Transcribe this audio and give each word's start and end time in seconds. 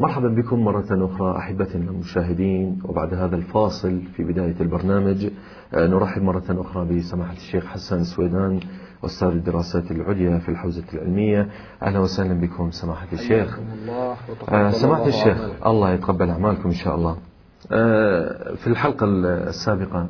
مرحبا 0.00 0.28
بكم 0.28 0.58
مرة 0.64 0.86
أخرى 0.90 1.38
أحبتنا 1.38 1.90
المشاهدين. 1.90 2.78
وبعد 2.84 3.14
هذا 3.14 3.36
الفاصل 3.36 4.00
في 4.16 4.24
بداية 4.24 4.54
البرنامج 4.60 5.26
آه، 5.74 5.86
نرحب 5.86 6.22
مرة 6.22 6.44
أخرى 6.50 6.84
بسماحة 6.84 7.32
الشيخ 7.32 7.66
حسن 7.66 8.04
سويدان 8.04 8.60
أستاذ 9.04 9.28
الدراسات 9.28 9.90
العليا 9.90 10.38
في 10.38 10.48
الحوزة 10.48 10.84
العلمية. 10.94 11.48
أهلا 11.82 11.98
وسهلا 11.98 12.34
بكم 12.40 12.70
سماحة 12.70 13.06
الشيخ. 13.12 13.58
الله 13.58 14.16
آه، 14.48 14.70
سماحة 14.70 15.02
الله 15.02 15.08
الشيخ 15.08 15.38
أعمالك. 15.40 15.66
الله 15.66 15.92
يتقبل 15.92 16.30
أعمالكم 16.30 16.68
إن 16.68 16.74
شاء 16.74 16.94
الله. 16.94 17.16
آه، 17.72 18.54
في 18.54 18.66
الحلقة 18.66 19.06
السابقة 19.48 20.08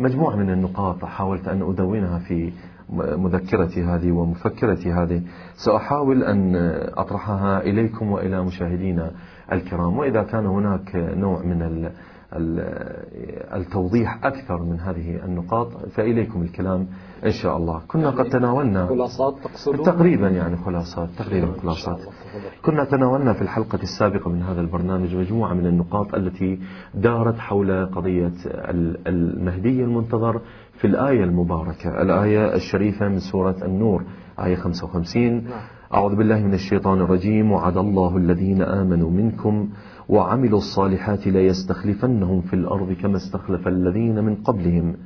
مجموعة 0.00 0.36
من 0.36 0.50
النقاط 0.50 1.04
حاولت 1.04 1.48
أن 1.48 1.62
أدونها 1.62 2.18
في 2.18 2.52
مذكرتي 2.92 3.82
هذه 3.82 4.12
ومفكرتي 4.12 4.92
هذه 4.92 5.22
سأحاول 5.54 6.22
أن 6.22 6.56
أطرحها 6.96 7.60
إليكم 7.62 8.10
وإلى 8.12 8.42
مشاهدينا 8.44 9.10
الكرام. 9.52 9.98
وإذا 9.98 10.22
كان 10.22 10.46
هناك 10.46 10.96
نوع 10.96 11.42
من 11.42 11.62
ال- 11.62 11.92
ال- 12.32 13.54
التوضيح 13.54 14.24
أكثر 14.26 14.62
من 14.62 14.80
هذه 14.80 15.24
النقاط 15.24 15.68
فإليكم 15.86 16.42
الكلام 16.42 16.86
إن 17.26 17.30
شاء 17.30 17.56
الله. 17.56 17.80
كنا 17.88 18.10
قد 18.10 18.24
تناولنا 18.28 18.86
خلاصات 18.86 19.34
تقصدون؟ 19.44 19.82
تقريبا 19.86 20.28
يعني 20.28 20.56
خلاصات 20.56 21.08
تقريبا 21.18 21.52
خلاصات. 21.62 21.98
كنا 22.64 22.84
تناولنا 22.84 23.32
في 23.32 23.42
الحلقة 23.42 23.78
السابقة 23.82 24.30
من 24.30 24.42
هذا 24.42 24.60
البرنامج 24.60 25.16
مجموعة 25.16 25.54
من 25.54 25.66
النقاط 25.66 26.14
التي 26.14 26.58
دارت 26.94 27.38
حول 27.38 27.86
قضية 27.86 28.32
ال- 28.46 29.08
المهدي 29.08 29.84
المنتظر 29.84 30.40
في 30.76 30.86
الآية 30.86 31.24
المباركة 31.24 32.02
الآية 32.02 32.54
الشريفة 32.54 33.08
من 33.08 33.18
سورة 33.18 33.56
النور 33.64 34.04
آية 34.44 34.56
55 34.56 35.42
أعوذ 35.94 36.14
بالله 36.16 36.40
من 36.40 36.54
الشيطان 36.54 37.00
الرجيم. 37.00 37.52
وعد 37.52 37.76
الله 37.76 38.16
الذين 38.16 38.62
آمنوا 38.62 39.10
منكم 39.10 39.68
وعملوا 40.08 40.58
الصالحات 40.58 41.26
ليستخلفنهم 41.26 42.40
في 42.40 42.54
الأرض 42.54 42.92
كما 42.92 43.16
استخلف 43.16 43.68
الذين 43.68 44.24
من 44.24 44.34
قبلهم 44.34 44.96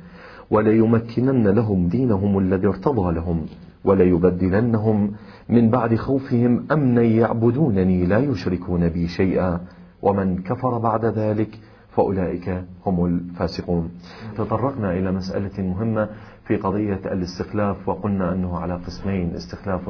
وليمكنن 0.51 1.47
لهم 1.47 1.87
دينهم 1.87 2.39
الذي 2.39 2.67
ارتضى 2.67 3.13
لهم 3.15 3.45
وليبدلنهم 3.85 5.11
من 5.49 5.69
بعد 5.69 5.95
خوفهم 5.95 6.65
أمنا 6.71 7.01
يعبدونني 7.01 8.05
لا 8.05 8.17
يشركون 8.19 8.89
بي 8.89 9.07
شيئا 9.07 9.59
ومن 10.01 10.37
كفر 10.41 10.77
بعد 10.77 11.05
ذلك 11.05 11.59
فأولئك 11.99 12.63
هم 12.85 13.05
الفاسقون. 13.05 13.91
تطرقنا 14.37 14.93
إلى 14.93 15.11
مسألة 15.11 15.63
مهمة 15.63 16.09
في 16.47 16.55
قضية 16.55 16.99
الاستخلاف 17.05 17.89
وقلنا 17.89 18.33
أنه 18.33 18.57
على 18.57 18.73
قسمين 18.73 19.35
استخلاف 19.35 19.81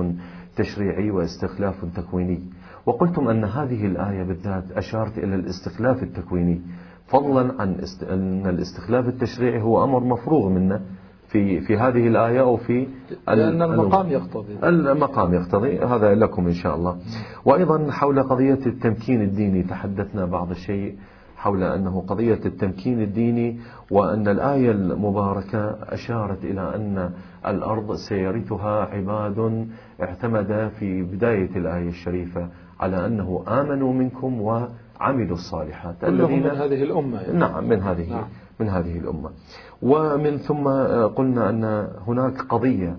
تشريعي 0.55 1.11
واستخلاف 1.11 1.75
تكويني. 1.95 2.39
وقلتم 2.85 3.27
أن 3.27 3.43
هذه 3.43 3.85
الآية 3.85 4.23
بالذات 4.23 4.71
أشارت 4.71 5.17
إلى 5.17 5.35
الاستخلاف 5.35 6.03
التكويني. 6.03 6.61
فضلا 7.07 7.61
عن 7.61 7.73
است... 7.73 8.03
أن 8.03 8.47
الاستخلاف 8.47 9.07
التشريعي 9.07 9.61
هو 9.61 9.83
أمر 9.83 9.99
مفروغ 10.03 10.49
منه 10.49 10.81
في 11.27 11.61
في 11.61 11.77
هذه 11.77 12.07
الآية 12.07 12.39
أو 12.41 12.57
في 12.57 12.88
لأن 13.27 13.61
المقام 13.61 14.05
ال- 14.05 14.11
يقتضي. 14.11 14.53
المقام 14.63 15.33
يقتضي. 15.33 15.79
هذا 15.79 16.16
لكم 16.16 16.47
إن 16.47 16.53
شاء 16.53 16.75
الله. 16.75 16.97
وأيضا 17.45 17.91
حول 17.91 18.23
قضية 18.23 18.59
التمكين 18.66 19.21
الديني 19.21 19.63
تحدثنا 19.63 20.25
بعض 20.25 20.49
الشيء. 20.51 20.95
حول 21.39 21.63
أنه 21.63 22.03
قضية 22.07 22.39
التمكين 22.45 23.01
الديني 23.01 23.59
وأن 23.91 24.27
الآية 24.27 24.71
المباركة 24.71 25.77
أشارت 25.93 26.43
إلى 26.43 26.75
أن 26.75 27.11
الأرض 27.47 27.95
سيرثها 27.95 28.85
عباد 28.85 29.67
اعتمد 30.01 30.71
في 30.79 31.03
بداية 31.03 31.49
الآية 31.55 31.89
الشريفة 31.89 32.49
على 32.79 33.05
أنه 33.05 33.43
آمنوا 33.47 33.93
منكم 33.93 34.41
وعملوا 34.41 35.35
الصالحات 35.35 35.95
كلهم 36.01 36.39
من 36.39 36.45
هذه 36.45 36.83
الأمة 36.83 37.21
يعني. 37.21 37.37
نعم 37.37 37.69
من 37.69 37.81
هذه 37.81 38.09
نعم. 38.09 38.27
من 38.59 38.69
هذه 38.69 38.97
الأمة 38.97 39.29
ومن 39.81 40.37
ثم 40.37 40.67
قلنا 41.15 41.49
أن 41.49 41.87
هناك 42.07 42.41
قضية 42.41 42.95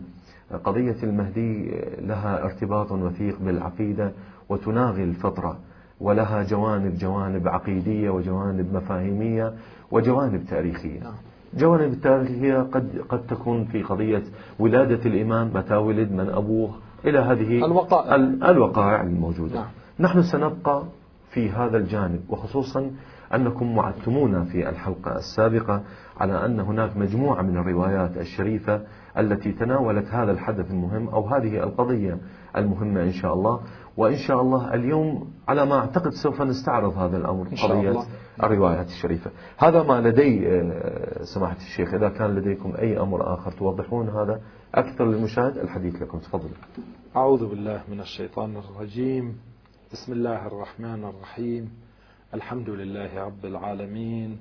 قضية 0.64 0.96
المهدي 1.02 1.70
لها 2.00 2.44
ارتباط 2.44 2.92
وثيق 2.92 3.38
بالعقيدة 3.40 4.12
وتناغي 4.48 5.04
الفطرة 5.04 5.58
ولها 6.00 6.42
جوانب 6.42 6.94
جوانب 6.98 7.48
عقيدية 7.48 8.10
وجوانب 8.10 8.74
مفاهيمية 8.74 9.52
وجوانب 9.90 10.44
تاريخية 10.50 11.00
نعم. 11.00 11.12
جوانب 11.54 11.92
التاريخية 11.92 12.58
قد 12.58 13.04
قد 13.08 13.26
تكون 13.26 13.64
في 13.64 13.82
قضية 13.82 14.22
ولادة 14.58 15.00
الإمام 15.06 15.50
متى 15.54 15.74
ولد 15.76 16.12
من 16.12 16.28
أبوه 16.30 16.70
إلى 17.04 17.18
هذه 17.18 17.64
الوقائع. 17.64 18.14
ال- 18.14 18.44
الوقائع 18.44 19.02
الموجودة 19.02 19.54
نعم. 19.54 19.66
نحن 20.00 20.22
سنبقى 20.22 20.82
في 21.30 21.50
هذا 21.50 21.76
الجانب 21.76 22.20
وخصوصا 22.28 22.90
أنكم 23.34 23.76
وعدتمونا 23.78 24.44
في 24.44 24.68
الحلقة 24.68 25.16
السابقة 25.16 25.82
على 26.20 26.44
أن 26.44 26.60
هناك 26.60 26.96
مجموعة 26.96 27.42
من 27.42 27.56
الروايات 27.56 28.16
الشريفة 28.16 28.80
التي 29.18 29.52
تناولت 29.52 30.06
هذا 30.08 30.32
الحدث 30.32 30.70
المهم 30.70 31.08
أو 31.08 31.26
هذه 31.26 31.62
القضية 31.64 32.18
المهمة 32.56 33.02
إن 33.02 33.12
شاء 33.12 33.34
الله 33.34 33.60
وإن 34.00 34.16
شاء 34.16 34.40
الله 34.40 34.74
اليوم 34.74 35.30
على 35.48 35.66
ما 35.66 35.78
أعتقد 35.78 36.10
سوف 36.10 36.42
نستعرض 36.42 36.98
هذا 36.98 37.16
الأمر 37.16 37.46
إن 37.46 37.56
شاء 37.56 37.70
قضية 37.70 37.88
الله. 37.88 38.06
الروايات 38.42 38.86
الشريفة. 38.86 39.30
هذا 39.58 39.82
ما 39.82 40.00
لدي 40.00 40.48
آه، 40.48 41.22
سماحة 41.22 41.56
الشيخ. 41.56 41.94
إذا 41.94 42.08
كان 42.08 42.34
لديكم 42.34 42.74
أي 42.78 43.00
أمر 43.00 43.34
آخر 43.34 43.52
توضحون 43.52 44.08
هذا 44.08 44.40
أكثر 44.74 45.04
للمشاهد 45.04 45.58
الحديث 45.58 46.02
لكم. 46.02 46.18
تفضل 46.18 46.48
أعوذ 47.16 47.50
بالله 47.50 47.82
من 47.88 48.00
الشيطان 48.00 48.56
الرجيم. 48.56 49.36
بسم 49.92 50.12
الله 50.12 50.46
الرحمن 50.46 51.04
الرحيم. 51.04 51.70
الحمد 52.34 52.70
لله 52.70 53.24
رب 53.24 53.44
العالمين. 53.44 54.40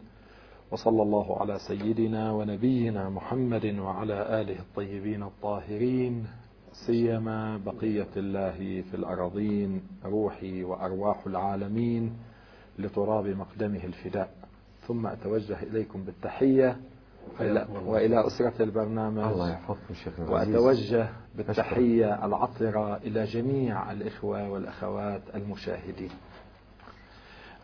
وصلى 0.72 1.02
الله 1.02 1.42
على 1.42 1.60
سيدنا 1.60 2.32
ونبينا 2.32 3.10
محمد 3.10 3.76
وعلى 3.80 4.42
آله 4.42 4.60
الطيبين 4.60 5.24
الطاهرين. 5.24 6.39
سيما 6.86 7.58
بقية 7.58 8.08
الله 8.18 8.82
في 8.92 8.94
الأراضين 8.94 9.82
روحي 10.06 10.64
وأرواح 10.64 11.28
العالمين 11.28 12.18
لتراب 12.80 13.28
مقدمه 13.28 13.84
الفداء. 13.84 14.30
ثم 14.88 15.08
أتوجه 15.08 15.64
إليكم 15.64 16.04
بالتحية 16.04 16.78
وإلى, 17.40 17.68
وإلى 17.86 18.28
أسرة 18.28 18.64
البرنامج. 18.64 19.24
الله 19.24 19.52
يحفظكم 19.52 19.94
شيخنا 19.94 20.30
وأتوجه 20.30 21.10
بالتحية 21.36 22.26
العطرة 22.26 22.98
إلى 22.98 23.24
جميع 23.24 23.92
الإخوة 23.92 24.50
والأخوات 24.50 25.22
المشاهدين. 25.36 26.12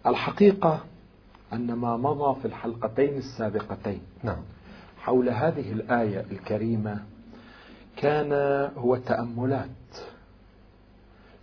الحقيقة 0.07 0.79
أن 1.53 1.73
ما 1.73 1.97
مضى 1.97 2.39
في 2.39 2.45
الحلقتين 2.45 3.17
السابقتين 3.17 4.01
نعم. 4.23 4.41
حول 4.97 5.29
هذه 5.29 5.71
الآية 5.71 6.25
الكريمة 6.31 7.03
كان 7.97 8.33
هو 8.77 8.95
تأملات 8.95 9.69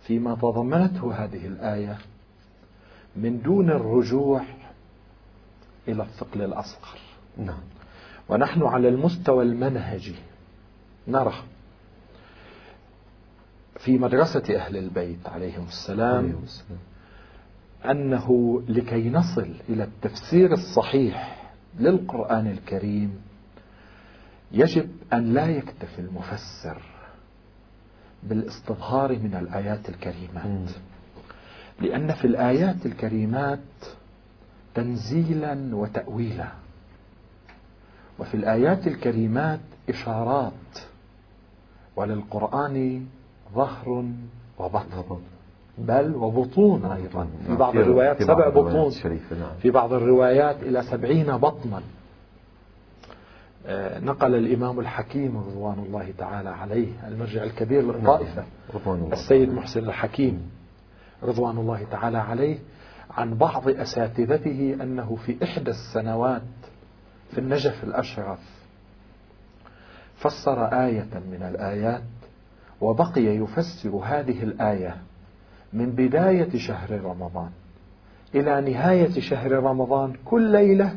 فيما 0.07 0.35
تضمنته 0.35 1.13
هذه 1.13 1.47
الآية 1.47 1.97
من 3.15 3.41
دون 3.41 3.69
الرجوع 3.69 4.41
إلى 5.87 6.03
الثقل 6.03 6.41
الأصغر. 6.41 6.99
نعم. 7.37 7.63
ونحن 8.29 8.63
على 8.63 8.89
المستوى 8.89 9.43
المنهجي. 9.43 10.15
نرى 11.07 11.33
في 13.79 13.97
مدرسة 13.97 14.55
أهل 14.55 14.77
البيت 14.77 15.27
عليهم 15.27 15.65
السلام 15.65 16.25
عليه 16.25 16.43
السلام. 16.43 16.79
أنه 17.85 18.61
لكي 18.67 19.09
نصل 19.09 19.53
إلى 19.69 19.83
التفسير 19.83 20.53
الصحيح 20.53 21.49
للقرآن 21.79 22.47
الكريم 22.47 23.21
يجب 24.53 24.89
أن 25.13 25.33
لا 25.33 25.45
يكتفي 25.45 25.99
المفسر 25.99 26.81
بالاستظهار 28.23 29.11
من 29.11 29.35
الآيات. 29.35 29.89
الكريمات. 29.89 30.69
لأن 31.81 32.13
في 32.13 32.27
الآيات 32.27 32.85
الكريمات 32.85 33.59
تنزيلا 34.75 35.75
وتأويلا. 35.75 36.47
وفي 38.19 38.33
الآيات 38.33 38.87
الكريمات 38.87 39.59
إشارات. 39.89 40.53
وللقرآن 41.95 43.05
ظهر 43.53 44.05
وبطن. 44.59 45.19
بل 45.77 46.15
وبطون 46.15 46.85
أيضا. 46.85 47.23
في 47.23 47.49
نعم. 47.49 47.57
بعض 47.57 47.75
الروايات 47.75 48.17
في 48.17 48.25
بعض 48.25 48.37
سبع 48.37 48.47
الروايات 48.47 48.75
بطون. 48.75 48.87
الشريفة 48.87 49.35
نعم. 49.35 49.55
في 49.61 49.71
بعض 49.71 49.93
الروايات 49.93 50.63
إلى 50.63 50.83
سبعين 50.83 51.37
بطنا. 51.37 51.81
نقل 54.01 54.35
الإمام 54.35 54.79
الحكيم 54.79 55.37
رضوان 55.37 55.79
الله 55.79 56.13
تعالى 56.17 56.49
عليه 56.49 56.87
المرجع 57.07 57.43
الكبير 57.43 57.81
للطائفة 57.81 58.43
السيد 59.13 59.53
محسن 59.53 59.79
الحكيم 59.79 60.51
رضوان 61.23 61.57
الله 61.57 61.83
تعالى 61.91 62.17
عليه 62.17 62.57
عن 63.11 63.33
بعض 63.33 63.69
أساتذته 63.69 64.77
أنه 64.81 65.15
في 65.25 65.43
إحدى 65.43 65.71
السنوات 65.71 66.41
في 67.31 67.37
النجف 67.37 67.83
الأشرف 67.83 68.39
فسر 70.15 70.65
آية 70.65 71.09
من 71.31 71.43
الآيات 71.51 72.03
وبقي 72.81 73.21
يفسر 73.25 73.89
هذه 73.89 74.43
الآية 74.43 74.97
من 75.73 75.89
بداية 75.89 76.57
شهر 76.57 77.01
رمضان 77.01 77.49
إلى 78.35 78.71
نهاية 78.73 79.19
شهر 79.19 79.51
رمضان 79.51 80.13
كل 80.25 80.51
ليلة 80.51 80.95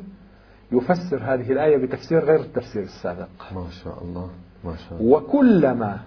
يفسر 0.72 1.22
هذه 1.22 1.52
الآية 1.52 1.76
بتفسير 1.76 2.24
غير 2.24 2.40
التفسير 2.40 2.82
السابق. 2.82 3.28
ما 3.54 3.70
شاء 3.84 4.02
الله 4.02 4.30
ما 4.64 4.76
شاء 4.76 5.00
الله. 5.00 5.16
وكلما 5.16 6.00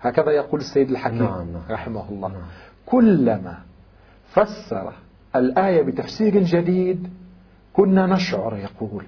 هكذا 0.00 0.30
يقول 0.30 0.60
السيد 0.60 0.90
الحكيم 0.90 1.22
نعم 1.22 1.52
نعم. 1.52 1.62
رحمه 1.70 2.08
الله. 2.10 2.28
نعم. 2.28 2.42
كلما 2.86 3.58
فسر 4.28 4.92
الآية 5.36 5.82
بتفسير 5.82 6.42
جديد 6.42 7.08
كنا 7.72 8.06
نشعر 8.06 8.56
يقول. 8.56 9.04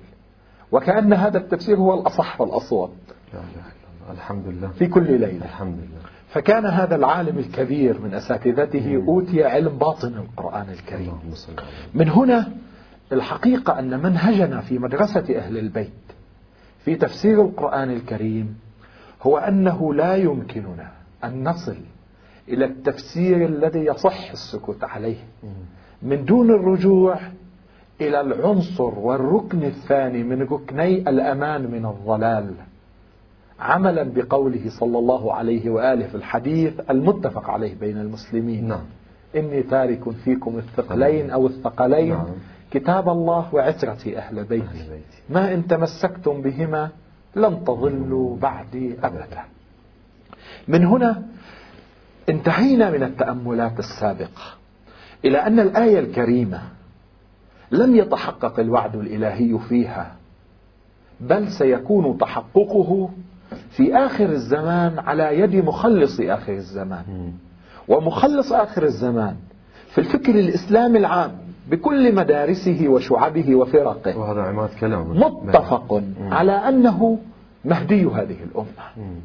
وكأن 0.73 1.13
هذا 1.13 1.39
التفسير 1.39 1.77
هو 1.77 2.01
الأصح 2.01 2.41
والأصوب. 2.41 2.91
لا 3.33 3.39
إله 3.39 3.45
إلا 3.45 4.03
الله 4.03 4.13
الحمد 4.13 4.47
لله. 4.47 4.69
في 4.69 4.87
كل 4.87 5.13
ليلة. 5.13 5.45
الحمد 5.45 5.75
لله. 5.75 6.01
فكان 6.33 6.67
هذا 6.67 6.97
العالم 6.97 7.39
الكبير 7.39 8.01
من 8.01 8.15
أساتذته 8.15 9.05
أوتي 9.09 9.45
علم 9.45 9.79
باطن 9.79 10.15
القرآن 10.15 10.71
الكريم. 10.71 11.13
من 11.95 12.09
هنا 12.09 12.53
الحقيقة 13.13 13.79
أن 13.79 14.03
منهجنا 14.03 14.61
في 14.61 14.79
مدرسة 14.79 15.39
أهل 15.39 15.59
البيت 15.59 15.91
في 16.85 16.97
تفسير 16.97 17.43
القرآن 17.43 17.91
الكريم 17.91 18.59
هو 19.23 19.39
أنه 19.39 19.95
لا 19.95 20.17
يمكننا 20.17 20.91
أن 21.25 21.49
نصل 21.49 21.77
إلى 22.49 22.65
التفسير 22.65 23.47
الذي 23.47 23.79
يصح 23.79 24.31
السكوت 24.31 24.85
عليه 24.85 25.19
من 26.03 26.25
دون 26.25 26.51
الرجوع 26.51 27.21
إلى 28.01 28.21
العنصر 28.21 28.99
والركن 28.99 29.63
الثاني 29.63 30.23
من 30.23 30.43
ركني 30.43 30.97
الأمان 30.97 31.71
من 31.71 31.87
الضلال 31.87 32.55
عملا 33.61 34.03
بقوله 34.03 34.71
صلى 34.71 34.99
الله 34.99 35.35
عليه 35.35 35.71
وآله 35.71 36.07
في 36.07 36.15
الحديث 36.15 36.73
المتفق 36.91 37.51
عليه 37.51 37.75
بين 37.75 37.99
المسلمين. 37.99 38.69
نعم. 38.69 38.85
إني 39.37 39.63
تارك 39.63 40.11
فيكم 40.11 40.59
الثقلين 40.59 41.31
أو 41.31 41.47
الثقلين 41.47 42.09
نعم. 42.09 42.27
كتاب 42.71 43.09
الله 43.09 43.49
وعترتي 43.53 44.19
أهل 44.19 44.45
بيتي. 44.45 44.65
ما 45.31 45.55
إن 45.55 45.67
تمسكتم 45.67 46.43
بهما 46.43 46.89
لن 47.37 47.65
تضلوا 47.65 48.37
بعدي 48.37 48.97
أبدا 49.03 49.45
من 50.69 50.85
هنا 50.85 51.23
انتهينا 52.29 52.91
من 52.91 53.03
التأملات 53.03 53.79
السابقة 53.79 54.43
إلى 55.25 55.39
أن 55.39 55.61
الآية 55.61 55.99
الكريمة 55.99 56.63
لم 57.71 57.97
يتحقق 57.97 58.61
الوعد 58.61 58.97
الإلهي 58.97 59.59
فيها 59.69 60.17
بل 61.21 61.49
سيكون 61.49 62.19
تحققه 62.19 63.11
في 63.71 63.97
آخر 63.97 64.25
الزمان 64.25 64.99
على 64.99 65.39
يد 65.41 65.57
مخلص 65.57 66.21
آخر 66.21 66.53
الزمان. 66.53 67.33
ومخلص 67.89 68.53
آخر 68.53 68.83
الزمان 68.83 69.37
في 69.91 69.99
الفكر 69.99 70.35
الإسلامي 70.35 70.99
العام 70.99 71.33
بكل 71.71 72.15
مدارسه 72.15 72.89
وشعبه 72.89 73.55
وفرقه. 73.55 74.19
وهذا 74.19 74.43
عماد 74.43 74.71
كلام. 74.81 75.11
متفق 75.47 75.93
مم. 75.93 76.35
على 76.35 76.53
أنه 76.53 77.19
مهدي 77.65 78.05
هذه 78.05 78.37
الأمة. 78.45 79.17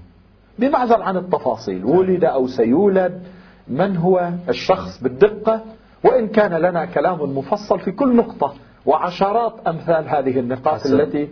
بمعزل 0.60 1.02
عن 1.02 1.18
التفاصيل. 1.18 1.86
ولد 1.86 2.26
أو 2.26 2.48
سيولد 2.48 3.22
من 3.68 3.98
هو 3.98 4.32
الشخص 4.50 5.04
بالدقة؟ 5.04 5.62
وإن 6.04 6.28
كان 6.28 6.54
لنا 6.54 6.86
كلام 6.86 7.38
مفصل 7.38 7.80
في 7.80 7.92
كل 7.92 8.16
نقطة 8.16 8.54
وعشرات 8.86 9.54
أمثال 9.68 10.10
هذه 10.10 10.40
النقاط. 10.40 10.86
التي 10.86 11.30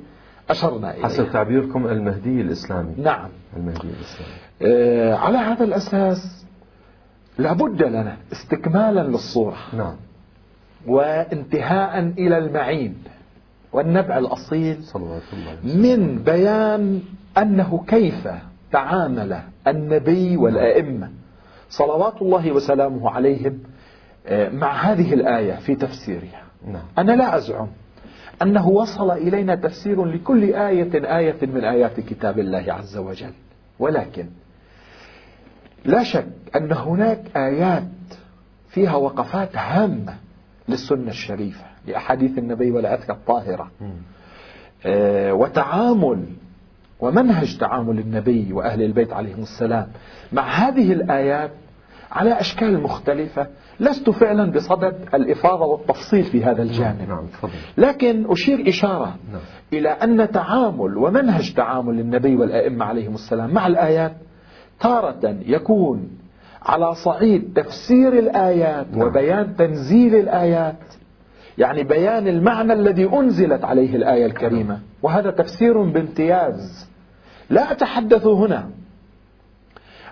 أشرنا 0.50 0.96
حسب 1.04 1.20
إليها 1.22 1.34
تعبيركم 1.34 1.88
المهدي 1.88 2.42
الإسلامي. 2.42 2.94
نعم. 2.98 3.30
المهدي 3.58 3.88
الإسلامي. 3.88 4.34
آه، 4.62 5.16
على 5.16 5.38
هذا 5.38 5.64
الأساس 5.64 6.46
لابد 7.38 7.84
لنا 7.84 8.18
استكمالا 8.32 9.02
للصورة. 9.02 9.58
نعم. 9.78 9.96
وانتهاء 10.88 12.00
إلى 12.00 12.38
المعين 12.38 12.96
والنبع 13.74 14.18
الأصيل. 14.18 14.84
من 15.64 16.24
بيان 16.24 17.02
أنه 17.38 17.84
كيف 17.88 18.28
تعامل 18.72 19.40
النبي 19.68 20.38
والأئمة. 20.38 21.10
صلوات 21.70 22.22
الله 22.22 22.52
وسلامه 22.52 23.10
عليهم 23.10 23.60
آه، 24.28 24.50
مع 24.50 24.72
هذه 24.74 25.14
الآية 25.14 25.54
في 25.54 25.76
تفسيرها. 25.76 26.44
نعم. 26.68 26.84
أنا 26.98 27.12
لا 27.12 27.38
أزعم 27.38 27.68
أنه 28.42 28.68
وصل 28.68 29.12
إلينا 29.12 29.56
تفسير 29.56 30.06
لكل 30.06 30.44
آية 30.44 31.18
آية 31.18 31.38
من 31.42 31.64
آيات 31.64 32.00
كتاب 32.00 32.40
الله 32.40 32.66
عز 32.74 32.98
وجل. 32.98 33.32
ولكن 33.80 34.26
لا 35.86 36.04
شك 36.04 36.28
أن 36.56 36.72
هناك 36.72 37.38
آيات 37.38 37.84
فيها 38.70 38.96
وقفات 38.96 39.58
هامة 39.58 40.16
للسنة 40.70 41.10
الشريفة 41.10 41.66
لأحاديث 41.88 42.38
النبي 42.38 42.72
والعتق 42.72 43.12
الطاهرة. 43.12 43.72
آه، 44.86 45.34
وتعامل 45.34 46.26
ومنهج 47.00 47.58
تعامل 47.58 48.00
النبي 48.00 48.54
وأهل 48.54 48.82
البيت 48.82 49.14
عليهم 49.14 49.42
السلام 49.42 49.88
مع 50.32 50.50
هذه 50.50 50.94
الآيات 50.94 51.52
على 52.12 52.40
أشكال 52.40 52.84
مختلفة 52.84 53.48
لست 53.80 54.10
فعلا 54.10 54.52
بصدد 54.52 54.96
الإفاضة 55.14 55.66
والتفصيل 55.66 56.24
في 56.24 56.44
هذا 56.44 56.64
الجانب 56.64 57.10
نعم 57.10 57.26
تفضل 57.26 57.52
لكن 57.78 58.26
أشير 58.32 58.70
إشارة 58.70 59.16
نعم. 59.32 59.42
إلى 59.74 59.90
أن 59.90 60.32
تعامل 60.32 60.98
ومنهج 60.98 61.54
تعامل 61.54 62.00
النبي 62.00 62.36
والأئمة 62.36 62.86
عليهم 62.86 63.14
السلام 63.14 63.54
مع 63.54 63.68
الآيات 63.68 64.14
تارة 64.80 65.38
يكون 65.46 66.10
على 66.66 66.96
صعيد 66.96 67.54
تفسير 67.56 68.20
الآيات 68.20 68.86
نعم. 68.92 69.08
وبيان 69.08 69.56
تنزيل 69.56 70.16
الآيات. 70.16 70.80
يعني 71.58 71.84
بيان 71.84 72.28
المعنى 72.28 72.74
الذي 72.74 73.06
أنزلت 73.06 73.64
عليه 73.64 73.96
الآية 73.96 74.26
الكريمة. 74.26 74.80
وهذا 75.02 75.32
تفسير 75.32 75.82
بامتياز. 75.82 76.90
لا 77.50 77.72
أتحدث 77.72 78.26
هنا 78.26 78.70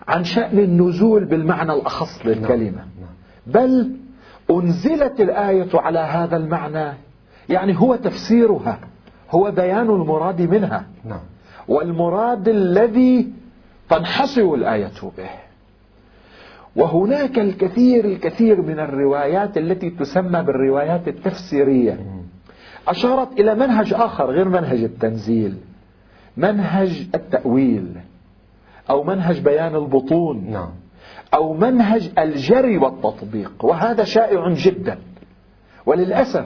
عن 0.07 0.23
شأن 0.23 0.59
النزول 0.59 1.25
بالمعنى 1.25 1.73
الأخص 1.73 2.25
للكلمة. 2.25 2.71
نعم. 2.71 3.11
بل 3.47 3.91
أنزلت 4.51 5.21
الآية 5.21 5.69
على 5.73 5.99
هذا 5.99 6.37
المعنى. 6.37 6.93
يعني 7.49 7.79
هو 7.79 7.95
تفسيرها. 7.95 8.79
هو 9.31 9.51
بيان 9.51 9.89
المراد 9.89 10.41
منها. 10.41 10.85
نعم. 11.05 11.19
والمراد 11.67 12.47
الذي 12.47 13.27
تنحصر 13.89 14.53
الآية 14.53 14.91
به. 15.17 15.29
وهناك 16.75 17.39
الكثير 17.39 18.05
الكثير 18.05 18.61
من 18.61 18.79
الروايات 18.79 19.57
التي 19.57 19.89
تسمى 19.89 20.43
بالروايات 20.43 21.07
التفسيرية. 21.07 21.99
أشارت 22.87 23.39
إلى 23.39 23.55
منهج 23.55 23.93
آخر 23.93 24.25
غير 24.25 24.49
منهج 24.49 24.83
التنزيل. 24.83 25.57
منهج 26.37 27.07
التأويل. 27.15 27.93
أو 28.89 29.03
منهج 29.03 29.39
بيان 29.39 29.75
البطون. 29.75 30.51
نعم. 30.51 30.69
أو 31.33 31.53
منهج 31.53 32.11
الجري 32.17 32.77
والتطبيق. 32.77 33.51
وهذا 33.65 34.03
شائع 34.03 34.49
جدا. 34.49 34.97
وللأسف 35.85 36.45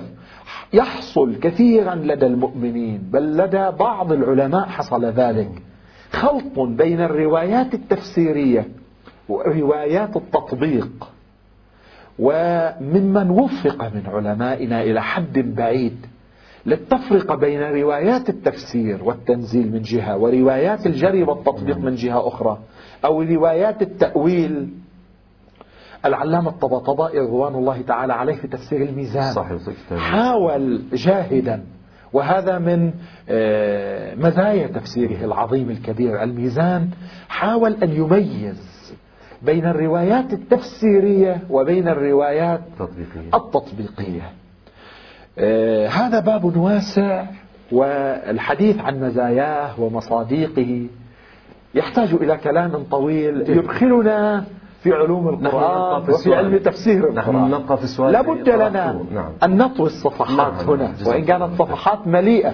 يحصل 0.73 1.39
كثيرا 1.39 1.95
لدى 1.95 2.25
المؤمنين 2.25 3.09
بل 3.11 3.37
لدى 3.37 3.71
بعض 3.79 4.11
العلماء 4.11 4.65
حصل 4.65 5.05
ذلك. 5.05 5.51
خلط 6.11 6.59
بين 6.59 7.01
الروايات 7.01 7.73
التفسيرية 7.73 8.67
وروايات 9.29 10.17
التطبيق. 10.17 11.09
وممن 12.19 13.29
وفق 13.29 13.83
من 13.95 14.03
علمائنا 14.07 14.83
إلى 14.83 15.01
حد 15.01 15.39
بعيد 15.39 16.05
للتفرقة 16.65 17.35
بين 17.35 17.61
روايات 17.61 18.29
التفسير 18.29 19.03
والتنزيل 19.03 19.71
من 19.71 19.81
جهة 19.81 20.17
وروايات 20.17 20.85
الجري 20.85 21.23
والتطبيق 21.23 21.77
من 21.77 21.95
جهة 21.95 22.27
أخرى 22.27 22.59
أو 23.05 23.21
روايات 23.21 23.81
التأويل. 23.81 24.69
العلامة 26.05 26.49
الطباطبائي 26.49 27.19
رضوان 27.19 27.55
الله 27.55 27.81
تعالى 27.81 28.13
عليه 28.13 28.35
في 28.35 28.47
تفسير 28.47 28.81
الميزان. 28.81 29.33
صحيح. 29.33 29.57
حاول 29.97 30.83
جاهدا 30.93 31.63
وهذا 32.13 32.59
من 32.59 32.93
آه، 33.29 34.15
مزايا 34.15 34.67
تفسيره 34.67 35.25
العظيم 35.25 35.69
الكبير 35.69 36.23
الميزان. 36.23 36.89
حاول 37.29 37.73
أن 37.83 37.91
يميز 37.91 38.74
بين 39.45 39.65
الروايات 39.65 40.33
التفسيرية 40.33 41.41
وبين 41.49 41.87
الروايات 41.87 42.61
تطبيقية 42.79 43.29
التطبيقية 43.33 44.31
آه، 45.37 45.87
هذا 45.87 46.19
باب 46.19 46.57
واسع 46.57 47.25
والحديث 47.71 48.79
عن 48.79 48.99
مزاياه 48.99 49.81
ومصادقه 49.81 50.87
يحتاج 51.75 52.13
إلى 52.13 52.37
كلام 52.37 52.83
طويل 52.91 53.49
يدخلنا 53.49 54.43
في 54.83 54.93
علوم 54.93 55.29
القرآن 55.29 56.09
وفي. 56.09 56.35
علم 56.35 56.57
تفسير 56.57 57.09
القرآن 57.09 57.51
نبقى 57.51 57.77
في 57.77 57.83
السؤال 57.83 58.11
لابد 58.13 58.49
لنا. 58.49 59.01
نعم. 59.13 59.31
أن 59.43 59.57
نطوي 59.57 59.87
الصفحات 59.87 60.37
نعم، 60.37 60.69
هنا 60.69 60.93
وإن 61.05 61.23
كانت. 61.25 61.49
صفحات 61.59 62.07
مليئة 62.07 62.53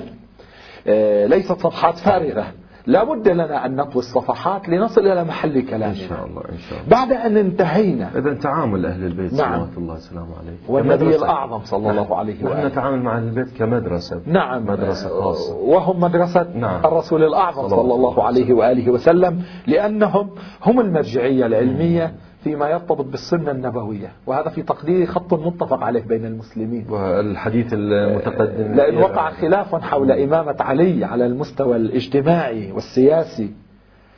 آه، 0.88 1.26
ليست 1.26 1.52
صفحات 1.52 1.98
فارغة 1.98 2.48
لا 2.88 3.04
بد 3.04 3.28
لنا 3.28 3.66
أن 3.66 3.76
نطوي 3.76 4.02
الصفحات 4.02 4.70
لنصل 4.70 5.02
إلى 5.02 5.24
محل 5.24 5.62
كلامنا. 5.62 5.88
إن 5.88 5.96
شاء 5.96 6.26
الله 6.26 6.42
إن 6.52 6.58
شاء 6.58 6.80
الله. 6.80 6.90
بعد 6.90 7.12
أن 7.12 7.38
انتهينا. 7.38 8.10
إذا 8.16 8.34
تعامل 8.34 8.86
أهل 8.86 9.04
البيت 9.04 9.34
نعم. 9.34 9.54
صلوات 9.54 9.78
الله 9.78 9.94
وسلامه 9.94 10.38
عليه 10.40 10.58
والنبي. 10.68 11.16
الأعظم 11.16 11.60
صلى 11.64 11.92
الله 11.92 12.16
عليه 12.16 12.34
نحن 12.34 12.48
وآله. 12.48 12.68
نتعامل 12.68 13.02
مع 13.02 13.18
أهل 13.18 13.24
البيت 13.24 13.58
كمدرسة. 13.58 14.22
نعم. 14.26 14.66
مدرسة 14.66 15.10
خاصة. 15.10 15.56
وهم 15.56 16.00
مدرسة 16.00 16.48
نعم. 16.56 16.86
الرسول 16.86 17.24
الأعظم 17.24 17.68
صلى 17.68 17.94
الله 17.96 18.24
عليه 18.24 18.54
وآله 18.54 18.92
وسلم 18.92 19.42
لأنهم 19.68 20.30
هم 20.66 20.80
المرجعية 20.80 21.46
العلمية 21.46 22.14
فيما 22.44 22.70
يرتبط 22.70 23.06
بالسنة 23.06 23.52
النبوية. 23.52 24.12
وهذا 24.28 24.50
في 24.50 24.62
تقديري 24.62 25.06
خط 25.06 25.34
متفق 25.34 25.84
عليه 25.84 26.04
بين 26.04 26.26
المسلمين. 26.26 26.86
والحديث 26.90 27.68
المتقدم 27.74 28.74
لأن 28.74 28.98
وقع 28.98 29.32
خلاف 29.32 29.76
حول 29.76 30.12
إمامة 30.12 30.56
علي 30.60 31.06
على 31.06 31.26
المستوى 31.26 31.76
الاجتماعي 31.76 32.72
والسياسي. 32.72 33.52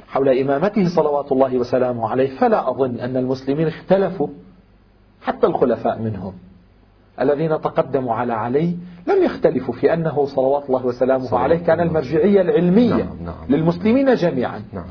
حول 0.07 0.29
إمامته 0.29 0.87
صلوات 0.87 1.31
الله 1.31 1.57
وسلامه 1.57 2.09
عليه 2.09 2.37
فلا 2.37 2.69
أظن 2.69 2.99
أن 2.99 3.17
المسلمين 3.17 3.67
اختلفوا 3.67 4.27
حتى 5.21 5.47
الخلفاء 5.47 6.01
منهم. 6.01 6.33
الذين 7.21 7.49
تقدموا 7.49 8.13
على 8.13 8.33
علي 8.33 8.75
لم 9.07 9.23
يختلفوا 9.23 9.73
في 9.73 9.93
أنه 9.93 10.25
صلوات 10.25 10.63
الله 10.65 10.85
وسلامه 10.85 11.37
عليه 11.37 11.57
كان. 11.57 11.79
المرجعية 11.79 12.41
العلمية 12.41 12.93
نعم، 12.93 13.23
نعم. 13.25 13.35
للمسلمين 13.49 14.15
جميعا. 14.15 14.61
نعم. 14.73 14.85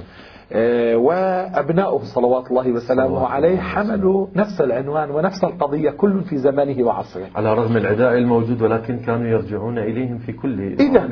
وأبناؤه 0.95 2.05
صلوات 2.05 2.51
الله 2.51 2.73
وسلامه 2.73 3.27
عليه 3.27 3.49
الله 3.49 3.61
حملوا 3.61 4.27
نفس 4.37 4.61
العنوان 4.61 5.11
ونفس 5.11 5.45
القضية 5.45 5.91
كل 5.91 6.21
في 6.25 6.39
زمانه 6.39 6.85
وعصره 6.85 7.27
على 7.35 7.55
رغم 7.55 7.77
العداء 7.77 8.19
الموجود 8.19 8.63
ولكن 8.63 8.99
كانوا 8.99 9.27
يرجعون 9.27 9.79
إليهم 9.79 10.19
في 10.19 10.33
كل 10.33 10.61
إذا. 10.61 11.09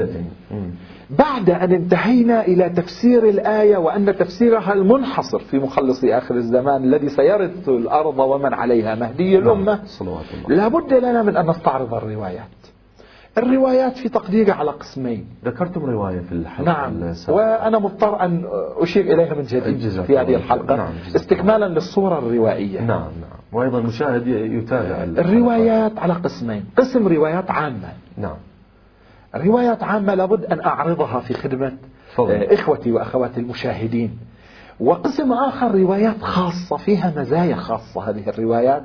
بعد 1.11 1.51
أن 1.51 1.73
انتهينا 1.73 2.47
إلى 2.47 2.69
تفسير 2.69 3.29
الآية 3.29 3.77
وأن 3.77 4.17
تفسيرها 4.17 4.73
المنحصر 4.73 5.39
في 5.39 5.59
مخلص 5.59 6.05
آخر 6.05 6.35
الزمان 6.35 6.85
الذي 6.85 7.09
سيرث 7.09 7.69
الأرض 7.69 8.19
ومن 8.19 8.55
عليها 8.55 8.95
مهدي 8.95 9.39
الأمة 9.39 9.75
نعم. 9.75 9.85
صلوات 9.85 10.25
الله 10.35 10.57
لا 10.57 10.69
بد 10.69 10.95
لنا 10.95 11.23
من 11.23 11.37
أن 11.37 11.51
نستعرض 11.51 11.95
الروايات 11.95 12.61
الروايات 13.39 13.97
في 13.97 14.09
تقديري 14.09 14.53
على 14.53 14.71
قسمين. 14.71 15.27
ذكرتم 15.45 15.85
رواية 15.85 16.21
في 16.21 16.33
الحلقة 16.33 16.73
نعم. 16.73 17.03
السابقة. 17.03 17.37
وأنا 17.37 17.79
مضطر 17.79 18.21
أن 18.25 18.45
أشير 18.77 19.15
إليها 19.15 19.35
من 19.35 19.43
جديد 19.43 20.03
في 20.03 20.19
هذه 20.19 20.35
الحلقة. 20.35 20.77
نعم، 20.77 20.93
استكمالا 21.17 21.69
للصورة 21.69 22.19
الروائية. 22.19 22.81
نعم 22.81 23.01
نعم. 23.01 23.41
وأيضا 23.53 23.79
المشاهد 23.79 24.27
يتابع 24.27 25.03
الروايات 25.03 25.99
على 25.99 26.13
قسمين. 26.13 26.65
قسم 26.77 27.09
روايات 27.09 27.51
عامة. 27.51 27.93
نعم. 28.17 28.37
روايات 29.37 29.83
عامة 29.83 30.15
لابد 30.15 30.45
أن 30.45 30.61
أعرضها 30.61 31.21
في 31.21 31.35
خدمة 31.35 31.73
تفضل. 32.13 32.33
آه، 32.33 32.55
إخوتي 32.55 32.93
وأخواتي 32.93 33.41
المشاهدين. 33.41 34.19
وقسم 34.81 35.33
آخر 35.33 35.75
روايات 35.75 36.23
خاصة 36.23 36.77
فيها 36.77 37.13
مزايا 37.17 37.57
خاصة 37.57 38.11
هذه 38.11 38.29
الروايات. 38.29 38.83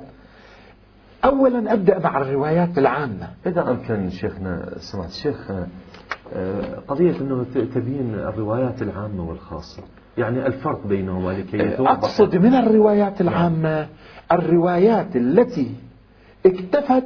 أولا 1.25 1.73
أبدأ 1.73 1.99
مع 1.99 2.21
الروايات 2.21 2.77
العامة. 2.77 3.29
إذا 3.45 3.69
أمكن 3.71 4.09
شيخنا 4.09 4.69
سمعت 4.77 5.11
شيخ 5.11 5.51
آه، 6.33 6.79
قضية 6.87 7.21
أنه 7.21 7.45
تبين 7.75 8.13
الروايات 8.13 8.81
العامة 8.81 9.29
والخاصة. 9.29 9.83
يعني 10.17 10.47
الفرق 10.47 10.87
بينهما 10.87 11.31
لكي 11.31 11.57
يتوضح. 11.57 11.91
أقصد 11.91 12.35
من 12.35 12.53
الروايات 12.53 13.21
العامة 13.21 13.87
الروايات 14.31 15.15
التي 15.15 15.71
اكتفت 16.45 17.03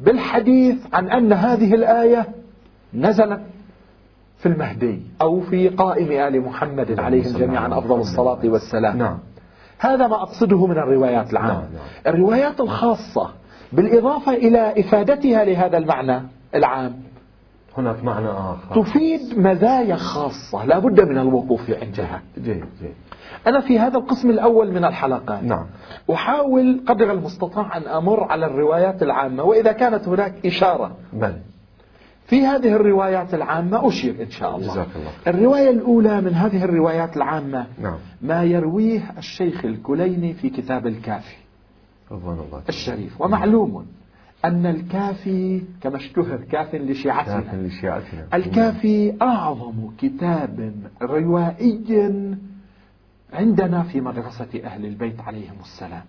بالحديث 0.00 0.76
عن 0.92 1.10
أن 1.10 1.32
هذه 1.32 1.74
الآية 1.74 2.26
نزلت 2.94 3.40
في 4.38 4.46
المهدي 4.46 5.02
أو 5.22 5.40
في 5.40 5.68
قائم 5.68 6.12
آل 6.12 6.40
محمد 6.40 7.00
عليهم 7.00 7.38
جميعا 7.38 7.78
أفضل 7.78 8.00
الصلاة 8.00 8.40
والسلام. 8.44 8.98
نعم. 8.98 9.18
هذا 9.78 10.06
ما 10.06 10.22
أقصده 10.22 10.66
من 10.66 10.78
الروايات 10.78 11.32
العامة. 11.32 11.52
نعم، 11.52 11.62
نعم. 11.62 12.14
الروايات 12.14 12.60
الخاصة 12.60 13.30
بالإضافة 13.72 14.32
إلى 14.32 14.80
إفادتها 14.80 15.44
لهذا 15.44 15.78
المعنى 15.78 16.22
العام. 16.54 16.94
هناك 17.78 18.04
معنى 18.04 18.28
آخر. 18.28 18.82
تفيد 18.82 19.38
مزايا 19.38 19.96
خاصة 19.96 20.64
لا 20.64 20.78
بد 20.78 21.00
من 21.00 21.18
الوقوف 21.18 21.70
عندها 21.70 22.22
جيد 22.38 22.64
جيد. 22.80 22.94
أنا 23.46 23.60
في 23.60 23.78
هذا 23.78 23.98
القسم 23.98 24.30
الأول 24.30 24.72
من 24.72 24.84
الحلقات. 24.84 25.42
نعم. 25.42 25.66
أحاول 26.12 26.80
قدر 26.86 27.12
المستطاع 27.12 27.76
أن 27.76 27.82
أمر 27.82 28.24
على 28.24 28.46
الروايات 28.46 29.02
العامة 29.02 29.42
وإذا 29.42 29.72
كانت 29.72 30.08
هناك 30.08 30.46
إشارة. 30.46 30.96
بل. 31.12 31.34
في 32.26 32.46
هذه 32.46 32.72
الروايات 32.72 33.34
العامة 33.34 33.88
أشير 33.88 34.22
إن 34.22 34.30
شاء 34.30 34.56
الله. 34.56 34.72
جزاك 34.72 34.96
الله 34.96 35.10
الرواية 35.26 35.70
الأولى 35.70 36.20
من 36.20 36.34
هذه 36.34 36.64
الروايات 36.64 37.16
العامة 37.16 37.66
نعم. 37.82 37.98
ما 38.22 38.42
يرويه 38.42 39.14
الشيخ 39.18 39.64
الكليني 39.64 40.34
في 40.34 40.50
كتاب 40.50 40.86
الكافي. 40.86 41.36
رضوان 42.10 42.38
الله 42.38 42.62
الشريف. 42.68 43.20
ومعلوم 43.20 43.86
أن 44.44 44.66
الكافي 44.66 45.62
كما 45.80 45.96
اشتهر 45.96 46.36
كاف 46.36 46.72
كافٍ 46.72 46.74
لشيعتنا 46.74 47.66
لشيعتنا. 47.66 48.26
الكافي 48.34 49.14
أعظم 49.22 49.90
كتاب 49.98 50.72
روائي 51.02 51.80
عندنا 53.32 53.82
في 53.82 54.00
مدرسة 54.00 54.60
أهل 54.64 54.86
البيت 54.86 55.20
عليهم 55.20 55.56
السلام. 55.60 56.04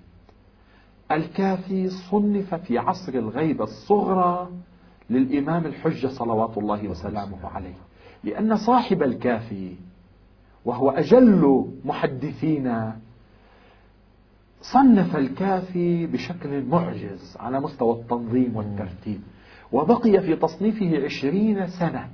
الكافي 1.11 1.89
صنف 1.89 2.55
في 2.55 2.77
عصر 2.77 3.13
الغيبة 3.13 3.63
الصغرى 3.63 4.49
للإمام 5.09 5.65
الحجة 5.65 6.07
صلوات 6.07 6.57
الله 6.57 6.87
وسلامه 6.87 7.47
عليه. 7.47 7.73
لأن 8.23 8.55
صاحب 8.55 9.03
الكافي 9.03 9.73
وهو 10.65 10.89
أجل 10.89 11.65
محدثينا 11.85 12.97
صنف 14.61 15.15
الكافي 15.15 16.05
بشكل 16.05 16.65
معجز 16.65 17.37
على 17.39 17.59
مستوى 17.59 17.95
التنظيم 17.95 18.55
والترتيب. 18.55 19.21
وبقي 19.71 20.21
في 20.21 20.35
تصنيفه 20.35 21.05
عشرين 21.05 21.67
سنة. 21.67 22.09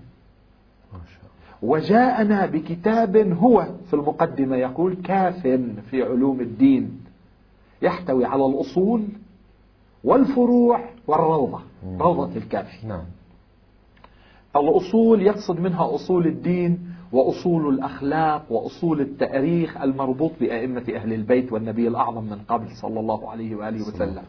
وجاءنا 1.62 2.46
بكتاب 2.46 3.18
هو 3.18 3.68
في 3.88 3.94
المقدمة 3.94 4.56
يقول 4.56 4.96
كاف 5.04 5.48
في 5.90 6.04
علوم 6.04 6.42
الدين. 6.42 7.02
يحتوي 7.82 8.26
على 8.26 8.46
الأصول 8.46 9.08
والفروع 10.04 10.90
والروضة 11.12 11.60
روضة 12.00 12.36
الكافي 12.38 12.88
نعم 12.88 13.04
الأصول 14.56 15.22
يقصد 15.22 15.60
منها 15.60 15.96
أصول 15.96 16.28
الدين 16.28 16.80
وأصول 17.12 17.74
الأخلاق 17.74 18.52
وأصول 18.52 19.02
التأريخ 19.02 19.78
المربوط 19.82 20.32
بأئمة 20.40 20.84
أهل 20.96 21.14
البيت 21.14 21.52
والنبي 21.54 21.88
الأعظم 21.88 22.24
من 22.24 22.40
قبل 22.48 22.68
صلى 22.82 23.00
الله 23.00 23.30
عليه 23.30 23.56
وآله 23.56 23.82
وسلم. 23.88 24.24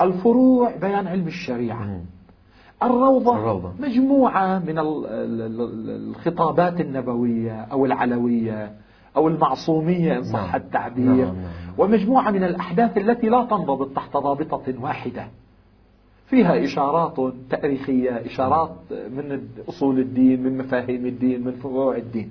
الفروع 0.00 0.76
بيان 0.76 1.06
علم 1.06 1.26
الشريعة. 1.26 2.00
الروضة, 2.82 3.36
الروضة. 3.38 3.72
مجموعة 3.80 4.58
من 4.58 4.78
ال- 4.78 5.06
ال- 5.06 5.42
ال- 5.42 6.08
الخطابات 6.10 6.80
النبوية 6.80 7.60
أو 7.60 7.86
العلوية 7.86 8.74
أو 9.16 9.28
المعصومية 9.28 10.18
إن 10.18 10.22
صح 10.24 10.46
نعم. 10.52 10.56
التعبير 10.56 11.04
نعم، 11.04 11.18
نعم. 11.18 11.34
ومجموعة 11.78 12.30
من 12.30 12.44
الأحداث 12.44 12.98
التي 12.98 13.28
لا 13.28 13.44
تنضبط 13.44 13.88
تحت 13.96 14.16
ضابطة 14.16 14.74
واحدة 14.82 15.26
فيها 16.32 16.64
إشارات 16.64 17.34
تأريخية 17.50 18.10
إشارات 18.26 18.70
من 18.90 19.40
أصول 19.68 19.98
الدين 19.98 20.42
من 20.42 20.58
مفاهيم 20.58 21.06
الدين 21.06 21.44
من 21.44 21.52
فروع 21.52 21.96
الدين. 21.96 22.30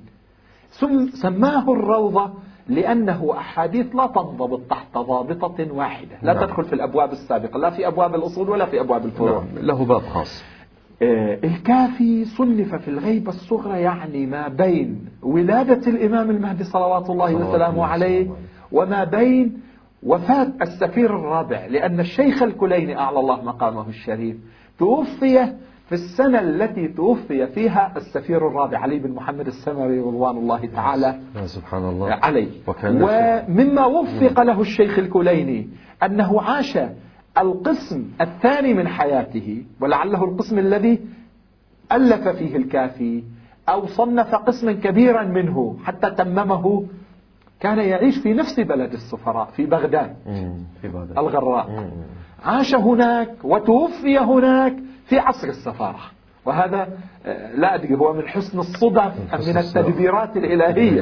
ثم 0.69 1.07
سماه 1.07 1.71
الروضة 1.73 2.31
لأنه 2.67 3.33
أحاديث 3.37 3.95
لا 3.95 4.07
تنضبط 4.07 4.61
تحت 4.69 4.97
ضابطة 4.97 5.73
واحدة. 5.73 6.17
لا 6.21 6.33
نعم. 6.33 6.45
تدخل 6.45 6.63
في 6.63 6.73
الأبواب 6.73 7.11
السابقة 7.11 7.59
لا 7.59 7.69
في 7.69 7.87
أبواب 7.87 8.15
الأصول 8.15 8.49
ولا 8.49 8.65
في 8.65 8.81
أبواب 8.81 9.05
الفروع. 9.05 9.43
نعم 9.43 9.65
له 9.65 9.85
باب 9.85 10.01
خاص. 10.01 10.43
آه، 11.01 11.39
الكافي 11.43 12.25
صنف 12.25 12.75
في 12.75 12.87
الغيبة 12.87 13.29
الصغرى 13.29 13.81
يعني 13.81 14.25
ما 14.25 14.47
بين 14.47 15.05
ولادة 15.23 15.91
الإمام 15.91 16.29
المهدي 16.29 16.63
صلوات 16.63 17.09
الله 17.09 17.35
وسلامه 17.35 17.85
عليه. 17.85 18.29
وما 18.71 19.03
بين 19.03 19.61
وفاة 20.03 20.47
السفير 20.61 21.15
الرابع 21.15 21.65
لأن 21.65 21.99
الشيخ 21.99 22.43
الكليني 22.43 22.97
أعلى 22.97 23.19
الله 23.19 23.41
مقامه 23.43 23.89
الشريف 23.89 24.37
توفي 24.79 25.53
في 25.85 25.91
السنة 25.91 26.39
التي 26.39 26.87
توفي 26.87 27.47
فيها 27.47 27.93
السفير 27.97 28.47
الرابع 28.47 28.77
علي 28.79 28.99
بن 28.99 29.11
محمد 29.11 29.47
السمري 29.47 29.99
رضوان 29.99 30.37
الله 30.37 30.65
تعالى 30.65 31.19
سبحان 31.45 31.89
الله. 31.89 32.07
عليه. 32.23 32.47
ومما 33.47 33.85
وفق 33.85 34.41
له 34.43 34.61
الشيخ 34.61 34.99
الكليني 34.99 35.69
أنه 36.03 36.41
عاش 36.41 36.77
القسم 37.37 38.05
الثاني 38.21 38.73
من 38.73 38.87
حياته 38.87 39.63
ولعله 39.81 40.23
القسم 40.23 40.59
الذي 40.59 40.99
ألف 41.91 42.27
فيه 42.27 42.55
الكافي 42.57 43.23
أو 43.69 43.85
صنف 43.85 44.35
قسما 44.35 44.71
كبيرا 44.71 45.23
منه 45.23 45.77
حتى 45.83 46.11
تممه 46.11 46.85
كان 47.61 47.77
يعيش 47.79 48.17
في 48.17 48.33
نفس 48.33 48.59
بلد 48.59 48.93
السفراء 48.93 49.45
في 49.45 49.65
بغداد. 49.65 50.15
في 50.81 50.87
بغداد. 50.87 51.17
الغراء. 51.17 51.91
عاش 52.45 52.75
هناك 52.75 53.29
وتوفي 53.43 54.19
هناك 54.19 54.73
في 55.05 55.19
عصر 55.19 55.47
السفارة. 55.47 55.99
وهذا 56.45 56.87
آه، 57.25 57.55
لا 57.55 57.75
أدري 57.75 57.95
هو 57.95 58.13
من 58.13 58.27
حسن 58.27 58.59
الصدف 58.59 59.13
أم 59.33 59.39
من 59.47 59.57
التدبيرات 59.57 60.37
الإلهية. 60.37 61.01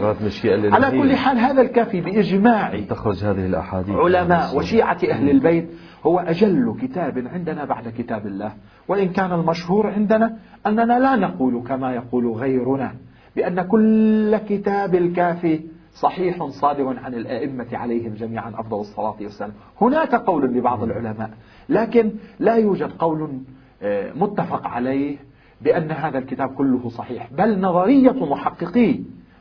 على 0.73 0.91
كل 1.01 1.15
حال 1.15 1.37
هذا 1.37 1.61
الكافي 1.61 2.01
بإجماع 2.01 2.79
تخرج 2.89 3.23
هذه 3.23 3.45
الأحاديث. 3.45 3.95
علماء 3.95 4.57
وشيعة 4.57 4.97
أهل 5.09 5.29
البيت. 5.29 5.69
هو 6.05 6.19
أجل 6.19 6.75
كتاب 6.81 7.27
عندنا 7.33 7.65
بعد 7.65 7.87
كتاب 7.97 8.27
الله. 8.27 8.51
وإن 8.87 9.09
كان 9.09 9.31
المشهور 9.31 9.87
عندنا 9.87 10.37
أننا 10.67 10.99
لا 10.99 11.15
نقول 11.15 11.63
كما 11.67 11.93
يقول 11.93 12.31
غيرنا 12.31 12.91
بأن 13.35 13.61
كل 13.61 14.37
كتاب 14.37 14.95
الكافي 14.95 15.59
صحيح 16.01 16.45
صادر 16.45 16.99
عن 16.99 17.13
الأئمة 17.13 17.67
عليهم 17.73 18.13
جميعا 18.13 18.49
أفضل 18.55 18.79
الصلاة 18.79 19.15
والسلام. 19.21 19.51
هناك 19.81 20.15
قول 20.15 20.53
لبعض 20.53 20.83
العلماء 20.83 21.29
لكن 21.69 22.11
لا 22.39 22.55
يوجد 22.55 22.91
قول 22.99 23.39
آه، 23.81 24.13
متفق 24.13 24.67
عليه 24.67 25.17
بأن 25.61 25.91
هذا 25.91 26.17
الكتاب 26.17 26.49
كله 26.49 26.89
صحيح. 26.89 27.33
بل 27.33 27.59
نظرية 27.61 28.11
محققي 28.25 28.99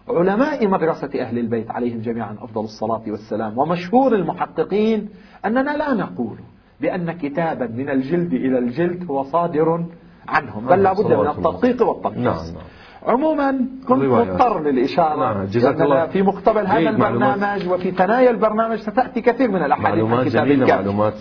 علماء 0.09 0.69
مدرسة 0.69 1.11
أهل 1.21 1.39
البيت 1.39 1.71
عليهم 1.71 2.01
جميعا 2.01 2.37
أفضل 2.41 2.65
الصلاة 2.65 3.03
والسلام. 3.07 3.59
ومشهور 3.59 4.15
المحققين 4.15 5.09
أننا 5.45 5.77
لا 5.77 5.95
نقول 5.95 6.37
بأن 6.81 7.13
كتابا 7.13 7.67
من 7.67 7.91
الجلد 7.91 8.33
إلى 8.33 8.59
الجلد 8.59 9.11
هو 9.11 9.23
صادر 9.23 9.85
عنهم. 10.29 10.67
بل 10.67 10.83
لابد 10.83 11.13
من 11.13 11.27
التدقيق 11.27 11.89
والتنقيص. 11.89 12.19
نعم 12.25 12.55
نعم. 12.55 12.65
عموما 13.09 13.67
كنت 13.89 14.03
مضطر 14.03 14.63
للإشارة. 14.63 15.35
نعم 15.35 15.45
جزاك 15.45 15.81
الله 15.81 16.07
في 16.07 16.23
مقتبل 16.23 16.67
هذا 16.67 16.91
البرنامج 16.91 17.69
وفي 17.69 17.91
ثنايا 17.91 18.31
البرنامج 18.31 18.79
ستأتي 18.79 19.21
كثير 19.21 19.51
من 19.51 19.63
الأحاديث 19.63 20.05
معلومات 20.05 20.27
جميلة 20.27 20.67
معلومات. 20.67 21.15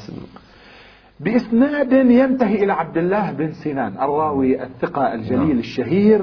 بإسناد 1.19 1.91
ينتهي 1.91 2.63
إلى 2.63 2.73
عبد 2.73 2.97
الله 2.97 3.31
بن 3.31 3.51
سنان 3.51 3.93
الراوي 4.01 4.63
الثقة 4.63 5.13
الجليل 5.13 5.47
نعم. 5.47 5.59
الشهير. 5.59 6.21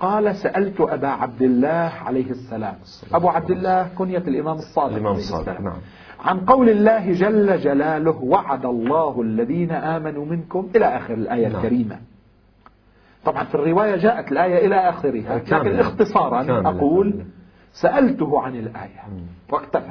قال 0.00 0.36
سألت 0.36 0.80
أبا 0.80 1.08
عبد 1.08 1.42
الله 1.42 1.92
عليه 2.06 2.30
السلام. 2.30 2.74
أبو 3.14 3.28
عبد 3.28 3.50
الله 3.50 3.88
كنية 3.98 4.18
الإمام 4.18 4.56
الصادق 4.56 4.94
الإمام 4.94 5.14
الصادق 5.14 5.60
نعم. 5.60 5.76
عن 6.24 6.40
قول 6.40 6.68
الله 6.68 7.12
جل 7.12 7.58
جلاله 7.58 8.18
وعد 8.22 8.66
الله 8.66 9.22
الذين 9.22 9.72
آمنوا 9.72 10.24
منكم 10.24 10.68
إلى 10.76 10.84
آخر 10.96 11.14
الآية 11.14 11.48
نعم. 11.48 11.56
الكريمة. 11.56 11.98
طبعا 13.26 13.44
في 13.44 13.54
الرواية 13.54 13.96
جاءت 13.96 14.32
الآية 14.32 14.66
إلى 14.66 14.74
آخرها 14.74 15.38
لكن 15.38 15.78
اختصارا 15.78 16.68
أقول 16.68 17.24
سألته 17.72 18.40
عن 18.40 18.56
الآية 18.56 19.02
واكتفى 19.50 19.90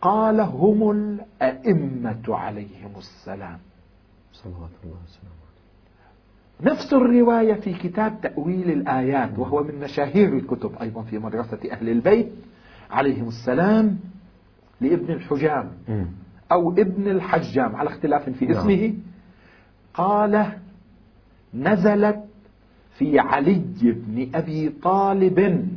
قال 0.00 0.40
هم 0.40 0.90
الأئمة 0.90 2.22
عليهم 2.28 2.90
السلام. 2.98 3.58
صلوات 4.32 4.70
الله 4.84 4.96
وسلامه 5.04 5.42
نفس 6.60 6.92
الرواية 6.92 7.54
في 7.54 7.74
كتاب 7.74 8.20
تأويل 8.20 8.70
الآيات 8.70 9.38
وهو 9.38 9.62
من 9.62 9.80
مشاهير 9.80 10.32
الكتب 10.36 10.72
أيضا 10.82 11.02
في 11.02 11.18
مدرسة 11.18 11.58
أهل 11.72 11.88
البيت 11.88 12.32
عليهم 12.90 13.28
السلام 13.28 13.98
لابن 14.80 15.12
الحجام 15.12 15.70
أو 16.52 16.72
ابن 16.72 17.08
الحجام 17.10 17.76
على 17.76 17.88
اختلاف 17.88 18.30
في 18.30 18.46
نعم. 18.46 18.56
اسمه. 18.58 18.94
قال 19.94 20.46
نزلت 21.54 22.24
في 23.02 23.18
علي 23.18 23.62
بن 23.82 24.28
أبي 24.34 24.68
طالب 24.68 25.68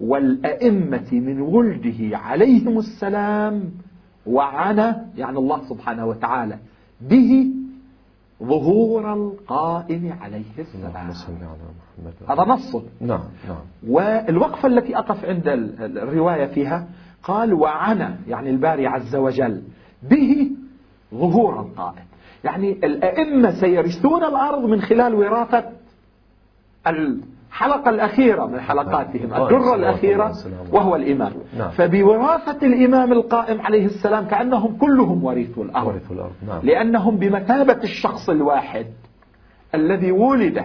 والأئمة 0.00 1.12
من 1.12 1.40
ولده 1.40 2.18
عليهم 2.18 2.78
السلام 2.78 3.64
وعنى 4.26 4.94
يعني 5.16 5.38
الله 5.38 5.68
سبحانه 5.68 6.06
وتعالى 6.06 6.58
به 7.00 7.46
ظهور 8.42 9.12
القائم 9.12 10.16
عليه 10.20 10.42
السلام. 10.58 10.92
هذا 12.28 12.44
نص. 12.44 12.76
نعم 13.00 13.20
نعم. 13.48 13.64
والوقفة 13.88 14.68
التي 14.68 14.98
أقف 14.98 15.24
عند 15.24 15.48
الرواية 15.80 16.46
فيها 16.46 16.88
قال 17.22 17.54
وعنى 17.54 18.16
يعني 18.28 18.50
الباري 18.50 18.86
عز 18.86 19.16
وجل 19.16 19.62
به 20.02 20.50
ظهور 21.14 21.60
القائم. 21.60 22.04
يعني 22.44 22.72
الأئمة 22.72 23.60
سيرثون 23.60 24.24
الأرض 24.24 24.64
من 24.64 24.80
خلال 24.80 25.14
وراثة 25.14 25.77
الحلقة 26.88 27.90
الأخيرة 27.90 28.46
من 28.46 28.60
حلقاتهم 28.60 29.30
نعم. 29.30 29.42
الدرة 29.42 29.74
الأخيرة 29.74 30.32
وهو 30.72 30.96
الإمام. 30.96 31.32
نعم. 31.58 31.70
فبوراثة 31.70 32.66
الإمام 32.66 33.12
القائم 33.12 33.60
عليه 33.60 33.84
السلام 33.84 34.24
كأنهم 34.24 34.76
كلهم 34.76 35.24
ورثوا 35.24 35.64
الأرض. 35.64 36.00
نعم. 36.46 36.60
لأنهم 36.62 37.16
بمثابة 37.16 37.82
الشخص 37.84 38.30
الواحد 38.30 38.86
الذي 39.74 40.12
ولد 40.12 40.64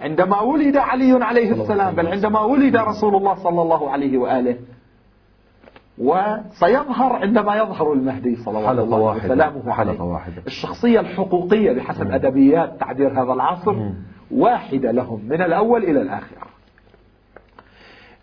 عندما 0.00 0.40
ولد 0.40 0.76
علي 0.76 1.24
عليه 1.24 1.52
السلام 1.52 1.94
بل 1.94 2.06
عندما 2.06 2.40
ولد 2.40 2.76
رسول 2.76 3.16
الله 3.16 3.34
صلى 3.34 3.62
الله 3.62 3.90
عليه 3.90 4.18
وآله. 4.18 4.56
وسيظهر 5.98 7.12
عندما 7.12 7.56
يظهر 7.56 7.92
المهدي 7.92 8.36
صلوات 8.36 8.78
الله 8.78 8.98
وسلامه 8.98 9.72
عليه. 9.72 10.00
واحدة. 10.00 10.42
الشخصية 10.46 11.00
الحقوقية 11.00 11.72
بحسب 11.72 12.10
أدبيات 12.10 12.80
تعبير 12.80 13.22
هذا 13.22 13.32
العصر. 13.32 13.76
واحدة 14.34 14.90
لهم 14.90 15.20
من 15.28 15.42
الأول 15.42 15.84
إلى 15.84 16.02
الآخر 16.02 16.36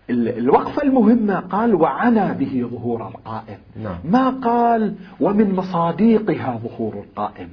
الوقفة 0.10 0.84
المهمة 0.84 1.40
قال 1.40 1.76
وعنى 1.76 2.34
به 2.34 2.68
ظهور 2.72 3.08
القائم 3.08 3.58
نعم. 3.84 3.98
ما 4.04 4.30
قال 4.30 4.96
ومن 5.20 5.56
مصاديقها 5.56 6.60
ظهور 6.64 6.94
القائم 6.94 7.50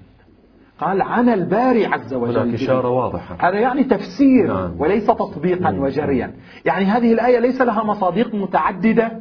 قال 0.81 1.03
عن 1.03 1.29
الباري 1.29 1.87
عز 1.87 2.15
وجل 2.15 2.39
هناك 2.39 2.55
إشارة 2.55 2.89
واضحة 2.89 3.37
هذا 3.49 3.59
يعني 3.59 3.85
تفسير 3.85 4.47
نعم. 4.47 4.75
وليس 4.79 5.07
تطبيقا 5.07 5.71
نعم. 5.71 5.79
وجريا 5.79 6.35
يعني 6.65 6.85
هذه 6.85 7.13
الآية 7.13 7.39
ليس 7.39 7.61
لها 7.61 7.85
مصاديق 7.85 8.35
متعددة 8.35 9.19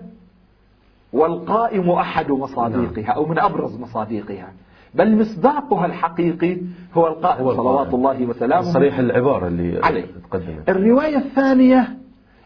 والقائم 1.13 1.89
أحد 1.89 2.32
مصاديقها 2.32 3.04
نعم. 3.04 3.15
أو 3.15 3.26
من 3.26 3.39
أبرز 3.39 3.80
مصاديقها 3.80 4.54
بل 4.97 5.17
مصداقها 5.19 5.86
الحقيقي 5.86 6.57
هو 6.93 7.07
القائم 7.07 7.43
هو 7.45 7.53
صلوات 7.53 7.93
الله 7.93 8.25
وسلامه 8.25 8.73
صريح 8.73 8.99
العبارة 8.99 9.47
اللي 9.47 9.79
عليه. 9.83 10.05
تقدمت. 10.31 10.69
الرواية 10.69 11.17
الثانية 11.17 11.97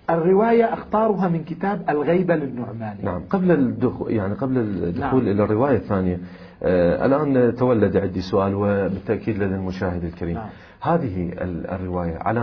الرواية 0.09 0.73
أختارها 0.73 1.27
من 1.27 1.43
كتاب 1.43 1.89
الغيبة 1.89 2.35
للنعماني 2.35 3.03
نعم. 3.03 3.21
قبل 3.29 3.51
الدخول 3.51 4.11
يعني 4.11 4.33
قبل 4.33 4.57
الدخول 4.57 5.23
نعم. 5.23 5.31
إلى 5.31 5.43
الرواية 5.43 5.75
الثانية 5.77 6.19
آه 6.63 7.05
الآن 7.05 7.55
تولد 7.55 7.97
عندي 7.97 8.21
سؤال 8.21 8.55
وبالتأكيد 8.55 9.35
لدى 9.43 9.55
المشاهد 9.55 10.03
الكريم. 10.03 10.35
نعم. 10.35 10.49
هذه 10.81 11.29
الرواية 11.75 12.17
على 12.17 12.39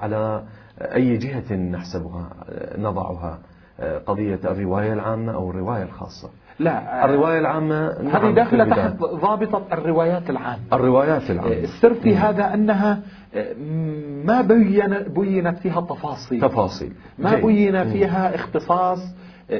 على 0.00 0.42
أي 0.80 1.16
جهة 1.16 1.54
نحسبها 1.56 2.30
نضعها 2.78 3.38
آه، 3.80 3.98
قضية 3.98 4.40
الرواية 4.44 4.92
العامة 4.92 5.32
أو 5.34 5.50
الرواية 5.50 5.82
الخاصة؟ 5.82 6.30
لا 6.60 7.04
الرواية 7.04 7.38
العامة 7.38 7.86
هذه 7.86 8.22
نعم، 8.22 8.34
داخلة 8.34 8.64
تحت 8.64 8.96
ضابطة 9.00 9.62
الروايات 9.72 10.30
العامة. 10.30 10.62
الروايات 10.72 11.30
العامة. 11.30 11.52
السر 11.52 11.94
في 11.94 12.16
هذا 12.16 12.54
أنها 12.54 13.00
ما 14.24 14.40
بين 14.40 14.98
بينت 14.98 15.58
فيها 15.58 15.80
تفاصيل. 15.80 16.40
تفاصيل. 16.40 16.92
ما 17.18 17.34
جي. 17.34 17.42
بين 17.42 17.92
فيها 17.92 18.34
اختصاص 18.34 18.98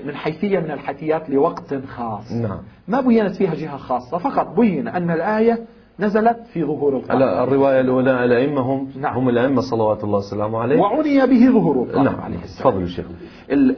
من 0.05 0.17
حيثية 0.17 0.59
من 0.59 0.71
الحيثيات 0.71 1.31
لوقت 1.31 1.75
خاص. 1.75 2.33
نعم. 2.33 2.59
ما 2.89 3.01
بينت 3.01 3.37
فيها 3.37 3.55
جهة 3.55 3.77
خاصة 3.77 4.19
فقط 4.19 4.57
بين 4.57 4.89
أن 4.89 5.11
الآية 5.11 5.59
نزلت 6.01 6.39
في 6.53 6.65
ظهور 6.65 6.97
القائم 6.97 7.23
الرواية 7.23 7.81
الأولى 7.81 8.25
الأئمة 8.25 8.61
هم 8.61 8.89
نعم. 9.01 9.17
هم 9.17 9.29
الأئمة 9.29 9.61
صلوات 9.61 10.05
الله 10.05 10.19
وسلامه 10.19 10.59
عليه 10.59 10.81
وعني 10.81 11.27
به 11.27 11.51
ظهور 11.53 11.83
القائم 11.83 12.05
نعم. 12.05 12.21
عليه 12.21 12.43
السلام 12.45 12.71
تفضل 12.71 12.83
الشيخ 12.83 13.07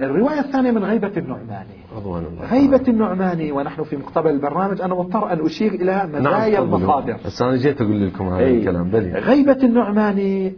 الرواية 0.02 0.40
الثانية 0.40 0.70
من 0.70 0.84
غيبة 0.84 1.12
النعماني 1.16 1.76
رضوان 1.96 2.24
الله 2.24 2.50
غيبة 2.50 2.82
النعماني 2.88 3.52
ونحن 3.52 3.82
في 3.82 3.96
مقتبل 3.96 4.30
البرنامج 4.30 4.80
أنا 4.80 4.94
مضطر 4.94 5.32
أن 5.32 5.44
أشير 5.46 5.72
إلى 5.74 6.06
مزايا 6.06 6.60
نعم. 6.60 6.74
المصادر 6.74 7.16
بس 7.26 7.42
أنا 7.42 7.56
جيت 7.56 7.80
أقول 7.80 8.06
لكم 8.06 8.28
هذا 8.28 8.44
أي. 8.44 8.58
الكلام 8.58 8.90
بلي. 8.90 9.12
غيبة 9.12 9.58
النعماني 9.62 10.52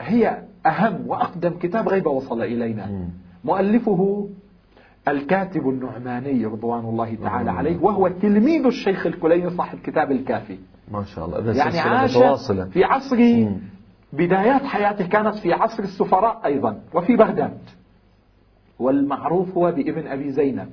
هي 0.00 0.38
أهم 0.66 0.98
وأقدم 1.06 1.50
كتاب 1.50 1.88
غيبة 1.88 2.10
وصل 2.10 2.42
إلينا 2.42 2.86
م. 2.86 3.08
مؤلفه 3.44 4.28
الكاتب 5.08 5.68
النعماني 5.68 6.46
رضوان 6.46 6.84
الله 6.84 7.14
تعالى 7.14 7.50
عليه 7.50 7.78
وهو 7.82 8.08
تلميذ 8.08 8.66
الشيخ 8.66 9.06
الكليني 9.06 9.50
صاحب 9.50 9.78
كتاب 9.78 10.12
الكافي 10.12 10.58
ما 10.92 11.04
شاء 11.04 11.24
الله. 11.24 11.56
يعني 11.56 11.78
عاش 11.78 12.16
متواصلة. 12.16 12.64
في 12.64 12.84
عصر 12.84 13.16
بدايات 14.12 14.62
حياته 14.64 15.06
كانت 15.06 15.34
في 15.34 15.52
عصر 15.52 15.82
السفراء 15.82 16.40
أيضا 16.44 16.80
وفي 16.94 17.16
بغداد. 17.16 17.58
والمعروف 18.78 19.54
هو 19.56 19.72
بابن 19.72 20.06
أبي 20.06 20.30
زينب. 20.30 20.68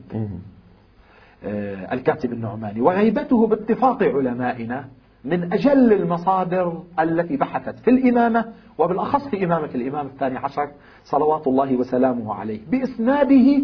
آه 1.43 1.93
الكاتب 1.93 2.33
النعماني. 2.33 2.81
وغيبته 2.81 3.47
باتفاق 3.47 4.03
علمائنا 4.03 4.87
من 5.25 5.53
أجل 5.53 5.93
المصادر 5.93 6.83
التي 6.99 7.37
بحثت 7.37 7.79
في 7.79 7.89
الإمامة 7.89 8.45
وبالأخص 8.77 9.27
في 9.27 9.45
إمامة 9.45 9.69
الإمام 9.75 10.05
الثاني 10.07 10.37
عشر 10.37 10.71
صلوات 11.03 11.47
الله 11.47 11.75
وسلامه 11.75 12.33
عليه 12.33 12.59
بإسناده 12.71 13.63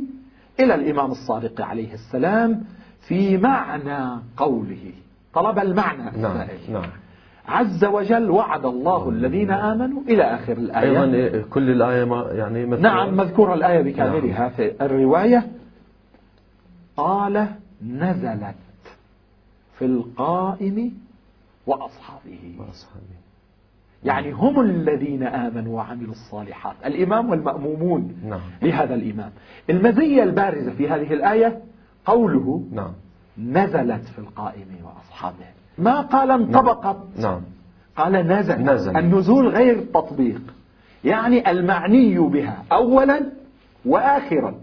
إلى 0.59 0.75
الإمام 0.75 1.11
الصادق 1.11 1.61
عليه 1.61 1.93
السلام 1.93 2.63
في 3.07 3.37
معنى 3.37 4.21
قوله. 4.37 4.91
طلب 5.35 5.59
المعنى 5.59 6.21
نعم. 6.21 6.47
نعم. 6.69 6.89
عز 7.47 7.85
وجل 7.85 8.29
وعد 8.29 8.65
الله 8.65 9.09
الذين 9.09 9.51
آمنوا 9.51 10.01
إلى 10.01 10.23
آخر 10.23 10.53
الآية 10.53 10.89
أيضا 10.89 11.13
إيه، 11.13 11.41
كل 11.41 11.69
الآية 11.69 12.03
ما 12.03 12.27
يعني 12.31 12.65
مذكورة 12.65 12.89
نعم 12.89 13.17
مذكورة 13.17 13.53
الآية 13.53 13.81
بكاملها 13.81 14.39
نعم. 14.39 14.49
في 14.49 14.85
الرواية 14.85 15.47
قال 16.97 17.47
نزلت 17.85 18.55
في 19.79 19.85
القائم 19.85 20.93
وأصحابه 21.67 22.55
وأصحابه 22.59 23.15
يعني 24.03 24.31
هم 24.31 24.59
الذين 24.59 25.23
آمنوا 25.23 25.77
وعملوا 25.77 26.11
الصالحات 26.11 26.75
الإمام 26.85 27.29
والمأمومون 27.29 28.15
نعم. 28.23 28.41
لهذا 28.61 28.95
الإمام 28.95 29.31
المزية 29.69 30.23
البارزة 30.23 30.71
في 30.71 30.89
هذه 30.89 31.13
الآية 31.13 31.61
قوله 32.05 32.63
نعم. 32.71 32.93
نزلت 33.37 34.03
في 34.03 34.19
القائم 34.19 34.67
وأصحابه 34.83 35.45
ما 35.77 36.01
قال 36.01 36.31
انطبقت 36.31 36.97
نعم. 37.19 37.31
نعم. 37.31 37.41
قال 37.97 38.27
نزل. 38.27 38.61
نزل 38.61 38.97
النزول 38.97 39.47
غير 39.47 39.75
التطبيق 39.79 40.41
يعني 41.03 41.51
المعني 41.51 42.17
بها 42.17 42.63
أولا 42.71 43.21
وآخرا 43.85 44.55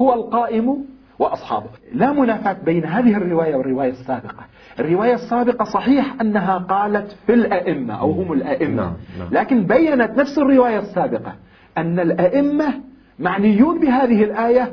هو 0.00 0.14
القائم 0.14 0.84
وأصحابه 1.18 1.68
لا 1.94 2.12
منافاة 2.12 2.56
بين 2.64 2.84
هذه 2.84 3.16
الرواية 3.16 3.56
والرواية 3.56 3.90
السابقة 3.90 4.44
الرواية 4.78 5.14
السابقة 5.14 5.64
صحيح 5.64 6.20
أنها 6.20 6.58
قالت 6.58 7.16
في 7.26 7.34
الأئمة 7.34 7.94
أو 8.00 8.10
هم 8.10 8.32
الأئمة 8.32 8.82
نعم، 8.82 8.94
نعم. 9.18 9.28
لكن 9.32 9.66
بينت 9.66 10.10
نفس 10.18 10.38
الرواية 10.38 10.78
السابقة 10.78 11.34
أن 11.78 12.00
الأئمة 12.00 12.74
معنيون 13.18 13.80
بهذه 13.80 14.24
الآية 14.24 14.72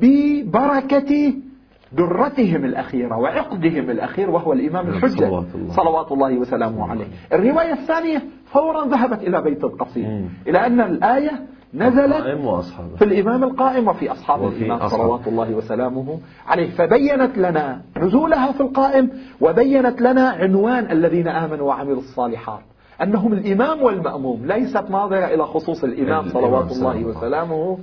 ببركة 0.00 1.34
درتهم 1.94 2.64
الأخيرة 2.64 3.18
وعقدهم 3.18 3.90
الأخير 3.90 4.30
وهو 4.30 4.52
الإمام 4.52 4.86
نعم، 4.86 4.94
الحجة. 4.94 5.24
صلوات 5.24 5.46
الله, 5.54 5.74
صلوات 5.74 6.12
الله 6.12 6.38
وسلامه 6.38 6.90
عليه. 6.90 7.04
الرواية 7.32 7.72
الثانية 7.72 8.22
فورا 8.46 8.86
ذهبت 8.86 9.22
إلى 9.22 9.42
بيت 9.42 9.64
القصيد 9.64 10.28
إلى 10.48 10.66
أن 10.66 10.80
الآية 10.80 11.30
نزلت 11.74 12.22
في 12.98 13.04
الإمام 13.04 13.44
القائم 13.44 13.88
وفي 13.88 14.12
أصحاب 14.12 14.42
وفي 14.42 14.58
الإمام 14.58 14.78
أصحاب. 14.78 15.00
صلوات 15.00 15.28
الله 15.28 15.54
وسلامه 15.54 16.18
عليه. 16.46 16.70
فبينت 16.70 17.38
لنا 17.38 17.80
نزولها 17.96 18.52
في 18.52 18.60
القائم 18.60 19.10
وبينت 19.40 20.00
لنا 20.02 20.28
عنوان 20.28 20.90
الذين 20.90 21.28
آمنوا 21.28 21.68
وعملوا 21.68 21.98
الصالحات. 21.98 22.62
أنهم 23.02 23.32
الإمام 23.32 23.82
والمأموم. 23.82 24.46
ليست 24.46 24.90
ناظرة 24.90 25.24
إلى 25.24 25.46
خصوص 25.46 25.84
الإمام 25.84 26.28
صلوات 26.28 26.72
الله. 26.72 27.04
وسلامه. 27.04 27.78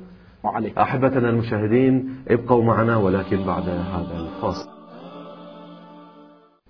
عليه 0.45 0.81
أحبتنا 0.81 1.29
المشاهدين 1.29 2.23
ابقوا 2.27 2.63
معنا 2.63 2.97
ولكن 2.97 3.45
بعد 3.45 3.69
هذا 3.69 4.19
الفاصل. 4.19 4.69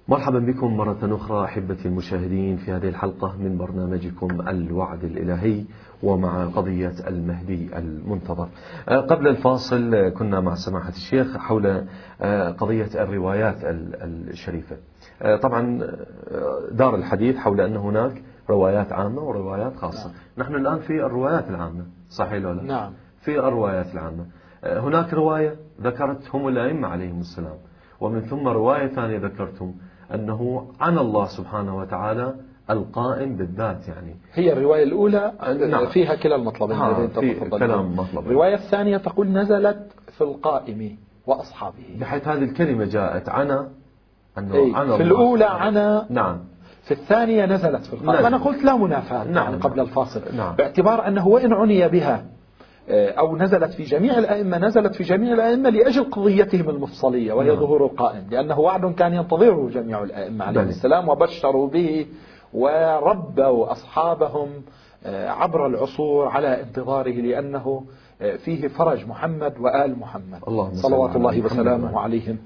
مرحبا 0.08 0.40
بكم 0.40 0.78
مرة 0.78 1.16
أخرى 1.16 1.46
أحبتي 1.46 1.88
المشاهدين 1.88 2.58
في 2.58 2.72
هذه 2.72 2.90
الحلقة 2.90 3.36
من 3.40 3.58
برنامجكم 3.58 4.42
الوعد 4.48 5.04
الإلهي 5.04 5.64
ومع 6.04 6.46
قضية 6.46 6.94
المهدي 7.08 7.78
المنتظر. 7.78 8.48
آه، 8.90 9.00
قبل 9.00 9.28
الفاصل 9.28 10.10
كنا 10.10 10.40
مع 10.40 10.56
سماحة 10.56 10.90
الشيخ 10.90 11.38
حول 11.38 11.86
آه، 12.22 12.52
قضية 12.52 12.90
الروايات 12.96 13.58
الشريفة. 13.64 14.78
آه، 15.22 15.36
طبعا 15.36 15.88
دار 16.72 16.96
الحديث 16.96 17.38
حول 17.38 17.62
أن 17.62 17.76
هناك 17.76 18.22
روايات 18.50 18.94
عامة 18.94 19.22
وروايات 19.22 19.76
خاصة. 19.76 20.08
نعم. 20.08 20.16
نحن 20.38 20.56
الآن 20.56 20.80
في 20.80 21.06
الروايات 21.06 21.50
العامة 21.50 21.86
صحيح 22.10 22.46
ولا 22.46 22.64
نعم. 22.64 22.94
في 23.22 23.40
الروايات 23.40 23.94
العامة. 23.94 24.26
هناك 24.64 25.14
رواية 25.14 25.56
ذكرت 25.82 26.36
هم 26.36 26.48
الأئمة 26.48 26.88
عليهم 26.88 27.20
السلام. 27.20 27.58
ومن 28.02 28.22
ثم 28.22 28.48
رواية 28.48 28.88
ثانية 28.88 29.18
ذكرتم 29.18 29.74
أنه 30.14 30.68
عن 30.80 30.98
الله 30.98 31.26
سبحانه 31.26 31.78
وتعالى 31.78 32.36
القائم 32.70 33.36
بالذات 33.36 33.88
يعني. 33.88 34.16
هي 34.34 34.54
الرواية 34.54 34.84
الأولى 34.84 35.34
نعم. 35.70 35.86
فيها 35.86 36.16
كلا 36.16 36.36
المطلبين 36.36 36.78
آه 36.78 37.08
في 37.08 37.34
كلام 37.50 37.96
مطلب 37.96 38.28
الرواية 38.28 38.56
الثانية 38.56 38.98
تقول 38.98 39.28
نزلت 39.28 39.92
في 40.18 40.22
القائم 40.22 40.98
وأصحابه. 41.28 41.98
بحيث 42.00 42.28
هذه 42.28 42.44
الكلمة 42.44 42.86
جاءت 42.86 43.30
عنا 43.30 43.70
أنه 44.38 44.56
إيه؟ 44.56 44.76
عنا 44.76 44.98
في 44.98 45.04
الأولى 45.04 45.46
عنا. 45.46 46.06
نعم. 46.10 46.40
في 46.84 46.92
الثانية 46.92 47.46
نزلت 47.46 47.86
في 47.86 47.94
القائم. 47.94 48.26
أنا 48.26 48.38
قلت 48.38 48.64
لا 48.64 48.76
منافاة 48.76 49.24
نعم. 49.24 49.36
يعني 49.36 49.56
قبل 49.56 49.80
الفاصل. 49.80 50.22
نعم. 50.38 50.56
باعتبار 50.56 51.08
أنه 51.08 51.28
وإن 51.28 51.54
عني 51.54 51.88
بها. 51.88 52.16
آه، 52.16 52.24
أو 52.90 53.38
نزلت 53.38 53.74
في 53.74 53.84
جميع 53.84 54.18
الأئمة 54.18 54.58
نزلت 54.58 54.96
في 54.96 55.04
جميع 55.04 55.34
الأئمة 55.34 55.70
لأجل 55.70 56.04
قضيتهم 56.04 56.70
المفصلية 56.70 57.34
وهي 57.34 57.48
نعم. 57.48 57.60
ظهور 57.60 57.86
القائم 57.86 58.28
لأنه 58.32 58.60
وعد 58.60 58.94
كان 58.94 59.14
ينتظره 59.14 59.70
جميع 59.70 60.04
الأئمة 60.04 60.46
عليهم 60.46 60.68
السلام 60.68 61.10
وبشروا 61.10 61.68
به 61.68 62.06
وربوا 62.54 63.72
أصحابهم 63.72 64.50
آه، 65.06 65.30
عبر 65.30 65.68
العصور 65.68 66.28
على 66.28 66.62
انتظاره 66.62 67.12
لأنه 67.12 67.86
آه، 68.22 68.36
فيه 68.36 68.68
فرج 68.68 69.08
محمد 69.08 69.60
وآل 69.60 70.00
محمد 70.00 70.40
صلوات 70.74 71.16
الله 71.16 71.42
وسلامه 71.42 72.00
عليهم 72.00 72.38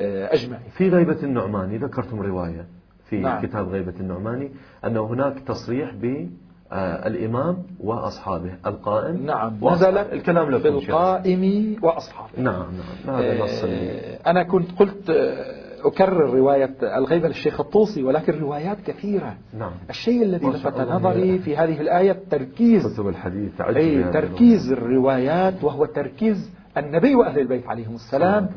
أجمعين 0.00 0.68
في 0.76 0.88
غيبة 0.88 1.22
النعماني 1.22 1.78
ذكرتم 1.78 2.20
رواية 2.20 2.66
في 3.04 3.16
نعم. 3.20 3.46
كتاب 3.46 3.68
غيبة 3.68 3.94
النعماني 4.00 4.50
أنه 4.84 5.06
هناك 5.06 5.40
تصريح 5.40 5.94
ب 5.94 6.04
آه، 6.04 6.28
الإمام 6.72 7.56
وأصحابه 7.80 8.54
القائم 8.66 9.26
نعم 9.26 9.58
نزل 9.62 9.98
الكلام 9.98 10.50
لكم 10.50 10.62
في 10.62 10.68
القائم 10.68 11.76
وأصحابه. 11.82 12.30
نعم 12.36 12.66
نعم. 13.06 13.16
هذا 13.16 13.44
نص 13.44 13.64
آه، 13.64 14.30
أنا 14.30 14.42
كنت 14.42 14.78
قلت 14.78 15.10
آه، 15.10 15.64
أكرر 15.84 16.30
رواية 16.30 16.74
الغيبة 16.82 17.28
للشيخ 17.28 17.60
الطوسي 17.60 18.02
ولكن 18.02 18.38
روايات 18.38 18.76
كثيرة. 18.86 19.36
نعم. 19.58 19.72
الشيء 19.90 20.22
الذي 20.22 20.46
لفت 20.46 20.80
نظري 20.80 21.38
في 21.38 21.56
هذه 21.56 21.80
الآية 21.80 22.16
تركيز. 22.30 22.94
كتب 22.94 23.08
الحديث 23.08 23.60
أي 23.60 24.04
تركيز 24.04 24.72
الروايات 24.72 25.64
وهو 25.64 25.84
تركيز 25.84 26.50
النبي 26.76 27.14
وأهل 27.14 27.38
البيت 27.38 27.66
عليهم 27.66 27.94
السلام 27.94 28.48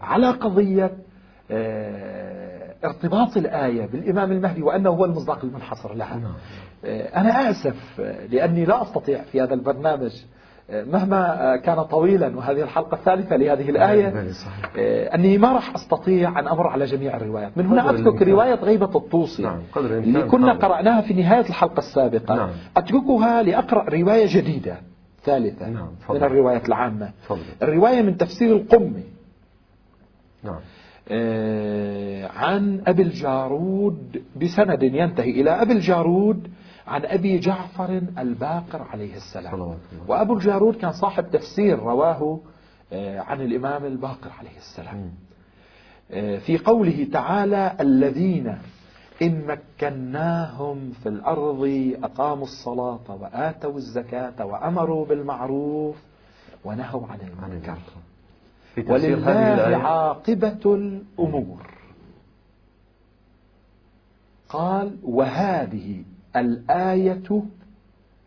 على 0.00 0.30
قضية 0.30 0.90
ارتباط 2.84 3.36
الآية 3.36 3.86
بالإمام 3.86 4.32
المهدي 4.32 4.62
وأنه 4.62 4.90
هو 4.90 5.04
المصداق 5.04 5.44
المنحصر 5.44 5.94
لها. 5.94 6.16
نعم. 6.16 6.32
أنا 6.84 7.50
آسف 7.50 8.00
لأني 8.30 8.64
لا 8.64 8.82
أستطيع 8.82 9.22
في 9.22 9.40
هذا 9.40 9.54
البرنامج 9.54 10.12
مهما 10.72 11.56
كان 11.56 11.82
طويلا 11.82 12.36
وهذه 12.36 12.62
الحلقة 12.62 12.94
الثالثة 12.94 13.36
لهذه 13.36 13.70
الآية 13.70 14.32
أني 15.14 15.38
ما 15.38 15.52
راح 15.52 15.74
أستطيع 15.74 16.38
أن 16.38 16.48
أمر 16.48 16.66
على 16.66 16.84
جميع 16.84 17.16
الروايات 17.16 17.58
من 17.58 17.66
هنا 17.66 17.90
أترك 17.90 18.22
رواية 18.22 18.54
غيبة 18.54 18.96
الطوسي 18.96 19.42
نعم. 19.42 19.60
اللي 19.76 20.22
كنا 20.22 20.52
قرأناها 20.52 21.00
في 21.00 21.14
نهاية 21.14 21.48
الحلقة 21.48 21.78
السابقة 21.78 22.34
نعم. 22.36 22.50
أتركها 22.76 23.42
لأقرأ 23.42 23.90
رواية 23.90 24.26
جديدة 24.28 24.76
ثالثة 25.24 25.68
نعم. 25.68 25.88
من 26.10 26.16
الروايات 26.16 26.68
العامة 26.68 27.10
فضل. 27.26 27.40
الرواية 27.62 28.02
من 28.02 28.16
تفسير 28.16 28.56
القمي 28.56 29.04
نعم. 30.44 30.60
آه، 31.08 32.28
عن 32.28 32.82
أبي 32.86 33.02
الجارود 33.02 34.22
بسند 34.42 34.82
ينتهي 34.82 35.30
إلى 35.30 35.50
أبي 35.50 35.72
الجارود 35.72 36.48
عن 36.86 37.04
أبي 37.04 37.38
جعفر 37.38 38.02
الباقر 38.18 38.82
عليه 38.82 39.16
السلام. 39.16 39.52
وأبو 40.08 40.34
الجارود 40.34 40.76
كان 40.76 40.92
صاحب 40.92 41.30
تفسير 41.30 41.78
رواه 41.78 42.40
آه، 42.92 43.20
عن 43.20 43.40
الإمام 43.40 43.84
الباقر 43.84 44.30
عليه 44.38 44.56
السلام. 44.56 45.10
آه، 46.10 46.38
في 46.38 46.58
قوله 46.58 47.08
تعالى 47.12 47.76
الذين 47.80 48.58
إن 49.22 49.46
مكناهم 49.46 50.90
في 51.02 51.08
الأرض 51.08 51.92
أقاموا 52.02 52.44
الصلاة 52.44 53.20
وآتوا 53.20 53.76
الزكاة 53.76 54.46
وأمروا 54.46 55.06
بالمعروف 55.06 55.96
ونهوا 56.64 57.06
عن 57.06 57.18
المنكر. 57.20 57.78
ولله 58.92 59.76
عاقبة 59.76 60.74
الأمور. 60.74 61.70
قال 64.48 64.96
وهذه 65.02 66.02
الآية 66.36 67.42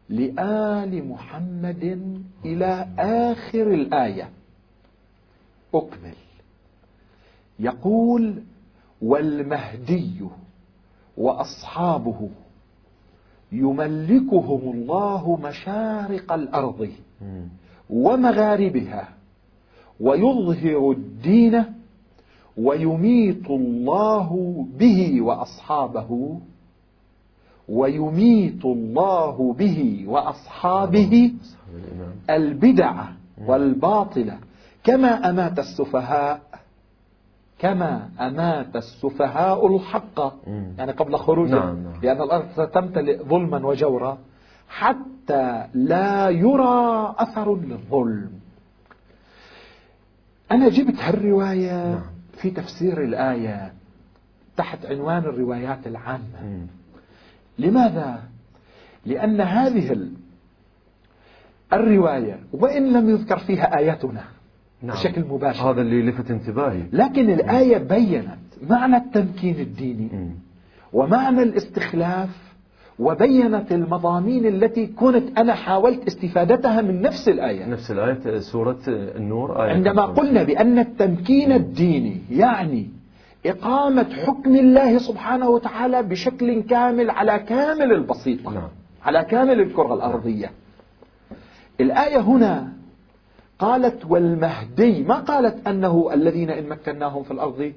لآل 0.09 1.07
محمد 1.07 1.83
إلى 2.45 2.87
آخر 2.99 3.73
الآية. 3.73 4.29
أكمل. 5.73 6.13
يقول 7.59 8.43
والمهدي 9.01 10.19
وأصحابه 11.17 12.29
يملكهم 13.51 14.71
الله 14.73 15.37
مشارق 15.43 16.33
الأرض 16.33 16.89
ومغاربها 17.89 19.09
ويظهر 19.99 20.91
الدين 20.91 21.63
ويميت 22.57 23.49
الله 23.49 24.29
به 24.79 25.21
وأصحابه 25.21 26.39
ويميت 27.69 28.65
الله 28.65 29.54
به 29.54 30.06
وأصحابه 30.08 31.34
البدع 32.30 33.04
والباطلة 33.45 34.38
كما 34.84 35.30
أمات 35.30 35.60
السفهاء 35.60 36.41
كما 37.60 38.10
أمات 38.19 38.76
السفهاء 38.76 39.76
الحق. 39.76 40.34
يعني 40.78 40.91
قبل 40.91 41.17
خروجه 41.17 41.56
نعم 41.56 41.84
نعم. 41.84 42.02
لأن 42.04 42.21
الأرض 42.21 42.45
ستمتلئ 42.52 43.23
ظلما 43.23 43.65
وجورا 43.65 44.17
حتى 44.69 45.67
لا 45.73 46.30
يرى 46.30 47.15
أثر 47.17 47.56
للظلم. 47.56 48.32
أنا 50.52 50.69
جبت 50.69 50.95
هالرواية 50.99 51.91
نعم. 51.91 52.02
في 52.38 52.52
تفسير 52.52 53.04
الآية 53.04 53.73
تحت 54.58 54.86
عنوان 54.86 55.17
الروايات 55.17 55.88
العامة. 55.88 56.67
لماذا؟ 57.59 58.19
لأن 59.05 59.41
هذه 59.41 59.97
الرواية 61.73 62.39
وإن 62.53 62.93
لم 62.93 63.09
يذكر 63.09 63.37
فيها 63.37 63.77
آياتنا 63.77 64.23
نعم. 64.81 64.95
بشكل 64.95 65.21
مباشر. 65.21 65.71
هذا 65.71 65.81
اللي 65.81 66.01
لفت 66.01 66.31
انتباهي. 66.31 66.83
لكن 66.93 67.29
الآية 67.29 67.77
بينت 67.77 68.37
معنى 68.69 68.97
التمكين 68.97 69.59
الديني 69.59 70.09
ومعنى 70.93 71.43
الاستخلاف 71.43 72.29
وبينت 72.99 73.71
المضامين 73.71 74.45
التي 74.45 74.87
كنت 74.87 75.37
أنا 75.37 75.53
حاولت 75.53 76.07
استفادتها 76.07 76.81
من 76.81 77.01
نفس 77.01 77.29
الآية. 77.29 77.65
نفس 77.65 77.91
الآية 77.91 78.39
سورة 78.39 78.79
النور 78.87 79.63
آية 79.63 79.71
عندما 79.71 80.05
قلنا 80.05 80.43
بأن 80.43 80.79
التمكين 80.79 81.51
الديني 81.51 82.21
يعني 82.31 82.89
إقامة 83.45 84.10
حكم 84.25 84.56
الله 84.56 84.97
سبحانه 84.97 85.49
وتعالى 85.49 86.03
بشكل 86.03 86.62
كامل 86.62 87.10
على 87.10 87.39
كامل 87.39 87.91
البسيطة 87.91 88.51
نعم. 88.51 88.69
على 89.03 89.23
كامل 89.23 89.62
الكرة 89.62 89.93
الأرضية. 89.93 90.51
الآية 91.82 92.19
هنا 92.19 92.73
قالت 93.60 94.06
والمهدي 94.10 95.03
ما 95.03 95.15
قالت 95.15 95.67
أنه 95.67 96.10
الذين 96.13 96.49
إن 96.49 96.69
مكناهم 96.69 97.23
في 97.23 97.32
الأرض 97.32 97.73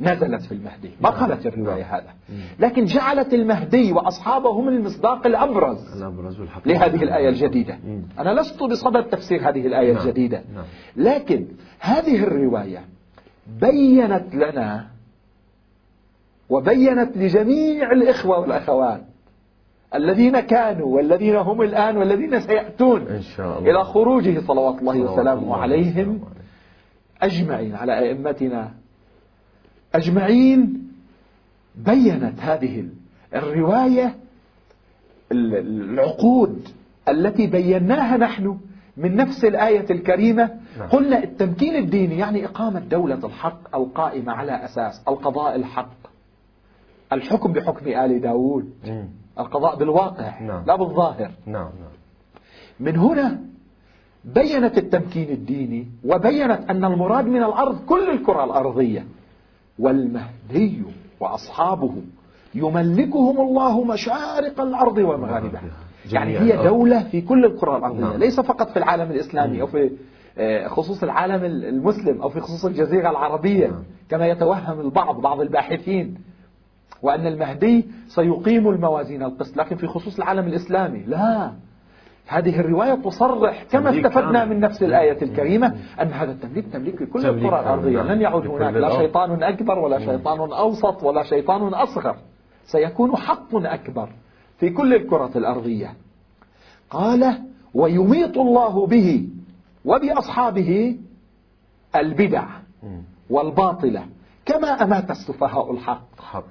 نزلت 0.00 0.42
في 0.42 0.52
المهدي. 0.52 0.90
ما 1.00 1.10
نعم. 1.10 1.20
قالت 1.20 1.46
الرواية 1.46 1.82
نعم. 1.82 1.94
هذا. 1.94 2.14
لكن 2.58 2.84
جعلت 2.84 3.34
المهدي 3.34 3.92
وأصحابه 3.92 4.50
هم 4.50 4.68
المصداق 4.68 5.26
الأبرز 5.26 5.96
الأبرز 5.96 6.40
لهذه 6.66 7.02
الآية 7.02 7.28
الجديدة. 7.28 7.78
أنا 8.18 8.40
لست 8.40 8.62
بصدد 8.62 9.04
تفسير 9.04 9.48
هذه 9.48 9.66
الآية 9.66 9.92
نعم. 9.92 10.02
الجديدة. 10.02 10.42
لكن 10.96 11.46
هذه 11.80 12.22
الرواية 12.22 12.84
بينت 13.60 14.34
لنا 14.34 14.86
وبينت 16.48 17.16
لجميع 17.16 17.92
الإخوة 17.92 18.38
والأخوات 18.38 19.02
الذين 19.94 20.40
كانوا 20.40 20.96
والذين 20.96 21.36
هم 21.36 21.62
الآن 21.62 21.96
والذين 21.96 22.40
سيأتون 22.40 23.00
إن 23.02 23.22
شاء 23.22 23.58
الله. 23.58 23.70
إلى 23.70 23.84
خروجه 23.84 24.40
صلوات 24.40 24.78
الله 24.78 25.00
وسلامه 25.00 25.56
عليهم 25.56 26.20
أجمعين 27.22 27.74
على 27.74 27.98
أئمتنا 27.98 28.70
أجمعين 29.94 30.88
بينت 31.74 32.40
هذه 32.40 32.88
الرواية 33.34 34.14
العقود 35.32 36.68
التي 37.08 37.46
بيناها 37.46 38.16
نحن 38.16 38.58
من 38.98 39.16
نفس 39.16 39.44
الآية 39.44 39.90
الكريمة 39.90 40.50
نعم. 40.78 40.88
قلنا 40.88 41.24
التمكين 41.24 41.76
الديني 41.76 42.18
يعني 42.18 42.44
إقامة 42.44 42.80
دولة 42.80 43.26
الحق 43.26 43.76
القائمة 43.76 44.32
على 44.32 44.64
أساس 44.64 45.02
القضاء 45.08 45.56
الحق. 45.56 45.96
الحكم 47.12 47.52
بحكم 47.52 47.86
آل 47.88 48.20
داود. 48.20 48.72
القضاء 49.38 49.76
بالواقع. 49.76 50.40
نعم. 50.40 50.64
لا 50.66 50.76
بالظاهر. 50.76 51.30
نعم 51.46 51.70
من 52.80 52.96
هنا 52.96 53.40
بينت 54.24 54.78
التمكين 54.78 55.28
الديني 55.30 55.86
وبينت 56.04 56.70
أن 56.70 56.84
المراد 56.84 57.26
من 57.26 57.42
الأرض 57.42 57.84
كل 57.84 58.10
الكرة 58.10 58.44
الأرضية. 58.44 59.04
والمهدي 59.78 60.82
وأصحابه 61.20 61.94
يملكهم 62.54 63.40
الله 63.40 63.84
مشارق 63.84 64.60
الأرض 64.60 64.98
ومغاربها. 64.98 65.62
يعني 66.12 66.38
هي 66.38 66.56
دولة 66.56 67.04
في 67.04 67.20
كل 67.20 67.44
الكرة 67.44 67.76
الأرضية 67.76 68.00
نعم. 68.00 68.16
ليس 68.16 68.40
فقط 68.40 68.70
في 68.70 68.76
العالم 68.76 69.10
الإسلامي 69.10 69.62
أو 69.62 69.66
في 69.66 69.90
آه، 70.38 70.68
خصوص 70.68 71.02
العالم 71.02 71.44
المسلم 71.44 72.22
أو 72.22 72.28
في 72.28 72.40
خصوص 72.40 72.64
الجزيرة 72.64 73.10
العربية 73.10 73.66
نعم. 73.66 73.82
كما 74.08 74.26
يتوهم 74.26 74.80
البعض 74.80 75.20
بعض 75.20 75.40
الباحثين 75.40 76.18
وأن 77.02 77.26
المهدي 77.26 77.86
سيقيم 78.08 78.68
الموازين 78.68 79.22
القسط 79.22 79.56
لكن 79.56 79.76
في 79.76 79.86
خصوص 79.86 80.16
العالم 80.16 80.46
الإسلامي 80.46 81.04
لا. 81.06 81.52
هذه 82.28 82.60
الرواية 82.60 82.94
تصرح 82.94 83.64
كما 83.70 83.90
استفدنا 83.90 84.44
من 84.44 84.60
نفس 84.60 84.82
الآية 84.82 85.22
الكريمة 85.22 85.74
أن 86.00 86.06
هذا 86.06 86.32
التمليك 86.32 86.66
تمليك 86.72 87.02
لكل 87.02 87.26
القرى 87.26 87.60
الأرضية. 87.60 88.02
لن 88.02 88.20
يعود 88.20 88.46
هناك 88.46 88.74
لا 88.74 88.98
شيطان 88.98 89.42
أكبر 89.42 89.78
ولا 89.78 89.98
شيطان 89.98 90.52
أوسط 90.52 91.02
ولا 91.02 91.22
شيطان 91.22 91.74
أصغر. 91.74 92.16
سيكون 92.64 93.16
حق 93.16 93.54
أكبر. 93.54 94.08
في 94.58 94.70
كل 94.70 94.94
الكرة 94.94 95.30
الأرضية. 95.36 95.94
قال 96.90 97.42
ويميط 97.74 98.38
الله 98.38 98.86
به 98.86 99.28
وبأصحابه 99.84 100.96
البدع 101.96 102.46
والباطلة 103.30 104.06
كما 104.46 104.68
أمات 104.68 105.10
السفهاء 105.10 105.72
الحق. 105.72 106.20
حق. 106.20 106.44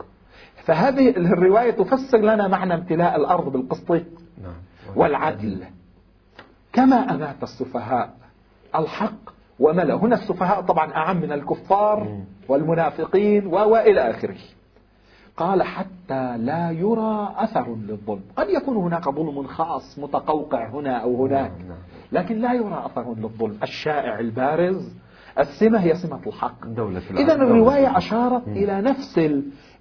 فهذه 0.66 1.10
الرواية 1.10 1.72
تفسر 1.72 2.18
لنا 2.18 2.48
معنى 2.48 2.74
امتلاء 2.74 3.16
الأرض 3.16 3.52
بالقسط 3.52 3.92
نعم. 3.92 4.54
والعدل. 4.96 5.64
كما 6.74 6.96
أمات 6.96 7.44
السفهاء 7.44 8.14
الحق 8.76 9.30
وملا 9.60 9.94
هنا 9.94 10.16
السفهاء 10.16 10.62
طبعا 10.62 10.94
أعم 10.94 11.18
من 11.18 11.32
الكفار 11.32 12.22
والمنافقين 12.48 13.48
وإلى 13.48 14.10
آخره. 14.10 14.38
قال 15.38 15.64
حتى 15.64 16.38
لا 16.38 16.72
يرى 16.72 17.34
أثر 17.38 17.76
للظلم. 17.76 18.22
قد 18.36 18.50
يكون 18.50 18.78
هناك 18.78 19.10
ظلم 19.10 19.48
خاص 19.48 20.00
متقوقع 20.00 20.70
هنا 20.70 20.98
أو 20.98 21.26
هناك 21.26 21.52
نعم، 21.52 21.68
نعم. 21.68 21.78
لكن 22.12 22.38
لا 22.38 22.54
يرى 22.54 22.84
أثر 22.86 23.16
للظلم. 23.16 23.58
الشائع 23.64 24.20
البارز 24.20 24.94
السمة 25.40 25.80
هي 25.80 25.96
سمة 25.96 26.20
الحق. 26.28 26.66
إذا 27.18 27.36
الرواية 27.36 27.98
أشارت 27.98 28.48
إلى 28.48 28.82
نفس 28.82 29.20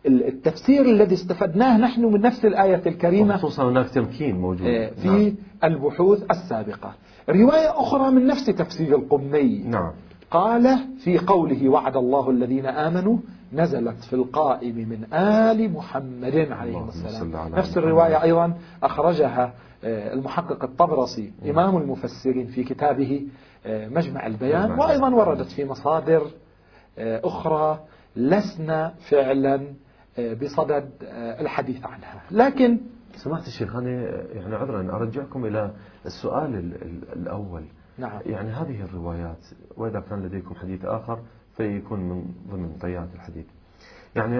التفسير 0.07 0.83
الذي 0.83 1.15
استفدناه 1.15 1.79
نحن 1.79 2.05
من 2.05 2.21
نفس 2.21 2.45
الآية 2.45 2.83
الكريمة. 2.87 3.37
خصوصا 3.37 3.69
هناك 3.69 3.89
تمكين 3.89 4.41
موجود. 4.41 4.67
آه، 4.67 4.91
في 4.91 5.09
نعم. 5.09 5.35
البحوث 5.65 6.31
السابقة. 6.31 6.95
رواية 7.29 7.81
أخرى 7.81 8.11
من 8.11 8.27
نفس 8.27 8.47
تفسير 8.47 8.97
القمي. 8.97 9.59
نعم. 9.59 9.93
قال 10.31 10.79
في 11.05 11.19
قوله 11.19 11.69
وعد 11.69 11.97
الله 11.97 12.31
الذين 12.31 12.67
آمنوا 12.67 13.19
نزلت 13.53 14.05
في 14.05 14.13
القائم 14.13 14.89
من 14.89 15.15
آل 15.15 15.73
محمد 15.73 16.37
عليه 16.51 16.89
السلام. 16.89 17.55
نفس 17.55 17.79
الرواية 17.79 18.23
أيضا 18.23 18.59
أخرجها 18.83 19.55
آه، 19.85 20.15
المحقق 20.15 20.65
الطبرسي 20.65 21.33
إمام 21.45 21.77
المفسرين 21.77 22.47
في 22.47 22.65
كتابه 22.65 23.27
آه، 23.67 23.89
مجمع 23.89 24.27
البيان 24.27 24.71
وأيضا 24.71 25.15
وردت 25.15 25.47
في 25.47 25.65
مصادر 25.65 26.31
أخرى 26.99 27.85
لسنا 28.17 28.95
فعلا 29.11 29.75
بصدد 30.43 30.91
الحديث 31.41 31.85
عنها. 31.85 32.23
لكن 32.31 32.81
سمعت 33.17 33.47
الشيخ 33.47 33.77
أنا 33.77 33.91
يعني 34.33 34.55
عذرا 34.55 34.97
أرجعكم 34.97 35.47
إلى 35.47 35.71
السؤال 36.07 36.55
الأول. 37.13 37.65
نعم. 37.99 38.21
يعني 38.27 38.51
هذه 38.51 38.85
الروايات 38.85 39.47
وإذا 39.77 40.01
كان 40.01 40.23
لديكم 40.23 40.55
حديث 40.55 40.85
آخر 40.85 41.19
فيكون 41.57 42.01
من 42.01 42.25
ضمن 42.51 42.77
طيات 42.81 43.09
الحديث. 43.15 43.45
يعني 44.17 44.39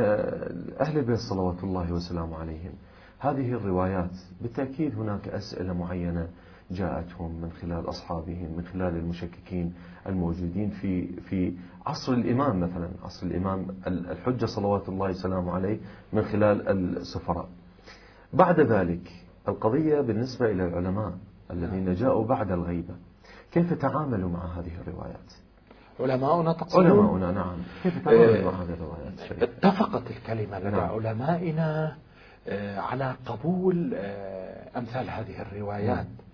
أهل 0.81 0.99
البيت 0.99 1.19
صلوات 1.19 1.65
الله 1.65 1.93
وسلامه 1.93 2.37
عليهم 2.37 2.73
هذه 3.19 3.53
الروايات 3.53 4.11
بالتأكيد 4.41 4.95
هناك 4.95 5.29
أسئلة 5.29 5.73
معينة 5.73 6.29
جاءتهم 6.71 7.41
من 7.41 7.51
خلال 7.53 7.89
أصحابهم 7.89 8.57
من 8.57 8.65
خلال 8.73 8.97
المشككين 8.97 9.75
الموجودين 10.07 10.71
في 10.71 11.21
في 11.21 11.53
عصر 11.87 12.13
الإمام 12.13 12.61
مثلا 12.61 12.89
عصر 13.05 13.27
الإمام 13.27 13.67
الحجة 13.87 14.47
صلوات 14.47 14.89
الله 14.89 15.11
وسلامه 15.11 15.53
عليه 15.53 15.79
من 16.13 16.23
خلال 16.23 16.69
السفراء. 16.69 17.49
بعد 18.33 18.61
ذلك 18.61 19.13
القضية 19.49 20.01
بالنسبة 20.01 20.51
إلى 20.51 20.65
العلماء 20.69 21.13
الذين 21.51 21.95
جاءوا 21.95 22.27
بعد 22.27 22.53
الغيبة 22.53 22.95
كيف 23.53 23.73
تعاملوا 23.73 24.31
مع 24.31 24.45
هذه 24.59 24.81
الروايات؟ 24.81 25.46
علماؤنا 26.01 26.53
تقصدون 26.53 26.87
علماؤنا 26.87 27.33
نعم 27.33 27.57
كيف 27.83 28.09
الروايات 28.09 29.43
اتفقت 29.43 30.11
الكلمة 30.11 30.59
لدى 30.59 30.71
نعم. 30.71 30.91
علمائنا 30.91 31.97
آه، 32.49 32.81
على 32.81 33.15
قبول 33.27 33.93
آه، 33.95 34.79
أمثال 34.79 35.11
هذه 35.11 35.43
الروايات 35.43 36.07
نعم. 36.07 36.27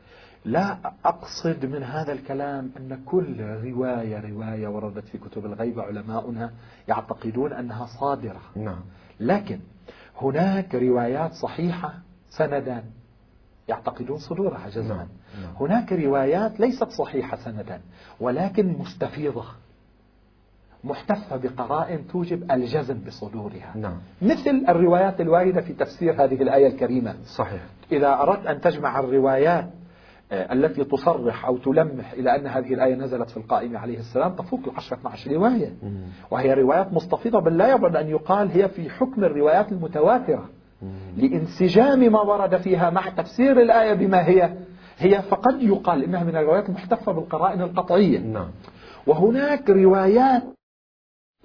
لا 0.44 0.79
أقصد 1.05 1.66
من 1.66 1.83
هذا 1.83 2.12
الكلام 2.12 2.70
أن 2.77 3.03
كل 3.07 3.40
رواية 3.40 4.20
رواية 4.20 4.68
وردت 4.68 5.09
في 5.09 5.18
كتب 5.18 5.46
الغيبة 5.46 5.83
علماؤنا 5.83 6.53
يعتقدون 6.88 7.53
أنها 7.53 7.87
صادرة 8.01 8.40
نعم. 8.57 8.81
لكن 9.20 9.61
هناك 10.16 10.75
روايات 10.75 11.33
صحيحة 11.33 11.94
سندا 12.31 12.85
يعتقدون 13.68 14.18
صدورها 14.18 14.68
جزما 14.68 14.94
نعم. 14.96 15.09
نعم. 15.42 15.55
هناك 15.61 15.92
روايات 15.92 16.61
ليست 16.61 16.88
صحيحة 16.88 17.37
سندا 17.37 17.81
ولكن 18.20 18.77
مستفيضة 18.79 19.44
محتفة 20.85 21.37
بقرائن 21.37 22.07
توجب 22.09 22.53
الجزم 22.53 22.98
بصدورها. 23.07 23.72
نعم. 23.77 23.96
مثل 24.22 24.64
الروايات 24.68 25.20
الواردة 25.20 25.61
في 25.61 25.72
تفسير 25.72 26.25
هذه 26.25 26.42
الآية 26.42 26.66
الكريمة. 26.66 27.14
صحيح. 27.25 27.62
إذا 27.92 28.12
أردت 28.12 28.46
أن 28.46 28.61
تجمع 28.61 29.01
الروايات 29.01 29.70
آه، 30.33 30.53
التي 30.53 30.85
تصرح 30.85 31.46
أو 31.46 31.57
تلمح 31.57 32.12
إلى 32.12 32.37
أن 32.37 32.46
هذه 32.46 32.75
الآية 32.75 32.94
نزلت 32.94 33.31
في 33.31 33.37
القائم 33.37 33.77
عليه 33.77 33.98
السلام 33.98 34.35
تفوق 34.35 34.61
العشرة 34.66 34.96
12 34.96 35.33
رواية. 35.33 35.72
وهي 36.31 36.55
روايات 36.55 36.92
مستفيضة 36.92 37.40
بل 37.40 37.57
لا 37.57 37.75
يبعد 37.75 37.96
أن 37.96 38.09
يقال 38.09 38.51
هي 38.51 38.68
في 38.68 38.90
حكم 38.90 39.25
الروايات 39.25 39.72
المتواترة. 39.72 40.48
لانسجام 41.16 41.99
ما 42.12 42.21
ورد 42.21 42.57
فيها 42.57 42.90
مع 42.90 43.09
تفسير 43.09 43.61
الآية 43.62 43.95
بما 43.95 44.29
هي 44.29 44.57
هي 44.99 45.23
فقد 45.23 45.62
يقال 45.62 46.05
إنها 46.05 46.25
من 46.25 46.37
الروايات 46.37 46.68
المحتفة 46.68 47.12
بالقرائن 47.12 47.61
القطعية. 47.62 48.18
نعم. 48.18 48.51
وهناك 49.07 49.71
روايات 49.71 50.42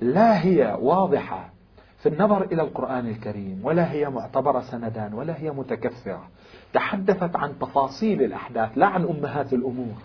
لا 0.01 0.43
هي 0.43 0.77
واضحة 0.81 1.53
في 1.97 2.09
النظر 2.09 2.45
إلى 2.45 2.61
القرآن 2.61 3.07
الكريم 3.07 3.61
ولا 3.63 3.91
هي 3.91 4.09
معتبرة 4.09 4.59
سندان 4.59 5.13
ولا 5.13 5.39
هي 5.39 5.51
متكثرة 5.51 6.29
تحدثت 6.73 7.35
عن 7.35 7.59
تفاصيل 7.59 8.23
الأحداث 8.23 8.69
لا 8.75 8.85
عن 8.85 9.03
أمهات 9.03 9.53
الأمور. 9.53 9.95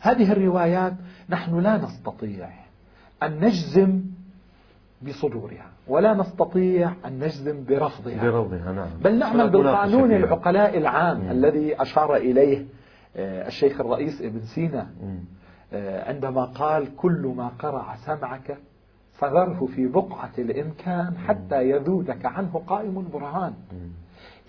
هذه 0.00 0.32
الروايات 0.32 0.92
نحن 1.28 1.60
لا 1.60 1.76
نستطيع 1.76 2.50
أن 3.22 3.44
نجزم 3.44 4.02
بصدورها. 5.02 5.70
ولا 5.88 6.14
نستطيع 6.14 6.92
أن 7.04 7.18
نجزم 7.18 7.64
برفضها. 7.64 8.22
برفضها 8.22 8.72
نعم. 8.72 8.88
بل 9.04 9.18
نعمل 9.18 9.50
بالقانون 9.50 10.12
العقلاء 10.12 10.78
العام 10.78 11.20
مم. 11.20 11.30
الذي 11.30 11.82
أشار 11.82 12.16
إليه 12.16 12.64
آه، 13.16 13.48
الشيخ 13.48 13.80
الرئيس 13.80 14.22
ابن 14.22 14.40
سينا 14.40 14.86
آه، 15.72 16.08
عندما 16.08 16.44
قال 16.44 16.96
كل 16.96 17.32
ما 17.36 17.48
قرع 17.58 17.96
سمعك 17.96 18.58
فذره 19.12 19.68
في 19.76 19.86
بقعة 19.86 20.32
الإمكان 20.38 21.18
حتى 21.18 21.70
يذودك 21.70 22.26
عنه 22.26 22.62
قائم 22.66 22.98
البرهان 22.98 23.52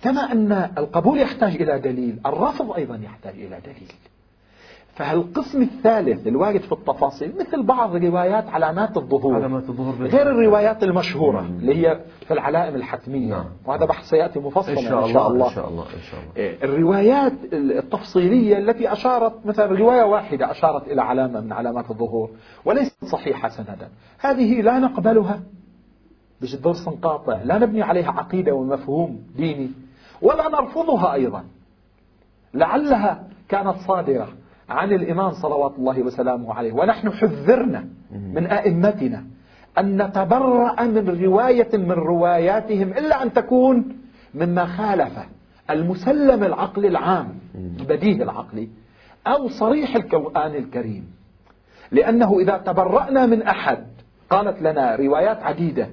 كما 0.04 0.32
أن 0.32 0.52
القبول 0.78 1.20
يحتاج 1.20 1.62
إلى 1.62 1.80
دليل 1.80 2.20
الرفض 2.26 2.72
أيضا 2.72 2.96
يحتاج 2.96 3.34
إلى 3.34 3.60
دليل. 3.66 3.92
فهالقسم 4.94 5.62
الثالث 5.62 6.28
الوارد 6.28 6.62
في 6.62 6.72
التفاصيل 6.72 7.34
مثل 7.40 7.64
بعض 7.64 7.96
روايات 7.96 8.50
علامات 8.50 8.98
الظهور. 8.98 9.36
علامات 9.36 9.70
الظهور 9.70 9.96
غير 10.08 10.32
الروايات 10.32 10.84
المشهورة 10.84 11.42
مم. 11.42 11.60
اللي 11.60 11.88
هي 11.88 12.00
في 12.28 12.34
العلائم 12.34 12.76
الحتمية. 12.76 13.30
نعم. 13.30 13.46
وهذا 13.66 13.86
بحث 13.86 14.10
سيأتي 14.10 14.40
مفصلا 14.40 14.80
إن 14.80 14.84
شاء, 14.84 15.08
إن 15.08 15.14
شاء 15.14 15.28
الله 15.28 15.48
إن 15.50 15.54
شاء 15.56 15.70
الله 15.70 15.84
إن 15.84 16.02
شاء 16.12 16.20
الله. 16.20 16.32
إيه، 16.38 16.64
الروايات 16.64 17.34
التفصيلية 17.54 18.58
التي 18.58 18.92
أشارت 18.92 19.46
مثلا 19.46 19.66
رواية 19.66 20.04
واحدة 20.04 20.52
أشارت 20.52 20.88
إلى 20.88 21.02
علامة 21.02 21.42
من 21.42 21.54
علامات 21.54 21.92
الظهور 21.92 22.30
وليست 22.66 23.06
صحيحة 23.06 23.50
سندا. 23.50 23.90
هذه 24.20 24.62
لا 24.62 24.80
نقبلها. 24.80 25.40
بجدرس 26.42 26.90
قاطع. 26.90 27.40
لا 27.44 27.58
نبني 27.58 27.82
عليها 27.82 28.12
عقيدة 28.12 28.54
ومفهوم 28.54 29.20
ديني. 29.36 29.72
ولا 30.22 30.50
نرفضها 30.50 31.14
أيضا. 31.14 31.44
لعلها 32.54 33.24
كانت 33.50 33.76
صادرة. 33.88 34.28
عن 34.72 34.92
الإمام 34.92 35.32
صلوات 35.32 35.74
الله 35.78 36.02
وسلامه 36.02 36.54
عليه. 36.54 36.74
ونحن 36.74 37.12
حذرنا 37.12 37.86
من 38.12 38.48
أئمتنا 38.48 39.26
أن 39.78 40.02
نتبرأ 40.02 40.84
من 40.84 41.10
رواية 41.24 41.70
من 41.74 41.92
رواياتهم 41.92 42.88
إلا 42.88 43.24
أن 43.24 43.34
تكون 43.34 43.98
مما 44.34 44.66
خالف 44.66 45.20
المسلم 45.70 46.44
العقلي 46.44 46.88
العام 46.88 47.28
بديه 47.88 48.24
العقلي 48.24 48.70
أو 49.28 49.50
صريح 49.50 49.96
القرآن 49.96 50.56
الكريم. 50.56 51.12
لأنه 51.92 52.40
إذا 52.40 52.58
تبرأنا 52.58 53.26
من 53.26 53.42
أحد 53.44 53.84
قالت 54.30 54.62
لنا 54.62 54.96
روايات 54.96 55.44
عديدة 55.44 55.88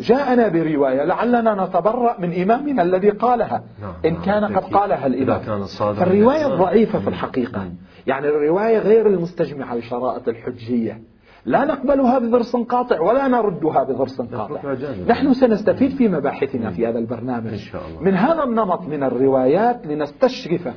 جاءنا 0.00 0.48
برواية 0.48 1.04
لعلنا 1.04 1.64
نتبرأ 1.64 2.16
من 2.18 2.42
إمامنا 2.42 2.82
الذي 2.82 3.10
قالها. 3.10 3.62
نعم، 3.82 3.92
إن 4.04 4.12
نعم، 4.12 4.22
كان 4.22 4.44
قد 4.44 4.74
قالها 4.74 5.06
الإمام. 5.06 5.62
فالرواية 5.94 6.54
الضعيفة 6.54 6.98
في 6.98 7.08
الحقيقة. 7.08 7.70
يعني 8.06 8.28
الرواية 8.28 8.78
غير 8.78 9.06
المستجمعة 9.06 9.74
لشرائط 9.74 10.28
الحجية. 10.28 11.00
لا 11.44 11.64
نقبلها 11.64 12.18
بضرس 12.18 12.56
قاطع 12.56 13.00
ولا 13.00 13.28
نردها 13.28 13.82
بضرس 13.82 14.20
قاطع. 14.20 14.74
نحن 15.08 15.34
سنستفيد 15.34 15.90
في 15.90 16.08
مباحثنا 16.08 16.70
في 16.70 16.86
هذا 16.86 16.98
البرنامج. 16.98 17.52
إن 17.52 17.58
شاء 17.58 17.82
الله. 17.88 18.02
من 18.02 18.14
هذا 18.14 18.44
النمط 18.44 18.82
من 18.82 19.02
الروايات 19.02 19.86
لنستشرف 19.86 20.68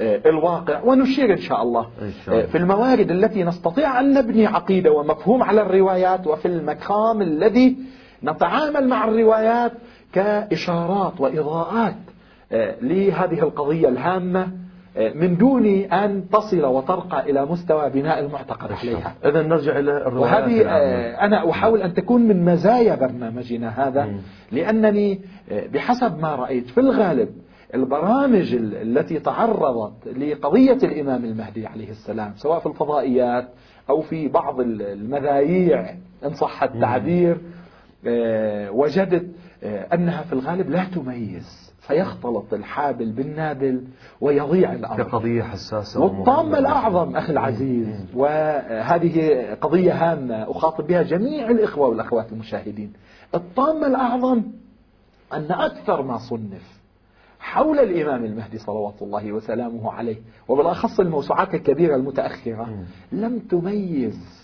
آه، 0.00 0.20
الواقع 0.26 0.82
ونشير 0.82 1.32
إن 1.32 1.36
شاء 1.36 1.62
الله, 1.62 1.86
إن 2.02 2.10
شاء 2.24 2.34
الله. 2.34 2.46
في 2.46 2.58
الموارد 2.58 3.10
التي 3.10 3.44
نستطيع 3.44 4.00
أن 4.00 4.14
نبني 4.14 4.46
عقيدة 4.46 4.92
ومفهوم 4.92 5.42
على 5.42 5.62
الروايات 5.62 6.26
وفي 6.26 6.48
المقام 6.48 7.22
الذي 7.22 7.76
نتعامل 8.24 8.88
مع 8.88 9.04
الروايات 9.04 9.72
كإشارات 10.12 11.20
وإضاءات 11.20 11.94
آه، 12.52 12.74
لهذه 12.82 13.42
القضية 13.42 13.88
الهامة 13.88 14.48
آه، 14.96 15.12
من 15.12 15.36
دون 15.36 15.66
أن 15.66 16.28
تصل 16.32 16.64
وترقى 16.64 17.30
إلى 17.30 17.46
مستوى 17.46 17.90
بناء 17.90 18.20
المعتقد 18.20 18.72
عليها. 18.72 19.14
إذا 19.24 19.42
نرجع 19.42 19.78
إلى 19.78 19.96
الروايات 19.96 20.42
وهذه 20.42 20.68
آه، 20.68 21.24
أنا 21.24 21.50
أحاول 21.50 21.82
أن 21.82 21.94
تكون 21.94 22.22
من 22.22 22.44
مزايا 22.44 22.94
برنامجنا 22.94 23.88
هذا 23.88 24.14
لأنني 24.52 25.20
بحسب 25.72 26.20
ما 26.20 26.34
رأيت 26.34 26.70
في 26.70 26.80
الغالب 26.80 27.28
البرامج 27.74 28.54
التي 28.54 29.18
تعرضت 29.18 30.08
لقضية 30.08 30.78
الإمام 30.82 31.24
المهدي 31.24 31.66
عليه 31.66 31.90
السلام 31.90 32.32
سواء 32.36 32.58
في 32.58 32.66
الفضائيات 32.66 33.48
أو 33.90 34.00
في 34.00 34.28
بعض 34.28 34.60
المذايع 34.60 35.94
إن 36.24 36.34
صح 36.34 36.62
التعبير 36.62 37.40
وجدت 38.70 39.26
آه، 39.62 39.94
أنها 39.94 40.22
في 40.22 40.32
الغالب 40.32 40.70
لا 40.70 40.84
تميز 40.84 41.72
فيختلط 41.80 42.54
الحابل 42.54 43.12
بالنابل 43.12 43.84
ويضيع 44.20 44.72
الأمر. 44.72 45.02
كقضية 45.02 45.42
حساسة 45.42 46.00
والطامة 46.00 46.58
الأعظم 46.58 47.16
أخي 47.16 47.32
العزيز 47.32 48.06
وهذه 48.14 49.44
قضية 49.60 49.92
هامة 49.92 50.50
أخاطب 50.50 50.86
بها 50.86 51.02
جميع 51.02 51.50
الإخوة 51.50 51.88
والأخوات 51.88 52.32
المشاهدين. 52.32 52.92
الطامة 53.34 53.86
الأعظم 53.86 54.42
أن 55.32 55.52
أكثر 55.52 56.02
ما 56.02 56.18
صنف 56.18 56.80
حول 57.40 57.78
الإمام 57.78 58.24
المهدي 58.24 58.58
صلوات 58.58 59.02
الله 59.02 59.32
وسلامه 59.32 59.92
عليه 59.92 60.16
وبالأخص 60.48 61.00
الموسوعات 61.00 61.54
الكبيرة 61.54 61.96
المتأخرة 61.96 62.84
لم 63.12 63.38
تميز 63.38 64.43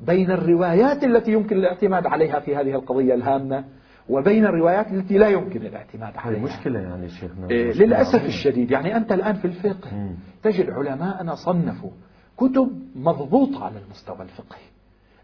بين 0.00 0.30
الروايات 0.30 1.04
التي 1.04 1.32
يمكن 1.32 1.56
الاعتماد 1.56 2.06
عليها 2.06 2.40
في 2.40 2.56
هذه 2.56 2.74
القضية 2.74 3.14
الهامة 3.14 3.64
وبين 4.08 4.44
الروايات 4.46 4.92
التي 4.92 5.18
لا 5.18 5.28
يمكن 5.28 5.62
الاعتماد 5.62 6.12
عليها. 6.16 6.40
مشكلة 6.40 6.80
يعني 6.80 7.08
شيخنا 7.08 7.50
إيه 7.50 7.72
للأسف 7.72 8.24
الشديد. 8.24 8.70
يعني 8.70 8.96
أنت 8.96 9.12
الآن 9.12 9.34
في 9.34 9.44
الفقه 9.44 9.94
مم. 9.94 10.14
تجد 10.42 10.70
علماءنا 10.70 11.34
صنفوا 11.34 11.90
كتب 12.36 12.70
مضبوطة 12.96 13.64
على 13.64 13.74
المستوى 13.86 14.22
الفقهي. 14.22 14.68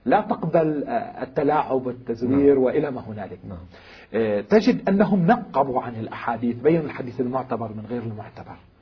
لا 0.04 0.20
تقبل 0.20 0.84
آه، 0.84 1.22
التلاعب 1.22 1.86
والتزوير 1.86 2.54
نعم. 2.54 2.62
وإلى 2.62 2.90
ما 2.90 3.00
هنالك. 3.00 3.38
نعم. 3.48 3.58
إيه 4.14 4.40
تجد 4.40 4.88
أنهم 4.88 5.26
نقبوا 5.26 5.82
عن 5.82 5.94
الأحاديث 5.94 6.56
بين 6.56 6.80
الحديث 6.80 7.20
المعتبر 7.20 7.68
من 7.68 7.86
غير 7.90 8.02
المعتبر. 8.02 8.50
آه، 8.50 8.73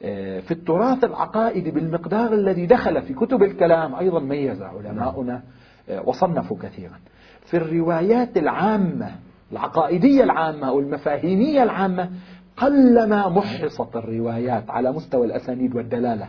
في 0.00 0.50
التراث 0.50 1.04
العقائدي 1.04 1.70
بالمقدار 1.70 2.32
الذي 2.32 2.66
دخل 2.66 3.02
في 3.02 3.14
كتب 3.14 3.42
الكلام 3.42 3.94
أيضا 3.94 4.20
ميز 4.20 4.62
علماؤنا 4.62 5.42
آه، 5.88 6.08
وصنفوا 6.08 6.56
كثيرا 6.62 7.00
في 7.44 7.56
الروايات 7.56 8.36
العامة 8.36 9.10
العقائدية 9.52 10.24
العامة 10.24 10.68
أو 10.68 10.80
المفاهيمية 10.80 11.62
العامة 11.62 12.10
قلما 12.56 13.28
محصت 13.28 13.96
الروايات 13.96 14.70
على 14.70 14.92
مستوى 14.92 15.26
الأسانيد 15.26 15.76
والدلالة 15.76 16.28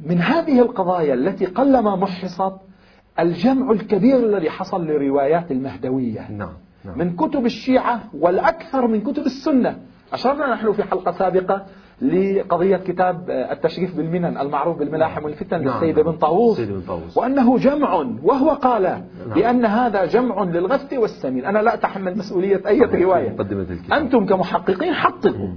من 0.00 0.18
هذه 0.18 0.60
القضايا 0.60 1.14
التي 1.14 1.46
قلما 1.46 1.96
محصت 1.96 2.52
الجمع 3.20 3.70
الكبير 3.70 4.16
الذي 4.16 4.50
حصل 4.50 4.86
لروايات 4.86 5.50
المهدوية 5.50 6.30
نعم. 6.30 6.52
نعم. 6.84 6.98
من 6.98 7.16
كتب 7.16 7.46
الشيعة 7.46 8.00
والأكثر 8.14 8.86
من 8.86 9.00
كتب 9.00 9.26
السنة 9.26 9.78
أشرنا 10.12 10.54
نحن 10.54 10.72
في 10.72 10.82
حلقة 10.82 11.12
سابقة 11.12 11.66
لقضية 12.02 12.76
كتاب 12.76 13.30
التشريف 13.30 13.96
بالمنن 13.96 14.38
المعروف 14.38 14.78
بالملاحم 14.78 15.24
والفتن 15.24 15.64
نعم 15.64 15.74
للسيد 15.74 15.98
ابن 15.98 16.12
طاووس 16.12 16.60
وأنه 17.16 17.58
جمع 17.58 17.94
وهو 18.22 18.50
قال 18.50 18.82
نعم. 18.82 19.02
بأن 19.34 19.64
هذا 19.64 20.04
جمع 20.04 20.42
للغث 20.42 20.92
والسمين. 20.92 21.44
أنا 21.44 21.58
لا 21.58 21.74
أتحمل 21.74 22.18
مسؤولية 22.18 22.62
أي 22.66 22.80
رواية. 22.80 23.28
أنتم 23.92 24.26
كمحققين 24.26 24.94
حققوا 24.94 25.48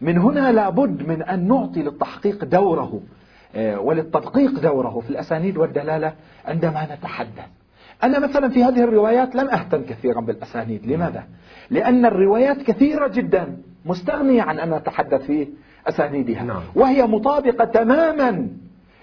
من 0.00 0.18
هنا 0.18 0.52
لابد 0.52 1.08
من 1.08 1.22
أن 1.22 1.48
نعطي 1.48 1.82
للتحقيق 1.82 2.44
دوره 2.44 3.00
آه، 3.54 3.80
وللتدقيق 3.80 4.60
دوره 4.60 5.00
في 5.00 5.10
الأسانيد 5.10 5.56
والدلالة 5.56 6.12
عندما 6.44 6.88
نتحدث. 6.94 7.48
أنا 8.04 8.18
مثلا 8.18 8.48
في 8.48 8.64
هذه 8.64 8.84
الروايات 8.84 9.34
لم 9.34 9.48
أهتم 9.48 9.82
كثيرا 9.82 10.20
بالأسانيد. 10.20 10.86
لماذا؟ 10.86 11.24
لأن 11.70 12.06
الروايات 12.06 12.62
كثيرة 12.62 13.08
جدا. 13.08 13.56
مستغنية 13.86 14.42
عن 14.42 14.58
أن 14.58 14.74
نتحدث 14.74 15.22
في 15.22 15.48
أسانيدها. 15.88 16.42
نعم. 16.42 16.62
وهي 16.74 17.06
مطابقة 17.06 17.64
تماما 17.64 18.48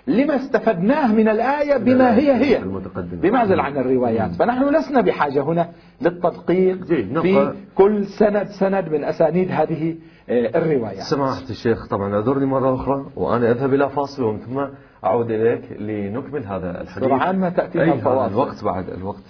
لما 0.07 0.35
استفدناه 0.35 1.13
من 1.13 1.27
الآية 1.29 1.77
بما 1.77 2.17
هي 2.17 2.31
هي. 2.35 2.63
بمعزل 3.11 3.59
عن 3.59 3.77
الروايات. 3.77 4.31
فنحن 4.31 4.75
لسنا 4.75 5.01
بحاجة 5.01 5.41
هنا 5.41 5.69
للتدقيق 6.01 6.83
في 7.21 7.53
كل 7.75 8.05
سند 8.05 8.47
سند 8.47 8.89
من 8.89 9.03
أسانيد 9.03 9.51
هذه 9.51 9.95
آه، 10.29 10.57
الروايات. 10.57 11.01
سماحة 11.01 11.49
الشيخ 11.49 11.87
طبعا 11.87 12.15
أعذرني 12.15 12.45
مرة 12.45 12.75
أخرى 12.75 13.05
وأنا 13.15 13.51
أذهب 13.51 13.73
إلى 13.73 13.89
فاصل 13.89 14.23
ومن 14.23 14.39
ثم 14.39 14.65
أعود 15.03 15.31
إليك 15.31 15.71
لنكمل 15.79 16.45
هذا 16.45 16.81
الحديث 16.81 17.03
سرعان 17.03 17.39
ما 17.39 17.49
تأتينا 17.49 17.93
الفواصل. 17.93 18.33
الوقت 18.33 18.63
بعد 18.63 18.89
الوقت 18.89 19.23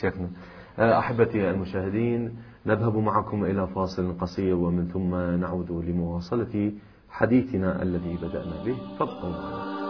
شيخنا. 0.00 0.28
آه، 0.78 0.98
أحبتي 0.98 1.50
المشاهدين 1.50 2.36
نذهب 2.66 2.96
معكم 2.96 3.44
إلى 3.44 3.66
فاصل 3.66 4.18
قصير 4.18 4.54
ومن 4.54 4.88
ثم 4.88 5.14
نعود 5.14 5.70
لمواصلة 5.70 6.72
حديثنا 7.10 7.82
الذي 7.82 8.16
بدأنا 8.16 8.64
به. 8.64 8.76
فابقوا 8.98 9.30
معنا 9.30 9.80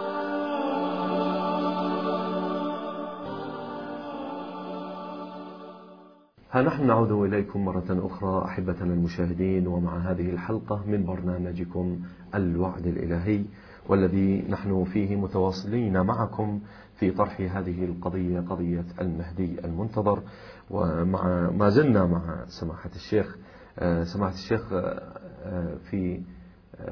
ها 6.51 6.61
نحن 6.61 6.87
نعود 6.87 7.11
إليكم 7.11 7.65
مرة 7.65 7.85
أخرى 7.89 8.45
أحبتنا 8.45 8.93
المشاهدين 8.93 9.67
ومع 9.67 9.97
هذه 9.97 10.29
الحلقة 10.29 10.83
من 10.87 11.05
برنامجكم 11.05 11.99
الوعد 12.35 12.87
الإلهي 12.87 13.43
والذي 13.89 14.45
نحن 14.49 14.83
فيه 14.83 15.15
متواصلين 15.15 16.01
معكم 16.01 16.59
في 17.01 17.11
طرح 17.11 17.41
هذه 17.41 17.85
القضية 17.85 18.39
قضية 18.39 18.85
المهدي 19.01 19.65
المنتظر. 19.65 20.23
ومع 20.69 21.49
ما 21.49 21.69
زلنا 21.69 22.05
مع 22.05 22.45
سماحة 22.59 22.89
الشيخ. 22.95 23.37
آه، 23.79 24.03
سماحة 24.03 24.33
الشيخ 24.33 24.73
آه، 24.73 25.01
آه، 25.43 25.75
في 25.89 26.21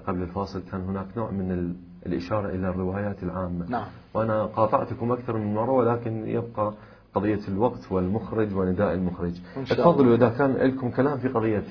قبل 0.07 0.21
الفاصل 0.21 0.61
كان 0.71 0.81
هناك 0.81 1.17
نوع 1.17 1.31
من 1.31 1.75
الإشارة 2.05 2.49
إلى 2.49 2.69
الروايات 2.69 3.23
العامة. 3.23 3.69
نعم. 3.69 3.87
وأنا 4.13 4.45
قاطعتكم 4.45 5.11
أكثر 5.11 5.37
من 5.37 5.53
مرة 5.53 5.71
ولكن 5.71 6.27
يبقى 6.27 6.73
قضية 7.15 7.39
الوقت 7.47 7.91
والمخرج 7.91 8.55
ونداء 8.55 8.93
المخرج. 8.93 9.33
تفضلوا 9.69 10.15
إذا 10.15 10.29
كان 10.29 10.51
لكم 10.53 10.91
كلام 10.91 11.17
في 11.17 11.27
قضية 11.27 11.63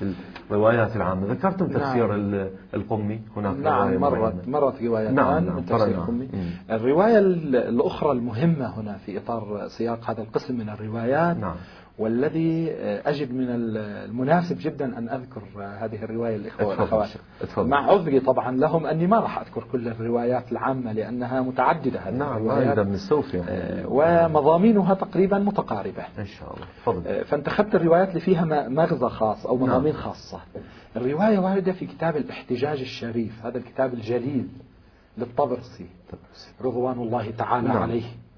الروايات 0.51 0.95
العامة. 0.95 1.27
ذكرتم 1.27 1.65
نعم. 1.65 1.73
تفسير 1.79 2.15
نعم. 2.15 2.49
القمي؟ 2.73 3.19
هناك 3.35 3.57
نعم 3.57 3.97
مرت 3.97 4.47
مرت 4.47 4.83
روايات 4.83 5.13
نعم 5.13 5.45
نعم 5.45 5.55
من 5.55 5.65
تفسير 5.65 5.87
القمي. 5.87 6.29
الرواية 6.71 7.19
الأخرى 7.69 8.11
المهمة 8.11 8.79
هنا 8.79 8.97
في 8.97 9.17
إطار 9.17 9.67
سياق 9.77 10.09
هذا 10.09 10.21
القسم 10.21 10.57
من 10.57 10.69
الروايات 10.69 11.37
نعم. 11.37 11.55
والذي 11.99 12.71
أجد 12.81 13.33
من 13.33 13.47
المناسب 13.49 14.57
جدا 14.59 14.97
أن 14.97 15.09
أذكر 15.09 15.41
هذه 15.57 16.03
الرواية 16.03 16.35
الإخوة 16.35 16.67
والأخوات. 16.67 17.09
مع 17.57 17.91
عذري 17.91 18.19
طبعا 18.19 18.51
لهم 18.57 18.85
أني 18.85 19.07
ما 19.07 19.19
راح 19.19 19.39
أذكر 19.39 19.63
كل 19.71 19.87
الروايات 19.87 20.51
العامة 20.51 20.91
لأنها 20.91 21.41
متعددة 21.41 21.99
هذه 21.99 22.13
نعم 22.13 22.37
الروايات. 22.37 22.79
من 22.79 22.93
السوف 22.93 23.33
يعني. 23.33 23.49
آه، 23.49 23.85
ومضامينها 23.87 24.93
تقريبا 24.93 25.39
متقاربة. 25.39 26.03
إن 26.19 26.25
شاء 26.25 26.53
الله. 26.53 26.65
تفضل. 26.81 27.07
آه، 27.07 27.23
فانتخبت 27.23 27.75
الروايات 27.75 28.09
اللي 28.09 28.19
فيها 28.19 28.69
مغزى 28.69 29.09
خاص 29.09 29.45
أو 29.45 29.57
مضامين 29.57 29.93
نعم. 29.93 30.01
خاصة. 30.01 30.39
الرواية 30.95 31.39
واردة 31.39 31.71
في 31.71 31.85
كتاب 31.85 32.17
الاحتجاج 32.17 32.79
الشريف 32.79 33.45
هذا 33.45 33.57
الكتاب 33.57 33.93
الجليل 33.93 34.47
للطبرسي. 35.17 35.85
رضوان 36.61 36.99
الله 36.99 37.31
تعالى 37.31 37.67
نعم. 37.67 37.77
عليه. 37.77 38.03
آه، 38.05 38.28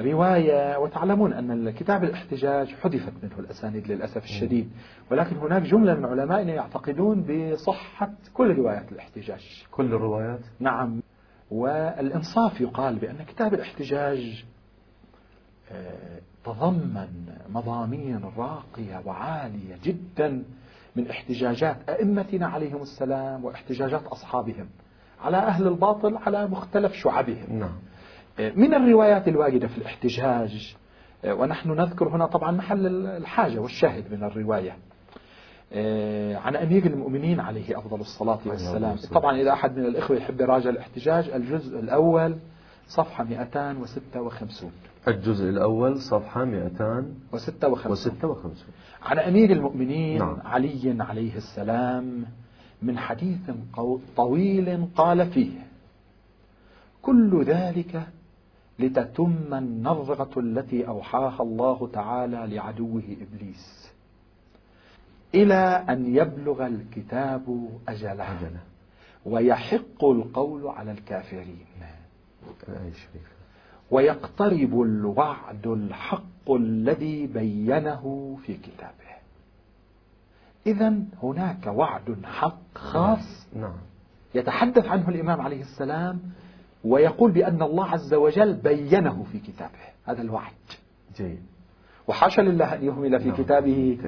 رواية 0.00 0.78
وتعلمون 0.78 1.32
أن 1.32 1.50
الكتاب 1.50 2.04
الاحتجاج 2.04 2.68
حذفت 2.68 3.12
منه 3.22 3.38
الأسانيد 3.38 3.88
للأسف 3.92 4.24
الشديد. 4.24 4.70
ولكن 5.10 5.36
هناك 5.36 5.62
جملة 5.62 5.94
من 5.94 6.04
علمائنا 6.04 6.52
يعتقدون 6.52 7.22
بصحة 7.22 8.10
كل 8.34 8.54
روايات 8.56 8.92
الاحتجاج. 8.92 9.64
كل 9.70 9.84
الروايات؟ 9.86 10.40
نعم. 10.60 11.00
والإنصاف 11.50 12.60
يقال 12.60 12.98
بأن 12.98 13.22
كتاب 13.22 13.54
الاحتجاج 13.54 14.44
آه، 15.72 16.20
تضمن 16.44 17.08
مضامين 17.48 18.20
راقية 18.36 19.02
وعالية 19.06 19.76
جدا 19.84 20.44
من 20.96 21.10
احتجاجات 21.10 21.76
أئمتنا 21.88 22.46
عليهم 22.46 22.82
السلام 22.82 23.44
واحتجاجات 23.44 24.02
أصحابهم 24.06 24.68
على 25.20 25.36
أهل 25.36 25.66
الباطل 25.68 26.16
على 26.16 26.46
مختلف 26.46 26.92
شعبهم. 26.92 27.58
نعم. 27.58 27.78
من 28.38 28.74
الروايات 28.74 29.28
الواردة 29.28 29.68
في 29.68 29.78
الاحتجاج 29.78 30.76
ونحن 31.26 31.70
نذكر 31.70 32.08
هنا 32.08 32.26
طبعا 32.26 32.50
محل 32.50 32.86
الحاجة 33.06 33.58
والشاهد 33.58 34.04
من 34.12 34.24
الرواية. 34.24 34.76
عن 36.36 36.56
أمير 36.56 36.86
المؤمنين 36.86 37.40
عليه 37.40 37.78
أفضل 37.78 38.00
الصلاة 38.00 38.38
والسلام. 38.46 38.96
طبعا 39.12 39.40
إذا 39.40 39.52
أحد 39.52 39.78
من 39.78 39.86
الإخوة 39.86 40.16
يحب 40.16 40.40
يراجع 40.40 40.70
الاحتجاج 40.70 41.28
الجزء 41.28 41.78
الأول 41.78 42.36
صفحة 42.88 43.24
256 43.24 44.70
الجزء 45.08 45.48
الأول 45.48 45.98
صفحة 45.98 46.44
256 46.44 48.52
عن 49.02 49.18
أمير 49.18 49.52
المؤمنين 49.52 50.18
نعم. 50.18 50.38
علي 50.44 50.96
عليه 51.00 51.36
السلام 51.36 52.24
من 52.82 52.98
حديث 52.98 53.38
طويل 54.16 54.86
قال 54.96 55.30
فيه 55.30 55.50
كل 57.02 57.44
ذلك 57.44 58.02
لتتم 58.78 59.54
النظرة 59.54 60.40
التي 60.40 60.88
أوحاها 60.88 61.42
الله 61.42 61.88
تعالى 61.92 62.56
لعدوه 62.56 63.02
إبليس. 63.20 63.92
إلى 65.34 65.84
أن 65.88 66.16
يبلغ 66.16 66.66
الكتاب 66.66 67.68
أجله. 67.88 68.60
ويحق 69.26 70.04
القول 70.04 70.66
على 70.66 70.92
الكافرين. 70.92 71.66
ويقترب 73.90 74.82
الوعد 74.82 75.66
الحق 75.66 76.50
الذي 76.50 77.26
بينه 77.26 78.36
في 78.42 78.54
كتابه. 78.56 79.08
إذا 80.66 80.94
هناك 81.22 81.66
وعد 81.66 82.16
حق 82.24 82.78
خاص 82.78 83.48
نعم. 83.56 83.76
يتحدث 84.34 84.86
عنه 84.86 85.08
الإمام 85.08 85.40
عليه 85.40 85.60
السلام 85.60 86.20
ويقول 86.88 87.32
بأن 87.32 87.62
الله 87.62 87.86
عز 87.86 88.14
وجل 88.14 88.54
بينه 88.54 89.26
في 89.32 89.38
كتابه. 89.38 89.78
هذا 90.04 90.22
الوعد. 90.22 90.52
جيد. 91.16 91.42
وحاشا 92.08 92.40
لله 92.40 92.74
أن 92.74 92.84
يهمل 92.84 93.20
في 93.20 93.28
نعم. 93.28 93.36
كتابه 93.36 93.98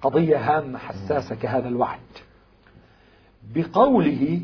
قضية 0.00 0.38
هامة 0.38 0.78
حساسة 0.78 1.34
كهذا 1.34 1.68
الوعد. 1.68 2.00
بقوله 3.54 4.42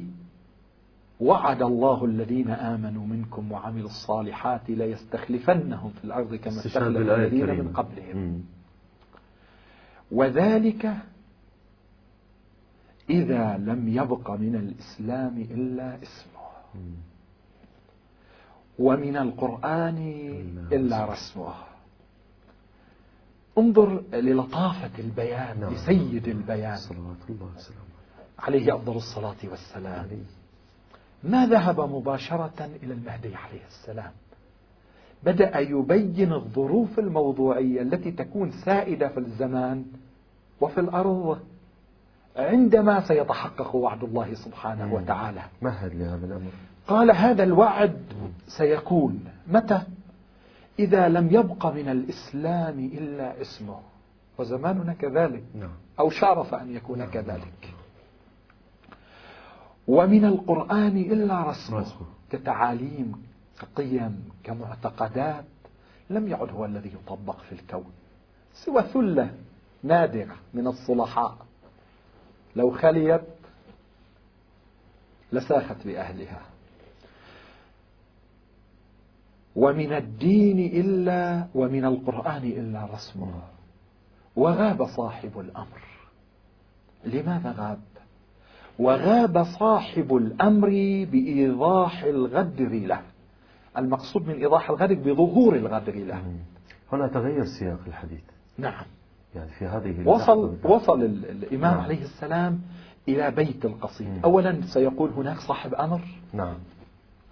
وعد 1.20 1.62
الله 1.62 2.04
الذين 2.04 2.50
آمنوا 2.50 3.06
منكم 3.06 3.52
وعملوا 3.52 3.86
الصالحات 3.88 4.70
ليستخلفنهم 4.70 5.90
في 5.90 6.04
الأرض 6.04 6.34
كما 6.34 6.56
استخلف 6.66 6.96
الذين 6.96 7.46
من 7.46 7.72
قبلهم. 7.72 8.44
وذلك 10.12 10.94
إذا 13.10 13.56
لم 13.56 13.88
يبق 13.88 14.30
من 14.30 14.54
الإسلام 14.54 15.38
إلا 15.38 16.02
اسمه. 16.02 16.34
ومن 18.78 19.16
القرآن 19.16 19.98
إلا 20.72 21.04
رسمه 21.04 21.54
انظر 23.58 24.02
للطافة 24.12 24.98
البيان 24.98 25.60
نعم. 25.60 25.74
لسيد 25.74 26.28
البيان. 26.28 26.76
صلوات 26.76 27.16
الله 27.28 27.50
وسلامه 27.56 27.94
عليه. 28.38 28.74
أفضل 28.74 28.96
الصلاة 28.96 29.36
والسلام. 29.50 30.06
ما 31.24 31.46
ذهب 31.46 31.80
مباشرة 31.80 32.70
إلى 32.82 32.94
المهدي 32.94 33.34
عليه 33.34 33.66
السلام؟ 33.66 34.12
بدأ 35.22 35.58
يبين 35.58 36.32
الظروف 36.32 36.98
الموضوعية 36.98 37.82
التي 37.82 38.10
تكون 38.10 38.50
سائدة 38.64 39.08
في 39.08 39.20
الزمان 39.20 39.84
وفي 40.60 40.80
الأرض 40.80 41.38
عندما 42.36 43.08
سيتحقق 43.08 43.76
وعد 43.76 44.04
الله 44.04 44.34
سبحانه 44.34 44.94
وتعالى. 44.94 45.42
مهد 45.62 45.94
لهذا 45.94 46.26
الأمر؟ 46.26 46.50
قال 46.88 47.10
هذا 47.10 47.42
الوعد 47.42 48.02
سيكون. 48.48 49.24
متى؟ 49.46 49.82
إذا 50.78 51.08
لم 51.08 51.28
يبق 51.30 51.66
من 51.66 51.88
الإسلام 51.88 52.78
إلا 52.78 53.40
اسمه. 53.40 53.80
وزماننا 54.38 54.92
كذلك. 54.92 55.44
نعم. 55.54 55.72
أو 55.98 56.10
شارف 56.10 56.54
أن 56.54 56.76
يكون 56.76 56.98
نعم. 56.98 57.10
كذلك. 57.10 57.74
ومن 59.88 60.24
القرآن 60.24 60.98
إلا 60.98 61.42
رسمه. 61.42 61.86
كتعاليم 62.30 63.22
كقيم 63.60 64.28
كمعتقدات. 64.44 65.44
لم 66.10 66.28
يعد 66.28 66.50
هو 66.50 66.64
الذي 66.64 66.88
يطبق 66.88 67.40
في 67.40 67.52
الكون. 67.52 67.92
سوى 68.54 68.82
ثلة 68.82 69.30
نادرة 69.82 70.36
من 70.54 70.66
الصلحاء. 70.66 71.36
لو 72.56 72.70
خليت 72.70 73.20
لساخت 75.32 75.76
بأهلها. 75.86 76.53
ومن 79.56 79.92
الدين 79.92 80.58
إلا 80.58 81.46
ومن 81.54 81.84
القرآن 81.84 82.44
إلا 82.44 82.88
رسمه 82.94 83.32
وغاب 84.36 84.86
صاحب 84.86 85.40
الأمر. 85.40 85.82
لماذا 87.04 87.54
غاب؟ 87.58 87.78
وغاب 88.78 89.44
صاحب 89.44 90.16
الأمر 90.16 90.68
بإيضاح 91.12 92.02
الغدر 92.02 92.68
له 92.68 93.00
المقصود 93.78 94.28
من 94.28 94.34
إيضاح 94.34 94.70
الغدر 94.70 94.94
بظهور 94.94 95.56
الغدر 95.56 95.94
له 95.94 96.22
هنا 96.92 97.08
تغير 97.08 97.44
سياق 97.44 97.80
الحديث. 97.86 98.20
نعم. 98.58 98.84
يعني 99.34 99.50
في 99.50 99.64
هذه 99.64 100.08
وصل 100.08 100.56
وصل 100.64 101.02
الإمام 101.02 101.74
نعم. 101.74 101.80
عليه 101.80 102.02
السلام 102.02 102.60
إلى 103.08 103.30
بيت 103.30 103.64
القصيد. 103.64 104.08
مم. 104.08 104.20
أولا 104.24 104.60
سيقول 104.66 105.10
هناك 105.10 105.38
صاحب 105.38 105.74
أمر. 105.74 106.00
نعم. 106.32 106.54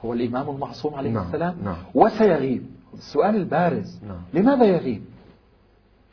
هو 0.05 0.13
الإمام 0.13 0.51
المعصوم 0.51 0.95
عليه 0.95 1.11
نعم. 1.11 1.27
السلام. 1.27 1.57
نعم. 1.65 1.77
وسيغيب. 1.95 2.67
السؤال 2.95 3.37
البارز 3.37 4.01
نعم. 4.09 4.21
لماذا 4.35 4.65
يغيب؟ 4.65 5.03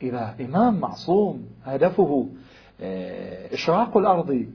إذا 0.02 0.34
إمام 0.40 0.80
معصوم 0.80 1.46
هدفه 1.64 2.28
آه، 2.80 3.54
إشراق 3.54 3.96
الأرض 3.96 4.46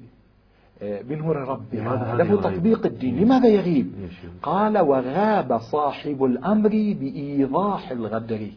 آه، 0.81 1.01
بنور 1.01 1.35
ربها 1.35 2.15
له 2.15 2.41
تطبيق 2.41 2.85
الدين. 2.85 3.19
لماذا 3.19 3.47
يغيب؟ 3.47 4.09
قال 4.43 4.77
وغاب 4.77 5.59
صاحب 5.59 6.23
الأمر 6.23 6.69
بإيضاح 6.69 7.91
الغدر. 7.91 8.49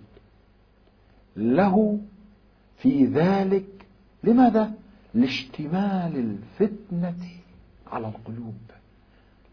له 1.36 1.98
في 2.76 3.04
ذلك 3.04 3.86
لماذا؟ 4.24 4.72
لاشتمال 5.14 6.36
الفتنة 6.60 7.14
على 7.92 8.08
القلوب. 8.08 8.54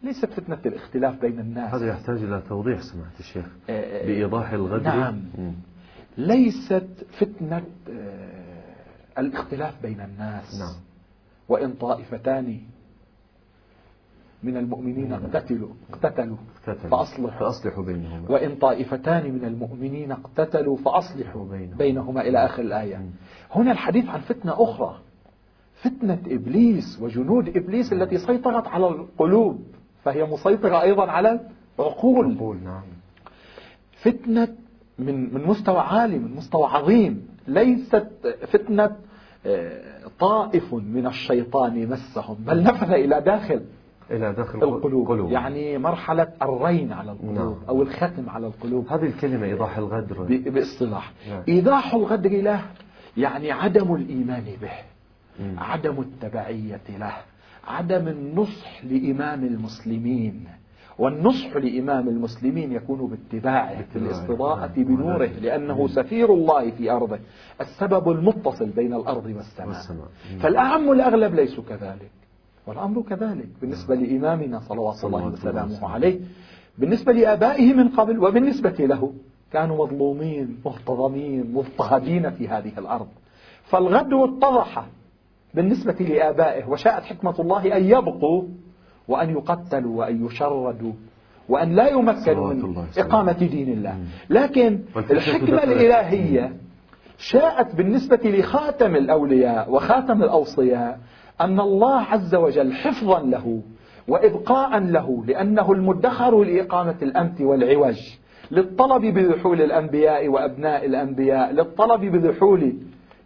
ليست 0.03 0.25
فتنة 0.25 0.59
الاختلاف 0.65 1.21
بين 1.21 1.39
الناس. 1.39 1.73
هذا 1.73 1.87
يحتاج 1.87 2.23
إلى 2.23 2.43
توضيح 2.49 2.81
سماحة 2.81 3.19
الشيخ 3.19 3.45
آه، 3.69 4.05
بإيضاح 4.05 4.51
الغدر. 4.51 4.83
نعم. 4.83 5.21
ليست 6.17 7.05
فتنة 7.19 7.63
الاختلاف 9.17 9.81
بين 9.81 10.01
الناس. 10.01 10.59
نعم. 10.59 10.75
وإن 11.49 11.73
طائفتان 11.73 12.59
من 14.43 14.57
المؤمنين 14.57 15.13
اقتتلوا 15.13 15.69
اقتتلوا 15.89 16.37
فأصلحوا, 16.91 17.39
فأصلحوا 17.39 17.83
بينهما. 17.83 18.31
وإن 18.31 18.55
طائفتان 18.55 19.33
من 19.33 19.45
المؤمنين 19.45 20.11
اقتتلوا 20.11 20.77
فأصلحوا 20.77 21.45
بينهما, 21.45 21.77
بينهما 21.77 22.21
إلى 22.21 22.45
آخر 22.45 22.61
الآية. 22.61 23.09
هنا 23.51 23.71
الحديث 23.71 24.09
عن 24.09 24.19
فتنة 24.19 24.63
أخرى. 24.63 24.99
فتنة 25.75 26.19
إبليس 26.27 26.99
وجنود 27.01 27.57
إبليس 27.57 27.93
التي 27.93 28.17
سيطرت 28.17 28.67
على 28.67 28.87
القلوب. 28.87 29.74
فهي 30.05 30.23
مسيطرة 30.23 30.81
أيضا 30.81 31.11
على 31.11 31.39
العقول 31.79 32.37
نعم 32.63 32.83
فتنة 34.01 34.47
من 34.99 35.33
من 35.33 35.45
مستوى 35.45 35.79
عالي 35.79 36.19
من 36.19 36.35
مستوى 36.35 36.65
عظيم 36.65 37.27
ليست 37.47 38.07
فتنة 38.47 38.95
آه، 39.45 39.81
طائف 40.19 40.73
من 40.73 41.07
الشيطان 41.07 41.89
مسهم 41.89 42.35
بل 42.39 42.63
نفذ 42.63 42.91
إلى 42.91 43.21
داخل 43.21 43.61
إلى 44.11 44.33
داخل 44.33 44.63
القلوب 44.63 45.07
قلوب. 45.07 45.31
يعني 45.31 45.77
مرحلة 45.77 46.27
الرين 46.41 46.93
على 46.93 47.11
القلوب 47.11 47.35
نعم. 47.35 47.55
أو 47.69 47.81
الختم 47.81 48.29
على 48.29 48.47
القلوب 48.47 48.87
هذه 48.87 49.05
الكلمة 49.05 49.45
إيضاح 49.45 49.77
الغدر 49.77 50.39
باصطلاح 50.49 51.11
نعم. 51.29 51.43
إيضاح 51.47 51.93
الغدر 51.93 52.41
له 52.41 52.61
يعني 53.17 53.51
عدم 53.51 53.95
الإيمان 53.95 54.45
به 54.61 54.71
مم. 55.39 55.59
عدم 55.59 55.99
التبعية 55.99 56.81
له 56.99 57.13
عدم 57.67 58.07
النصح 58.07 58.85
لإمام 58.85 59.43
المسلمين 59.43 60.43
والنصح 60.99 61.55
لإمام 61.55 62.09
المسلمين 62.09 62.71
يكون 62.71 63.07
باتباعه 63.07 63.85
بالاستضاءة 63.93 64.73
بنوره 64.77 65.25
لأنه 65.41 65.87
سفير 65.87 66.33
الله 66.33 66.71
في 66.71 66.91
أرضه 66.91 67.19
السبب 67.61 68.11
المتصل 68.11 68.69
بين 68.69 68.93
الأرض 68.93 69.25
والسماء. 69.25 69.67
فالأعم 70.39 70.91
الأغلب 70.91 71.35
ليسوا 71.35 71.63
كذلك 71.69 72.11
والأمر 72.67 73.01
كذلك. 73.01 73.47
بالنسبة 73.61 73.95
لإمامنا 73.95 74.59
صلوات 74.59 75.03
الله 75.03 75.19
وسلامه 75.33 75.89
عليه 75.89 76.19
بالنسبة 76.77 77.13
لآبائه 77.13 77.73
من 77.73 77.89
قبل 77.89 78.19
وبالنسبة 78.19 78.69
له 78.79 79.13
كانوا 79.51 79.85
مظلومين 79.85 80.57
مهتضمين 80.65 81.53
مضطهدين 81.53 82.29
في 82.29 82.47
هذه 82.47 82.71
الأرض. 82.77 83.07
فالغدو 83.63 84.25
اتضح 84.25 84.85
بالنسبة 85.55 85.93
لآبائه 85.99 86.69
وشاءت 86.69 87.03
حكمة 87.03 87.35
الله 87.39 87.77
أن 87.77 87.83
يبقوا 87.83 88.43
وأن 89.07 89.29
يقتلوا 89.29 89.99
وأن 89.99 90.25
يشردوا 90.25 90.93
وأن 91.49 91.75
لا 91.75 91.87
يمكنوا 91.87 92.53
من 92.53 92.61
إقامة 92.97 93.31
دين 93.31 93.69
الله. 93.73 93.95
لكن 94.29 94.79
الحكمة 95.11 95.63
الإلهية 95.63 96.53
شاءت 97.17 97.75
بالنسبة 97.75 98.19
لخاتم 98.23 98.95
الأولياء 98.95 99.71
وخاتم 99.71 100.23
الأوصياء 100.23 100.99
أن 101.41 101.59
الله 101.59 102.01
عز 102.01 102.35
وجل 102.35 102.73
حفظا 102.73 103.19
له 103.19 103.61
وإبقاء 104.07 104.79
له 104.79 105.23
لأنه 105.27 105.71
المدخر 105.71 106.43
لإقامة 106.43 106.95
الأمت 107.01 107.41
والعوج 107.41 107.99
للطلب 108.51 109.01
بذحول 109.01 109.61
الأنبياء 109.61 110.27
وأبناء 110.27 110.85
الأنبياء 110.85 111.51
للطلب 111.51 112.01
بذحول 112.01 112.73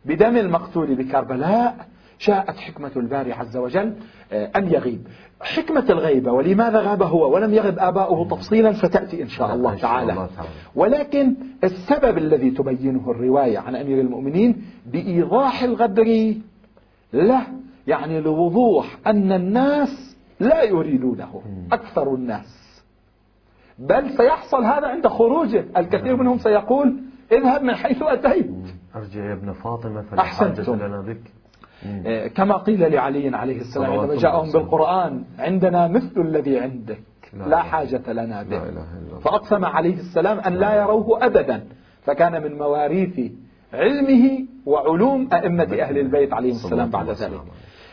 بدم 0.06 0.38
المقتول 0.38 0.96
بكربلاء 0.96 1.88
شاءت 2.20 2.58
حكمة 2.58 2.92
الباري 2.96 3.34
عز 3.34 3.58
وجل 3.58 3.94
آه، 4.32 4.52
أن 4.56 4.68
يغيب. 4.74 5.08
حكمة 5.42 5.86
الغيبة 5.90 6.32
ولماذا 6.32 6.80
غاب 6.80 7.04
هو؟ 7.04 7.34
ولم 7.36 7.54
يغب 7.54 7.80
آباؤه 7.80 8.28
تفصيلا 8.30 8.72
فتأتي 8.72 9.24
إن 9.24 9.28
شاء 9.28 9.54
الله 9.54 9.76
تعالى. 9.76 10.14
ولكن 10.76 11.36
السبب 11.64 12.18
الذي 12.18 12.52
تبينه 12.52 13.12
الرواية 13.12 13.60
عن 13.60 13.76
أمير 13.76 14.02
المؤمنين 14.02 14.66
بإيضاح 14.86 15.64
الغدر 15.64 16.34
له 17.14 17.42
يعني 17.88 18.22
لوضوح 18.22 18.98
أن 19.08 19.32
الناس 19.32 20.18
لا 20.40 20.64
يريدونه 20.64 21.42
أكثر 21.72 22.16
الناس. 22.16 22.82
بل 23.80 24.10
سيحصل 24.18 24.64
هذا 24.64 24.88
عند 24.88 25.08
خروجه. 25.08 25.66
الكثير 25.78 26.16
منهم 26.16 26.38
سيقول 26.38 26.96
اذهب 27.32 27.64
من 27.64 27.76
حيث 27.76 28.02
أتيت. 28.02 28.52
أرجع 28.96 29.26
يا 29.26 29.34
ابن 29.34 29.54
فاطمة 29.54 30.06
حاجة 30.18 30.70
لنا 30.76 31.02
بك 31.02 31.22
كما 32.36 32.58
قيل 32.58 32.92
لعلي 32.92 33.36
عليه 33.36 33.62
السلام 33.62 33.92
عندما 33.92 34.16
جاءهم 34.16 34.52
بالقرآن 34.52 35.24
عندنا 35.40 35.88
مثل 35.88 36.22
الذي 36.22 36.60
عندك. 36.60 37.00
لا, 37.34 37.46
لا 37.46 37.62
حاجة 37.62 38.14
لنا 38.14 38.44
به. 38.44 38.62
فأقسم 39.20 39.66
عليه 39.66 39.94
السلام 39.94 40.40
أن 40.40 40.54
لا 40.54 40.82
يروه 40.82 41.26
أبدا. 41.26 41.68
فكان 42.02 42.44
من 42.44 42.58
مواريث 42.58 43.32
علمه 43.74 44.46
وعلوم 44.66 45.30
أئمة 45.34 45.82
أهل 45.82 45.98
البيت 45.98 46.34
عليهم 46.34 46.56
السلام 46.56 46.90
بعد 46.90 47.10
ذلك. 47.10 47.42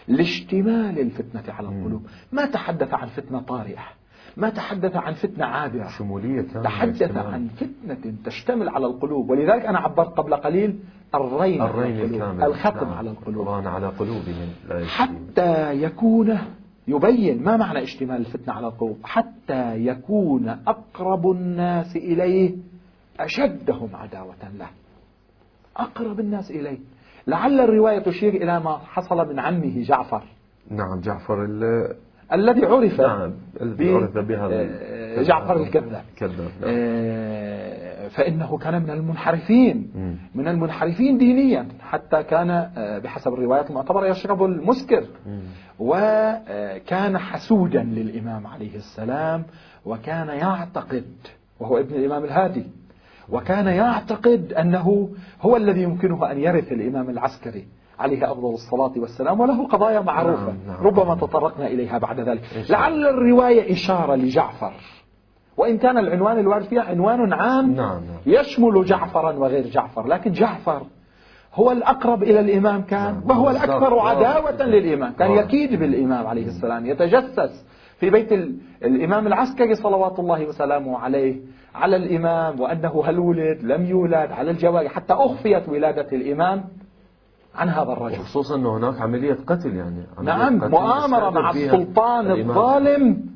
لاشتمال 0.09 0.99
الفتنة 0.99 1.55
على 1.55 1.69
القلوب. 1.69 2.07
ما 2.33 2.47
تحدث 2.47 2.95
عن 2.95 3.09
فتنة 3.09 3.41
طارئة؟ 3.41 3.85
ما 4.37 4.51
تحدث 4.51 4.97
عن 4.97 5.13
فتنة 5.13 5.45
عابرة. 5.45 5.89
شمولية 5.89 6.43
تحدث 6.43 7.17
عن 7.17 7.49
فتنة 7.49 8.15
تشتمل 8.25 8.69
على 8.69 8.87
القلوب. 8.87 9.31
ولذلك 9.31 9.67
أنا 9.67 9.79
عبرت 9.79 10.19
قبل 10.19 10.35
قليل 10.35 10.79
الرين, 11.15 11.63
الرين 11.63 12.01
الكامل 12.01 12.45
الختم 12.45 12.87
نعم. 12.87 12.95
على 12.95 13.11
القلوب. 13.11 13.49
على 13.49 13.87
قلوبهم. 13.87 14.49
حتى 14.87 15.83
يكون 15.83 16.39
يبين 16.89 17.43
ما 17.43 17.57
معنى 17.57 17.83
اشتمال 17.83 18.17
الفتنة 18.17 18.55
على 18.55 18.67
القلوب. 18.67 18.99
حتى 19.05 19.87
يكون 19.87 20.49
أقرب 20.49 21.31
الناس 21.31 21.97
إليه 21.97 22.55
أشدهم 23.21 23.89
عداوة 23.95 24.35
له. 24.59 24.69
أقرب 25.77 26.21
الناس 26.21 26.51
إليه. 26.51 26.79
لعل 27.27 27.61
الرواية 27.61 27.99
تشير 27.99 28.35
إلى 28.35 28.61
ما 28.61 28.79
حصل 28.79 29.29
من 29.29 29.39
عمه 29.39 29.83
جعفر. 29.83 30.23
نعم 30.71 31.01
جعفر 31.01 31.45
الذي 32.33 32.67
عرف 32.67 33.01
نعم 33.01 33.33
الذي 33.61 33.95
عرف 33.95 34.19
بهذا 34.19 34.69
آه، 34.81 35.23
جعفر 35.23 35.57
الكذاب. 35.57 36.03
كذاب 36.17 36.51
نعم. 36.61 36.65
آه، 36.65 38.09
فإنه 38.09 38.59
كان 38.59 38.83
من 38.83 38.91
المنحرفين 38.91 39.91
من 40.35 40.49
المنحرفين 40.49 41.19
دينيا 41.19 41.69
حتى 41.81 42.23
كان 42.23 42.51
آه، 42.51 42.99
بحسب 42.99 43.33
الروايات 43.35 43.71
المعتبرة 43.71 44.07
يشرب 44.07 44.45
المسكر. 44.45 45.05
وكان 45.79 47.19
حسودا 47.19 47.83
للإمام 47.83 48.47
عليه 48.47 48.77
السلام 48.77 49.45
وكان 49.85 50.29
يعتقد 50.29 51.05
وهو 51.61 51.79
ابن 51.79 51.95
الإمام 51.95 52.25
الهادي 52.25 52.67
وكان 53.29 53.67
يعتقد 53.67 54.53
أنه 54.53 55.11
هو 55.43 55.57
الذي 55.57 55.83
يمكنه 55.83 56.31
أن 56.31 56.39
يرث 56.39 56.73
الإمام 56.73 57.11
العسكري. 57.11 57.67
عليه 57.99 58.33
أفضل 58.33 58.55
الصلاة 58.55 58.93
والسلام 58.97 59.41
وله 59.41 59.67
قضايا 59.67 60.01
معروفة. 60.01 60.47
نعم 60.47 60.57
نعم. 60.67 60.87
ربما 60.87 61.15
تطرقنا 61.15 61.67
إليها 61.67 61.99
بعد 61.99 62.21
ذلك. 62.21 62.41
لعل 62.71 63.07
الرواية 63.07 63.73
إشارة 63.73 64.15
لجعفر. 64.15 64.73
وإن 65.57 65.79
كان 65.79 65.99
العنوان 65.99 66.39
الوارد 66.39 66.65
فيها 66.65 66.83
عنوان 66.83 67.33
عام 67.33 67.75
نعم 67.75 67.77
نعم. 67.77 68.01
يشمل 68.27 68.85
جعفرا 68.85 69.33
وغير 69.33 69.67
جعفر. 69.67 70.07
لكن 70.07 70.33
جعفر 70.33 70.83
هو 71.55 71.73
الأقرب 71.73 72.23
إلى 72.23 72.41
الإمام 72.41 72.83
كان 72.83 73.15
نعم 73.15 73.31
وهو 73.31 73.51
الأكثر 73.51 73.99
عداوة 73.99 74.63
للإمام. 74.63 75.13
كان 75.13 75.31
يكيد 75.31 75.75
بالإمام 75.75 76.27
عليه 76.27 76.47
السلام 76.47 76.87
يتجسس 76.87 77.67
في 77.99 78.11
بيت 78.11 78.33
الإمام 78.83 79.27
العسكري 79.27 79.75
صلوات 79.75 80.19
الله 80.19 80.47
وسلامه 80.47 80.99
عليه 80.99 81.37
على 81.75 81.97
الإمام 81.97 82.61
وأنه 82.61 83.03
هل 83.07 83.19
ولد 83.19 83.59
لم 83.63 83.87
يولد 83.87 84.33
على 84.33 84.51
الجواري 84.51 84.89
حتى 84.89 85.15
أخفيت 85.15 85.69
ولادة 85.69 86.09
الإمام. 86.13 86.65
عن 87.57 87.69
هذا 87.69 87.93
الرجل 87.93 88.19
خصوصا 88.19 88.57
أنه 88.57 88.77
هناك 88.77 89.01
عملية 89.01 89.39
قتل 89.47 89.77
يعني 89.77 90.03
عملية 90.19 90.33
نعم 90.33 90.61
قتل 90.61 90.71
مؤامرة 90.71 91.31
مع 91.31 91.51
السلطان. 91.51 92.31
الظالم. 92.31 93.27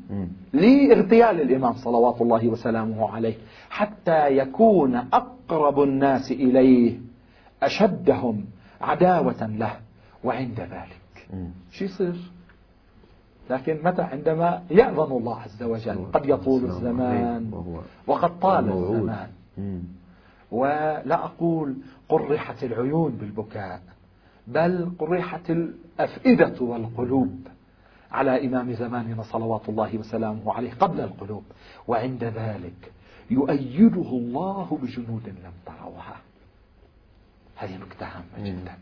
لاغتيال 0.53 1.41
الإمام 1.41 1.73
صلوات 1.73 2.21
الله 2.21 2.49
وسلامه 2.49 3.11
عليه 3.11 3.35
حتى 3.71 4.37
يكون 4.37 4.97
أقرب 4.97 5.83
الناس 5.83 6.31
إليه 6.33 6.99
أشدهم 7.63 8.45
عداوة 8.81 9.47
له 9.47 9.73
وعند 10.25 10.61
ذلك. 10.61 11.45
شو 11.71 11.85
يصير 11.85 12.31
لكن 13.51 13.79
متى 13.85 14.03
عندما 14.03 14.63
يأذن 14.71 15.13
الله 15.13 15.41
عز 15.41 15.63
وجل 15.63 15.99
قد 16.13 16.27
يطول 16.27 16.65
الزمان 16.65 17.51
وقد 18.07 18.41
طال. 18.41 18.69
الزمان. 18.69 19.29
ولا 20.51 21.25
أقول 21.25 21.75
قرحت 22.09 22.65
العيون 22.65 23.11
بالبكاء 23.11 23.81
بل 24.47 24.91
قرحت 24.99 25.51
الأفئدة 25.51 26.61
والقلوب. 26.61 27.39
على 28.13 28.47
إمام 28.47 28.73
زماننا 28.73 29.23
صلوات 29.23 29.69
الله 29.69 29.99
وسلامه 29.99 30.53
عليه 30.53 30.73
قبل 30.81 31.01
القلوب. 31.01 31.45
وعند 31.89 32.25
ذلك 32.25 32.93
يؤيده 33.31 34.11
الله 34.11 34.79
بجنود 34.83 35.29
لم 35.29 35.53
تروها 35.67 36.17
هذه 37.57 37.77
نكتة 37.77 38.07
هامة 38.07 38.51
جدا. 38.51 38.75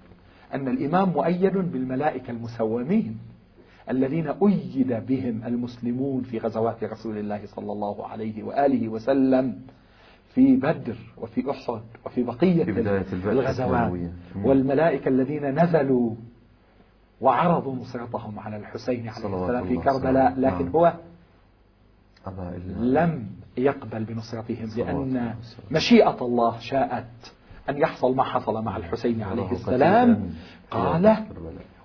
أن 0.54 0.68
الإمام 0.68 1.08
مؤيد 1.08 1.52
بالملائكة 1.52 2.30
المسومين 2.30 3.18
الذين 3.90 4.28
أيد 4.28 4.92
بهم 4.92 5.42
المسلمون 5.46 6.22
في 6.22 6.38
غزوات 6.38 6.84
رسول 6.84 7.18
الله 7.18 7.46
صلى 7.46 7.72
الله 7.72 8.06
عليه 8.06 8.42
وآله 8.42 8.88
وسلم 8.88 9.60
في 10.38 10.56
بدر 10.56 10.96
وفي 11.16 11.50
أحد 11.50 11.82
وفي 12.06 12.22
بقية 12.22 12.64
في 12.64 12.72
بداية 12.72 13.06
الغزوات. 13.12 13.92
والملائكة 14.44 15.08
الذين 15.08 15.62
نزلوا 15.62 16.14
وعرضوا 17.20 17.74
نصرتهم 17.76 18.38
على 18.38 18.56
الحسين 18.56 19.08
عليه 19.08 19.42
السلام 19.42 19.64
في 19.64 19.76
كربلاء. 19.76 20.34
لكن 20.40 20.64
نعم. 20.64 20.76
هو 20.76 20.92
لم 22.80 23.30
يقبل 23.56 24.04
بنصرتهم 24.04 24.68
لأن. 24.76 25.34
مشيئة 25.70 26.16
الله 26.20 26.58
شاءت 26.58 27.34
أن 27.68 27.78
يحصل 27.78 28.16
ما 28.16 28.22
حصل 28.22 28.64
مع 28.64 28.76
الحسين 28.76 29.22
عليه 29.22 29.52
السلام 29.52 30.30
قال. 30.70 31.16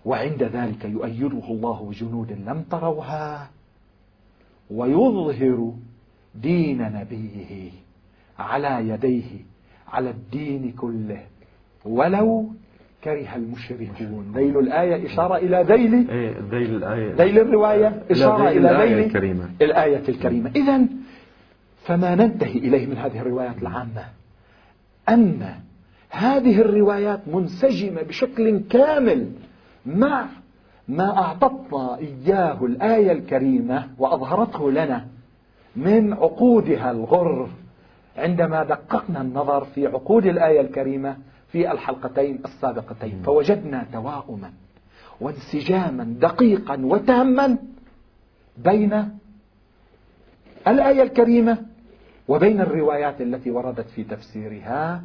وعند 0.06 0.44
ذلك 0.44 0.86
يؤيده 0.86 1.48
الله 1.50 1.90
بجنود 1.90 2.32
لم 2.32 2.62
تروها 2.62 3.50
ويظهر 4.72 5.74
دين 6.36 6.82
نبيه 6.82 7.72
على 8.40 8.90
يديه 8.90 9.46
على 9.88 10.10
الدين 10.10 10.72
كله. 10.72 11.22
ولو 11.86 12.46
كره 13.04 13.36
المشركون. 13.36 14.32
ذيل 14.36 14.58
الآية 14.60 15.06
إشارة 15.06 15.38
إلى 15.38 15.64
ذيل 15.68 16.10
إيه 16.10 16.36
ذيل 16.52 16.76
الآية. 16.76 17.14
ذيل 17.14 17.40
الرواية 17.40 18.04
إشارة 18.12 18.50
ذيل 18.50 18.58
إلى 18.58 18.72
الآية 18.72 18.96
ذيل 18.96 19.06
الكريمة. 19.06 19.50
الآية 19.62 20.04
الكريمة. 20.10 20.52
إذا 20.56 20.86
فما 21.84 22.16
ننتهي 22.16 22.60
إليه 22.60 22.86
من 22.86 22.98
هذه 22.98 23.20
الروايات 23.20 23.58
العامة. 23.62 24.06
أن 25.10 25.46
هذه 26.10 26.62
الروايات 26.62 27.20
منسجمة 27.28 28.02
بشكل 28.02 28.60
كامل 28.60 29.32
مع 29.86 30.26
ما 30.88 31.18
أعطتنا 31.18 31.98
إياه 31.98 32.66
الآية 32.66 33.12
الكريمة 33.12 33.88
وأظهرته 33.98 34.72
لنا 34.72 35.08
من 35.76 36.14
عقودها 36.14 36.92
الغر 36.92 37.50
عندما 38.18 38.64
دققنا 38.64 39.22
النظر 39.22 39.66
في 39.66 39.88
عقود 39.88 40.26
الآية 40.26 40.62
الكريمة 40.62 41.18
في 41.52 41.72
الحلقتين 41.72 42.40
السابقتين 42.46 43.22
فوجدنا 43.26 43.86
تواؤما 43.94 44.52
وانسجاما 45.22 46.04
دقيقا 46.04 46.80
وتاما 46.86 47.58
بين 48.58 49.10
الآية 50.68 51.04
الكريمة 51.04 51.58
وبين 52.28 52.62
الروايات 52.62 53.22
التي 53.22 53.52
وردت 53.52 53.90
في 53.90 54.04
تفسيرها 54.04 55.04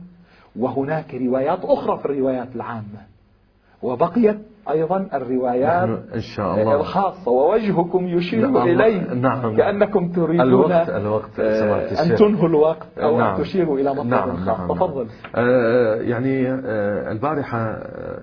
وهناك 0.56 1.14
روايات 1.14 1.64
أخرى 1.64 1.98
في 1.98 2.04
الروايات 2.04 2.56
العامة 2.56 3.06
وبقيت 3.82 4.38
أيضا 4.70 5.08
الروايات 5.14 5.88
إن 6.14 6.20
شاء 6.20 6.54
الله 6.60 6.74
الخاصة 6.80 7.30
ووجهكم 7.32 8.06
يشير 8.08 8.46
نعم، 8.46 8.56
إليه 8.68 9.14
نعم. 9.14 9.56
كأنكم 9.56 10.08
تريدون 10.12 10.40
الوقت 10.40 10.88
الوقت 10.88 11.40
آه، 11.40 12.02
أن. 12.04 12.16
تنهوا 12.16 12.48
الوقت 12.48 12.98
أو 12.98 13.18
نعم. 13.18 13.34
أن 13.34 13.40
تشيروا 13.42 13.78
إلى 13.78 13.90
مطلب 13.94 14.06
نعم 14.06 14.36
خاص 14.36 14.58
نعم 14.58 14.68
تفضل 14.74 15.06
آه 15.34 15.94
يعني 15.94 16.48
آه 16.52 17.12
البارحة 17.12 17.78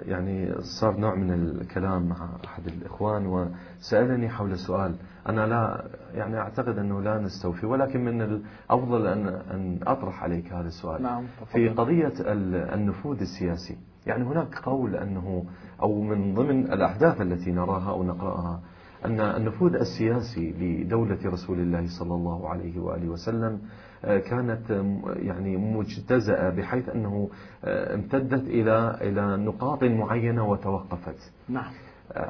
يعني 0.06 0.54
صار 0.60 0.98
نوع 0.98 1.16
من 1.16 1.34
الكلام 1.34 2.10
مع 2.10 2.16
أحد 2.46 2.64
الإخوان 2.68 3.26
وسألني 3.28 4.30
حول 4.30 4.58
سؤال 4.58 4.96
أنا 5.30 5.48
لا 5.48 5.84
يعني 6.14 6.38
أعتقد 6.38 6.78
أنه 6.78 7.02
لا 7.02 7.18
نستوفي 7.20 7.66
ولكن 7.66 8.06
من 8.06 8.22
الأفضل 8.22 9.08
أن 9.08 9.28
أن 9.28 9.80
أطرح 9.88 10.24
عليك 10.24 10.54
هذا 10.54 10.68
السؤال 10.68 11.04
نعم، 11.04 11.24
في. 11.46 11.70
قضية 11.70 12.14
ال- 12.20 12.56
النفوذ 12.74 13.20
السياسي 13.22 13.78
يعني 14.06 14.24
هناك 14.24 14.56
قول 14.56 14.96
أنه 14.96 15.46
أو 15.82 16.02
من 16.02 16.34
ضمن 16.34 16.74
الأحداث 16.74 17.22
التي 17.22 17.52
نراها 17.52 17.90
أو 17.90 18.04
نقرأها 18.04 18.62
أن 19.06 19.20
النفوذ 19.20 19.76
السياسي 19.76 20.52
لدولة 20.52 21.18
رسول 21.26 21.60
الله 21.60 21.86
صلى 22.00 22.14
الله 22.14 22.50
عليه 22.50 22.80
وآله 22.80 23.10
وسلم 23.10 23.62
آه، 24.06 24.18
كانت 24.18 24.70
يعني 25.16 25.58
مجتزأة 25.58 26.50
بحيث 26.50 26.90
أنه 26.90 27.30
آه، 27.66 27.96
امتدت 27.96 28.48
إلى 28.48 28.98
إلى 29.02 29.38
نقاط 29.38 29.84
معينة 29.84 30.50
وتوقفت. 30.50 31.32
نعم. 31.50 31.72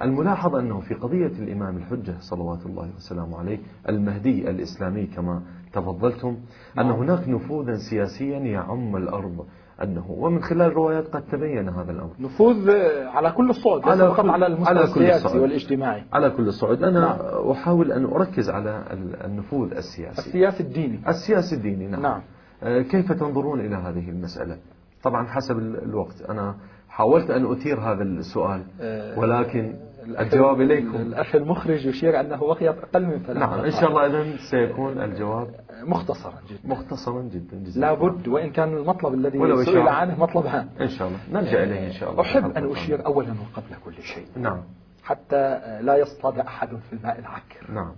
الملاحظ 0.02 0.56
أنه 0.56 0.80
في 0.80 0.94
قضية 0.94 1.28
الإمام 1.28 1.78
الحجة 1.78 2.16
صلوات 2.20 2.66
الله 2.66 2.90
وسلامه 2.96 3.38
عليه 3.40 3.60
المهدي 3.90 4.50
الإسلامي 4.50 5.06
كما 5.06 5.42
تفضلتم 5.74 6.38
أن 6.80 6.88
نعم. 6.88 6.92
هناك 6.92 7.30
نفوذا 7.30 7.78
سياسيا 7.90 8.40
يعم 8.40 8.96
الأرض. 8.96 9.46
أنه 9.84 10.06
ومن 10.12 10.42
خلال 10.44 10.62
الروايات 10.62 11.08
قد 11.08 11.22
تبين 11.32 11.70
هذا 11.70 11.92
الأمر. 11.92 12.10
نفوذ 12.20 12.70
آه، 12.70 13.08
على 13.08 13.32
كل 13.32 13.50
الصعد 13.50 13.82
على 13.90 14.08
فقط 14.10 14.22
كل- 14.22 14.30
على 14.30 14.48
المستوى 14.48 14.68
على 14.70 14.80
كل 14.80 14.86
السياسي 15.02 15.26
الصعد. 15.26 15.42
والاجتماعي. 15.42 16.04
على 16.14 16.30
كل 16.30 16.54
صعود 16.54 16.84
أنا 16.84 17.00
نعم. 17.00 17.52
أحاول 17.52 17.92
أن 17.92 18.06
أركز 18.06 18.50
على 18.50 18.84
ال- 18.94 19.24
النفوذ 19.26 19.72
السياسي. 19.72 20.20
السياسي 20.28 20.64
الديني. 20.64 21.00
السياسي 21.08 21.56
الديني 21.56 21.88
نعم, 21.88 22.02
نعم. 22.02 22.22
آه، 22.64 22.82
كيف 22.82 23.12
تنظرون 23.12 23.60
إلى 23.60 23.76
هذه 23.76 24.10
المسألة؟ 24.10 24.58
طبعا 25.04 25.28
حسب 25.28 25.58
ال- 25.58 25.84
الوقت. 25.84 26.22
أنا 26.30 26.56
حاولت 26.90 27.30
أن 27.30 27.52
أثير 27.52 27.80
هذا 27.80 28.04
السؤال 28.04 28.64
آه، 28.82 29.20
ولكن 29.20 29.76
الجواب 30.20 30.62
إليكم. 30.62 30.96
الأخ 30.96 31.36
المخرج 31.36 31.86
يشير 31.86 32.20
أنه 32.20 32.38
بقيت 32.38 32.76
أقل 32.78 33.06
من 33.06 33.20
ثلاث 33.20 33.38
نعم 33.38 33.60
إن. 33.60 33.72
شاء 33.72 33.90
الله 33.90 34.06
إذن 34.06 34.34
سيكون 34.52 35.02
الجواب. 35.02 35.48
مختصرا 35.90 36.42
جدا. 36.50 36.60
مختصرا 36.76 37.22
جدا 37.22 37.58
جزاك 37.58 37.78
لابد 37.78 38.28
وإن 38.28 38.52
كان 38.52 38.74
المطلب 38.74 39.14
الذي 39.14 39.66
سئل. 39.66 39.88
عنه 39.88 40.20
مطلب 40.20 40.46
هام 40.46 40.70
إن 40.82 40.88
شاء 40.88 41.08
الله. 41.08 41.20
نرجع 41.32 41.64
إليه 41.64 41.88
إن 41.88 41.94
شاء 41.94 42.12
الله. 42.12 42.22
أحب 42.22 42.52
أن 42.58 42.72
أشير. 42.72 43.06
أولا 43.06 43.32
وقبل 43.42 43.76
كل 43.86 44.04
شيء. 44.04 44.28
نعم. 44.36 44.64
حتى 45.04 45.60
لا 45.82 45.96
يصطاد 45.98 46.40
أحد 46.40 46.70
في 46.70 46.94
الماء 46.94 47.20
العكر. 47.20 47.72
نعم. 47.72 47.96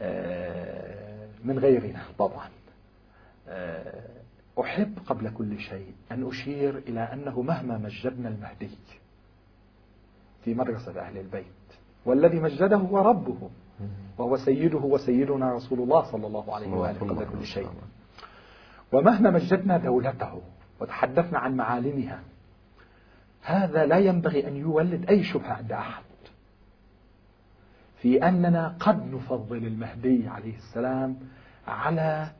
آه، 0.00 1.28
من 1.44 1.58
غيرنا 1.58 2.02
طبعا. 2.18 2.48
آه، 3.48 4.08
أحب 4.60 4.98
قبل 5.06 5.30
كل 5.30 5.58
شيء 5.60 5.92
أن 6.12 6.28
أشير 6.28 6.78
إلى 6.78 7.00
أنه 7.00 7.42
مهما 7.42 7.78
مجدنا 7.78 8.28
المهدي 8.28 8.70
في 10.44 10.54
مدرسة 10.54 11.00
أهل 11.00 11.18
البيت 11.18 11.44
والذي 12.06 12.40
مجده 12.40 12.76
هو 12.76 12.98
ربه. 12.98 13.50
وهو 14.18 14.36
سيده 14.36 14.78
وسيدنا 14.78 15.54
رسول 15.54 15.80
الله 15.80 16.12
صلى 16.12 16.26
الله 16.26 16.54
عليه 16.54 16.68
وآله 16.68 16.98
قبل 17.00 17.24
كل 17.24 17.44
شيء. 17.46 17.68
ومهما 18.92 19.30
مجدنا 19.30 19.78
دولته 19.78 20.40
وتحدثنا 20.80 21.38
عن 21.38 21.56
معالمها 21.56 22.20
هذا 23.42 23.86
لا 23.86 23.98
ينبغي 23.98 24.48
أن 24.48 24.56
يولد 24.56 25.08
أي 25.10 25.22
شبهة 25.22 25.52
عند 25.52 25.72
أحد. 25.72 26.02
في 27.98 28.28
أننا 28.28 28.74
قد 28.80 29.14
نفضل 29.14 29.56
المهدي 29.56 30.28
عليه 30.28 30.56
السلام 30.56 31.16
على 31.68 32.30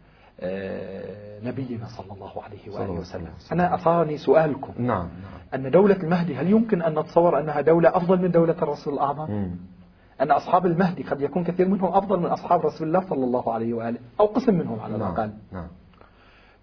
آه، 0.41 1.41
نبينا 1.45 1.87
صلى 1.87 2.13
الله 2.13 2.43
عليه 2.43 2.71
وآله 2.71 2.91
وسلم. 2.91 3.29
أنا 3.53 3.75
أثارني 3.75 4.19
سؤالكم. 4.19 4.73
نعم 4.79 5.09
نعم. 5.09 5.65
أن 5.67 5.71
دولة 5.71 5.97
المهدي 5.97 6.37
هل 6.37 6.51
يمكن 6.51 6.83
أن 6.83 6.99
نتصور 6.99 7.41
أنها 7.41 7.61
دولة 7.61 7.97
أفضل 7.97 8.23
من 8.23 8.31
دولة 8.31 8.63
الرسول 8.63 8.95
الأعظم؟ 8.95 9.31
مم. 9.31 9.57
أن 10.25 10.31
أصحاب 10.31 10.67
المهدي 10.67 11.03
قد 11.03 11.21
يكون 11.21 11.45
كثير 11.45 11.69
منهم 11.69 11.93
أفضل 11.93 12.21
من 12.21 12.27
أصحاب 12.27 12.67
رسول 12.67 12.89
الله 12.89 13.01
صلى 13.01 13.25
الله 13.25 13.53
عليه 13.53 13.75
وآله 13.75 13.99
أو 14.21 14.27
قسم 14.27 14.55
منهم 14.55 14.81
على 14.81 14.99
نعم 14.99 15.13
الأقل. 15.13 15.31
نعم. 15.53 15.67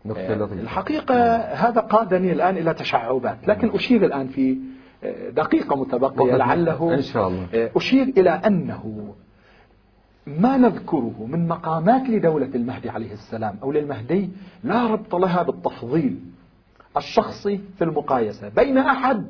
نقطة 0.05 0.33
لطيفة. 0.35 0.61
الحقيقة 0.61 1.35
هذا 1.37 1.81
قادني 1.81 2.31
الآن 2.31 2.57
إلى 2.57 2.73
تشعبات 2.73 3.47
لكن 3.47 3.69
أشير 3.69 4.05
الآن 4.05 4.27
في 4.27 4.57
دقيقة 5.29 5.75
متبقية 5.75 6.35
لعله 6.35 6.93
إن 6.93 7.01
شاء 7.01 7.27
الله. 7.27 7.47
أشير 7.53 8.03
إلى 8.17 8.29
أنه 8.29 9.13
ما 10.27 10.57
نذكره 10.57 11.25
من 11.27 11.47
مقامات 11.47 12.09
لدولة 12.09 12.49
المهدي 12.55 12.89
عليه 12.89 13.13
السلام 13.13 13.55
أو 13.63 13.71
للمهدي 13.71 14.29
لا 14.63 14.87
ربط 14.87 15.15
لها 15.15 15.43
بالتفضيل 15.43 16.19
الشخصي 16.97 17.61
في 17.77 17.83
المقايسة. 17.83 18.49
بين 18.49 18.77
أحد 18.77 19.25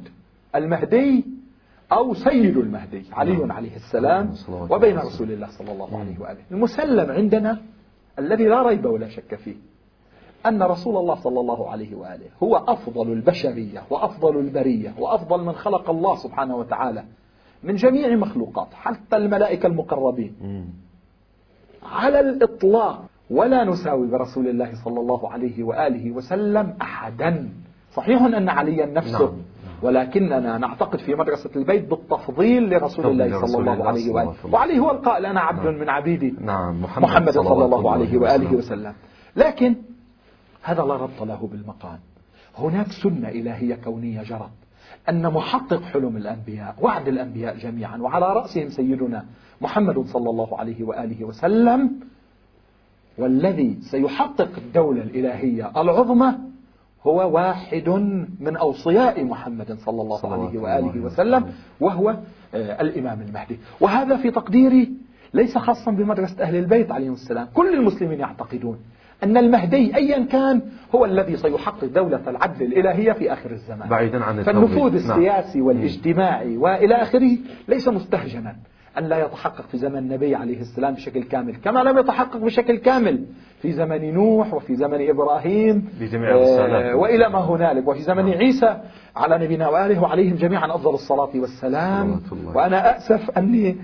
المهدي 0.55 1.25
أو 1.91 2.13
سيد 2.13 2.57
المهدي 2.57 3.03
علي 3.13 3.37
نعم. 3.37 3.51
عليه 3.51 3.75
السلام 3.75 4.33
وبين 4.69 4.97
رسول 4.97 5.31
الله 5.31 5.47
صلى 5.47 5.71
الله 5.71 5.99
عليه 5.99 6.19
وآله. 6.19 6.39
المسلم 6.51 7.11
عندنا 7.11 7.61
الذي 8.19 8.45
لا 8.45 8.61
ريب 8.61 8.85
ولا 8.85 9.07
شك 9.07 9.35
فيه 9.35 9.55
أن 10.45 10.63
رسول 10.63 10.97
الله 10.97 11.15
صلى 11.15 11.39
الله 11.39 11.69
عليه 11.69 11.95
وآله 11.95 12.25
هو 12.43 12.55
أفضل 12.55 13.11
البشرية 13.11 13.83
وأفضل 13.89 14.37
البرية 14.39 14.93
وأفضل 14.99 15.43
من 15.43 15.53
خلق 15.53 15.89
الله 15.89 16.15
سبحانه 16.15 16.55
وتعالى 16.55 17.03
من 17.63 17.75
جميع 17.75 18.15
مخلوقات 18.15 18.67
حتى 18.73 19.17
الملائكة 19.17 19.67
المقربين. 19.67 20.33
على 21.83 22.19
الإطلاق 22.19 23.05
ولا 23.29 23.63
نساوي 23.63 24.07
برسول 24.07 24.47
الله 24.47 24.73
صلى 24.83 24.99
الله 24.99 25.31
عليه 25.31 25.63
وآله 25.63 26.11
وسلم 26.11 26.73
أحدا. 26.81 27.49
صحيح 27.93 28.21
أن 28.21 28.49
عليا 28.49 28.85
نفسه. 28.85 29.25
نعم. 29.25 29.41
ولكننا 29.81 30.57
نعتقد 30.57 30.99
في 30.99 31.15
مدرسة 31.15 31.49
البيت 31.55 31.89
بالتفضيل 31.89 32.69
لرسول 32.69 33.05
الله 33.05 33.45
صلى 33.45 33.59
الله 33.59 33.87
عليه 33.87 34.11
وآله. 34.11 34.35
وعليه 34.51 34.79
هو 34.79 34.91
القائل 34.91 35.25
أنا 35.25 35.39
عبد 35.39 35.65
نعم. 35.65 35.79
من 35.79 35.89
عبيدي. 35.89 36.35
نعم 36.39 36.81
محمد, 36.81 37.03
محمد 37.03 37.29
صلى 37.29 37.65
الله 37.65 37.91
عليه 37.91 38.17
وآله 38.17 38.55
وسلم. 38.55 38.93
لكن 39.35 39.75
هذا 40.63 40.83
لا 40.83 40.95
ربط 40.95 41.23
له 41.23 41.49
بالمقام 41.51 41.99
هناك 42.57 42.91
سنة 42.91 43.29
إلهية 43.29 43.75
كونية 43.75 44.23
جرت 44.23 44.51
أن 45.09 45.33
محقق 45.33 45.81
حلم 45.81 46.17
الأنبياء 46.17 46.75
وعد 46.81 47.07
الأنبياء 47.07 47.57
جميعا 47.57 47.97
وعلى 47.97 48.33
رأسهم 48.33 48.69
سيدنا 48.69 49.25
محمد 49.61 50.05
صلى 50.05 50.29
الله 50.29 50.59
عليه 50.59 50.83
وآله 50.83 51.25
وسلم 51.25 51.91
والذي 53.17 53.77
سيحقق 53.81 54.49
الدولة 54.57 55.01
الإلهية 55.01 55.81
العظمى 55.81 56.33
هو 57.07 57.31
واحد 57.35 57.89
من 58.39 58.57
أوصياء 58.57 59.23
محمد 59.23 59.77
صلى 59.79 60.01
الله 60.01 60.33
عليه 60.33 60.59
وآله 60.59 60.99
وسلم. 60.99 61.45
وهو 61.79 62.09
آه، 62.55 62.81
الإمام 62.81 63.21
المهدي. 63.21 63.59
وهذا 63.79 64.17
في 64.17 64.31
تقديري 64.31 64.91
ليس 65.33 65.57
خاصا 65.57 65.91
بمدرسة 65.91 66.43
أهل 66.43 66.55
البيت 66.55 66.91
عليهم 66.91 67.13
السلام. 67.13 67.47
كل 67.53 67.73
المسلمين 67.73 68.19
يعتقدون 68.19 68.77
أن 69.23 69.37
المهدي 69.37 69.95
أيا 69.95 70.25
كان 70.25 70.61
هو 70.95 71.05
الذي 71.05 71.37
سيحقق 71.37 71.85
دولة 71.85 72.21
العدل 72.27 72.65
الإلهية 72.65 73.11
في 73.11 73.33
آخر 73.33 73.51
الزمان. 73.51 73.89
بعيدا 73.89 74.23
عن 74.23 74.43
فالنفوذ 74.43 75.07
نعم. 75.07 75.19
السياسي 75.19 75.61
والاجتماعي 75.61 76.57
وإلى 76.57 76.95
آخره 76.95 77.37
ليس 77.67 77.87
مستهجنا. 77.87 78.55
أن 78.97 79.03
لا 79.03 79.25
يتحقق 79.25 79.65
في 79.71 79.77
زمن 79.77 79.97
النبي 79.97 80.35
عليه 80.35 80.61
السلام 80.61 80.93
بشكل 80.93 81.23
كامل 81.23 81.55
كما 81.55 81.79
لم 81.79 81.97
يتحقق 81.97 82.37
بشكل 82.37 82.77
كامل 82.77 83.25
في 83.61 83.71
زمن 83.71 84.13
نوح 84.13 84.53
وفي 84.53 84.75
زمن 84.75 85.09
إبراهيم 85.09 85.89
بجميع 85.99 86.35
آه 86.35 86.95
وإلى 86.95 87.29
ما 87.29 87.39
هنالك 87.39 87.87
وفي 87.87 88.01
زمن 88.01 88.25
نعم. 88.25 88.37
عيسى 88.37 88.77
على 89.15 89.45
نبينا 89.45 89.69
وآله 89.69 90.01
وعليهم 90.01 90.35
جميعا 90.35 90.75
أفضل 90.75 90.93
الصلاة 90.93 91.29
والسلام. 91.35 92.21
وأنا 92.55 92.97
أسف 92.97 93.37
أني 93.37 93.77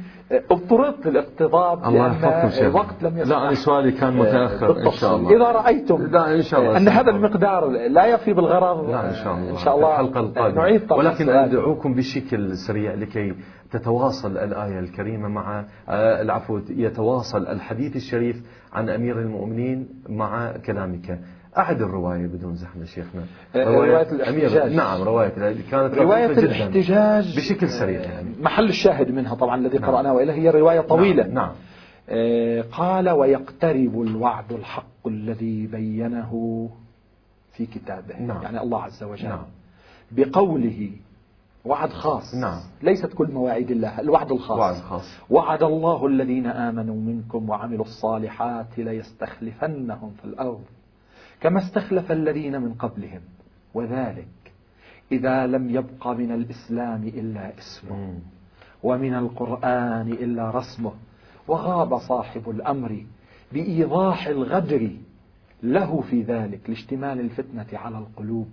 اضطررت 0.52 1.08
للاقتضاب 1.08 1.84
الله 1.88 2.08
يحفظكم 2.08 2.66
الوقت 2.66 3.04
لم 3.04 3.18
يسمح 3.18 3.38
لا 3.38 3.44
أنا 3.48 3.54
سؤالي 3.54 3.92
كان 3.92 4.18
متأخر 4.18 4.88
إن 4.88 4.92
شاء 4.92 5.16
الله. 5.16 5.36
إذا 5.36 5.52
رأيتم 5.52 6.06
لا 6.06 6.36
إن 6.36 6.42
شاء 6.42 6.60
الله 6.62 6.78
أن 6.78 6.88
هذا 6.88 7.10
المقدار 7.10 7.68
لا 7.68 8.06
يفي 8.06 8.34
بالغرض 8.34 8.90
لا 8.90 9.10
إن 9.10 9.16
شاء 9.16 9.34
الله. 9.34 9.52
إن 9.52 9.58
شاء 9.58 9.76
الله 9.76 9.92
الحلقة 9.92 10.20
القادمة. 10.20 10.62
نعيد 10.62 10.92
ولكن 10.92 11.30
أدعوكم 11.30 11.94
بشكل 11.94 12.58
سريع 12.58 12.94
لكي 12.94 13.36
تتواصل 13.72 14.38
الآية 14.38 14.80
الكريمة 14.80 15.28
مع 15.28 15.66
آه، 15.90 16.22
العفو 16.22 16.60
يتواصل 16.70 17.48
الحديث 17.48 17.96
الشريف 17.96 18.44
عن 18.74 18.90
أمير 18.90 19.20
المؤمنين 19.20 19.90
مع 20.10 20.52
كلامك. 20.52 21.20
أعد 21.58 21.82
الرواية 21.82 22.28
بدون 22.28 22.56
زحمة 22.56 22.86
شيخنا؟ 22.86 23.26
آه، 23.56 23.64
رواية, 23.64 23.92
رواية 23.92 24.12
الاحتجاج. 24.12 24.74
نعم 24.74 25.02
رواية 25.02 25.30
كانت 25.72 25.94
رواية 25.94 26.26
الاحتجاج 26.26 27.38
بشكل 27.38 27.70
سريع 27.70 28.02
يعني. 28.02 28.30
محل 28.40 28.70
الشاهد 28.70 29.12
منها 29.12 29.36
طبعا 29.36 29.60
الذي 29.60 29.78
نعم. 29.78 29.90
قرأناه 29.90 30.14
وإلى 30.14 30.32
هي 30.32 30.50
رواية 30.50 30.82
طويلة. 30.82 31.24
نعم, 31.24 31.34
نعم. 31.34 31.52
آه، 32.10 32.62
قال 32.72 33.10
ويقترب 33.10 34.02
الوعد 34.02 34.52
الحق 34.52 35.08
الذي 35.08 35.68
بينه 35.68 36.70
في 37.52 37.66
كتابه. 37.66 38.22
نعم. 38.22 38.42
يعني 38.44 38.62
الله 38.62 38.84
عز 38.84 39.04
وجل. 39.04 39.28
نعم. 39.30 39.46
بقوله 40.12 40.90
وعد 41.68 41.90
خاص. 41.90 42.36
نعم. 42.36 42.60
ليست 42.84 43.14
كل 43.14 43.32
مواعيد 43.32 43.72
الله 43.72 44.00
الوعد 44.00 44.32
الخاص. 44.32 44.60
وعد 44.60 44.76
خاص. 44.76 45.18
وعد 45.30 45.64
الله 45.64 46.08
الذين 46.08 46.46
آمنوا 46.46 46.96
منكم 46.96 47.50
وعملوا 47.50 47.86
الصالحات 47.86 48.78
ليستخلفنهم 48.78 50.12
في 50.12 50.26
الأرض 50.26 50.64
كما 51.42 51.60
استخلف 51.60 52.12
الذين 52.12 52.62
من 52.62 52.74
قبلهم. 52.74 53.22
وذلك 53.74 54.28
إذا 55.12 55.48
لم 55.48 55.70
يبق 55.70 56.08
من 56.08 56.32
الإسلام 56.32 57.04
إلا 57.04 57.52
اسمه 57.58 58.20
ومن 58.84 59.14
القرآن 59.14 60.08
إلا 60.12 60.52
رسمه. 60.52 60.94
وغاب 61.48 61.98
صاحب 61.98 62.50
الأمر 62.50 63.06
بإيضاح 63.52 64.28
الغدر 64.28 64.92
له 65.64 66.02
في 66.02 66.22
ذلك 66.22 66.70
لاشتمال 66.70 67.20
الفتنة 67.20 67.68
على 67.74 67.98
القلوب. 67.98 68.50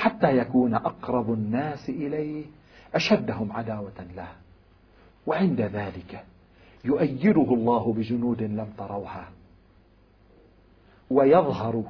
حتى 0.00 0.36
يكون 0.38 0.74
أقرب 0.74 1.32
الناس 1.32 1.88
إليه 1.88 2.44
أشدهم 2.94 3.52
عداوة 3.52 4.06
له. 4.16 4.28
وعند 5.26 5.60
ذلك 5.60 6.24
يؤيده 6.84 7.54
الله 7.54 7.92
بجنود 7.92 8.42
لم 8.42 8.68
تروها. 8.78 9.28
ويظهر 11.10 11.84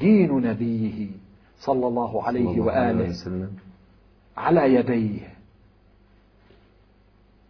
دين 0.00 0.32
نبيه 0.32 1.08
صلى 1.60 1.86
الله 1.86 2.22
عليه 2.26 2.60
وآله 2.60 3.48
على 4.36 4.74
يديه 4.74 5.28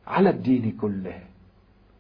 على 0.07 0.31
الدين 0.31 0.77
كله. 0.81 1.28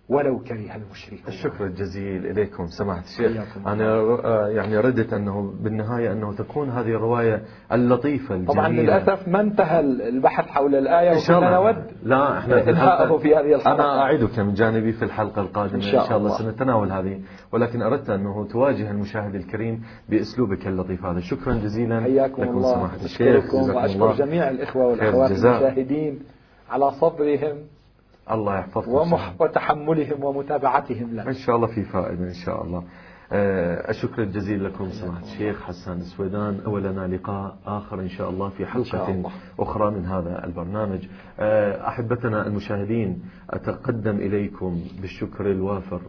ولو 0.09 0.39
كره 0.39 0.77
المشركون. 0.77 1.29
الشكر 1.29 1.65
الجزيل 1.65 2.27
إليكم 2.27 2.67
سماحة 2.67 3.01
الشيخ. 3.01 3.67
أنا 3.67 3.95
آه، 4.25 4.49
يعني 4.49 4.79
ردت 4.79 5.13
أنه 5.13 5.55
بالنهاية 5.61 6.13
أنه 6.13 6.33
تكون 6.33 6.71
هذه 6.71 6.89
الرواية 6.89 7.43
اللطيفة 7.73 8.35
الجميلة. 8.35 8.53
طبعا 8.53 8.69
للأسف 8.69 9.29
ما 9.29 9.41
انتهى 9.41 9.81
البحث 9.81 10.47
حول 10.47 10.75
الآية 10.75 11.13
الله. 11.13 11.51
نود 11.51 11.85
لا 12.03 12.39
إحنا 12.39 12.69
إنهاءه 12.69 13.19
في 13.19 13.37
هذه 13.37 13.55
الحلقة 13.55 13.75
أنا 13.75 14.03
أعدك 14.03 14.39
من 14.39 14.55
جانبي 14.55 14.93
في 14.93 15.05
الحلقة 15.05 15.43
القادمة. 15.43 15.75
إن 15.77 15.81
شاء, 15.81 16.03
إن 16.03 16.09
شاء 16.09 16.19
الله, 16.19 16.37
الله. 16.39 16.51
سنتناول 16.51 16.93
هذه 16.93 17.21
ولكن 17.53 17.83
أردت 17.83 18.11
أنه 18.11 18.47
تواجه 18.47 18.91
المشاهد 18.91 19.35
الكريم 19.35 19.83
بأسلوبك 20.09 20.67
اللطيف 20.67 21.05
هذا. 21.05 21.21
شكرا 21.21 21.55
جزيلا. 21.55 22.01
حياكم 22.01 22.43
لكم 22.43 22.57
الله. 22.57 22.75
سماحة 22.75 23.05
الشيخ. 23.05 23.55
وأشكر 23.55 24.13
جميع 24.13 24.51
الإخوة 24.51 24.87
والأخوات 24.87 25.31
المشاهدين 25.31 26.19
على 26.71 26.91
صبرهم. 26.91 27.57
الله 28.31 28.59
يحفظكم. 28.59 28.91
ومح... 28.91 29.35
وتحملهم 29.41 30.25
ومتابعتهم 30.25 31.11
لنا 31.13 31.29
إن 31.29 31.33
شاء 31.33 31.57
الله 31.57 31.67
في 31.67 31.83
فائدة 31.83 32.25
إن 32.29 32.35
شاء 32.35 32.65
الله. 32.65 32.85
آه، 33.33 33.91
الشكر 33.91 34.23
الجزيل 34.23 34.65
لكم 34.65 34.89
سماحة 34.89 35.23
الشيخ 35.23 35.63
حسان 35.63 35.97
السويدان 35.97 36.61
ولنا 36.67 37.07
لقاء 37.07 37.57
آخر 37.67 38.01
إن 38.01 38.09
شاء 38.09 38.31
الله 38.31 38.49
في 38.49 38.67
حلقة 38.67 39.09
الله. 39.09 39.31
أخرى 39.59 39.91
من 39.91 40.07
هذا 40.07 40.45
البرنامج. 40.45 41.07
آه، 41.41 41.89
أحبتنا 41.89 42.47
المشاهدين 42.47 43.23
أتقدم 43.51 44.17
إليكم 44.17 44.81
بالشكر 45.01 45.51
الوافر 45.51 46.01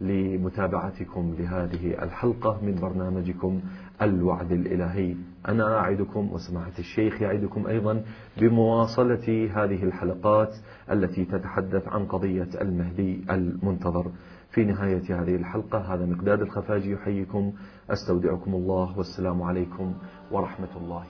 لمتابعتكم 0.00 1.36
لهذه 1.38 2.02
الحلقة 2.02 2.58
من 2.62 2.74
برنامجكم 2.74 3.60
الوعد 4.02 4.52
الإلهي. 4.52 5.16
أنا 5.48 5.78
أعدكم 5.78 6.32
وسماحة 6.32 6.72
الشيخ 6.78 7.22
يعدكم 7.22 7.66
أيضا 7.66 8.04
بمواصلة 8.36 9.50
هذه 9.54 9.84
الحلقات 9.84 10.54
التي 10.90 11.24
تتحدث 11.24 11.88
عن 11.88 12.06
قضية 12.06 12.48
المهدي 12.60 13.24
المنتظر. 13.30 14.06
في 14.50 14.64
نهاية 14.64 15.22
هذه 15.22 15.36
الحلقة 15.36 15.78
هذا 15.78 16.06
مقداد 16.06 16.40
الخفاجي 16.40 16.92
يحييكم. 16.92 17.52
أستودعكم 17.90 18.54
الله 18.54 18.98
والسلام 18.98 19.42
عليكم 19.42 19.94
ورحمة 20.30 20.76
الله 20.76 21.06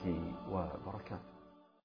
وبركاته. 0.51 0.82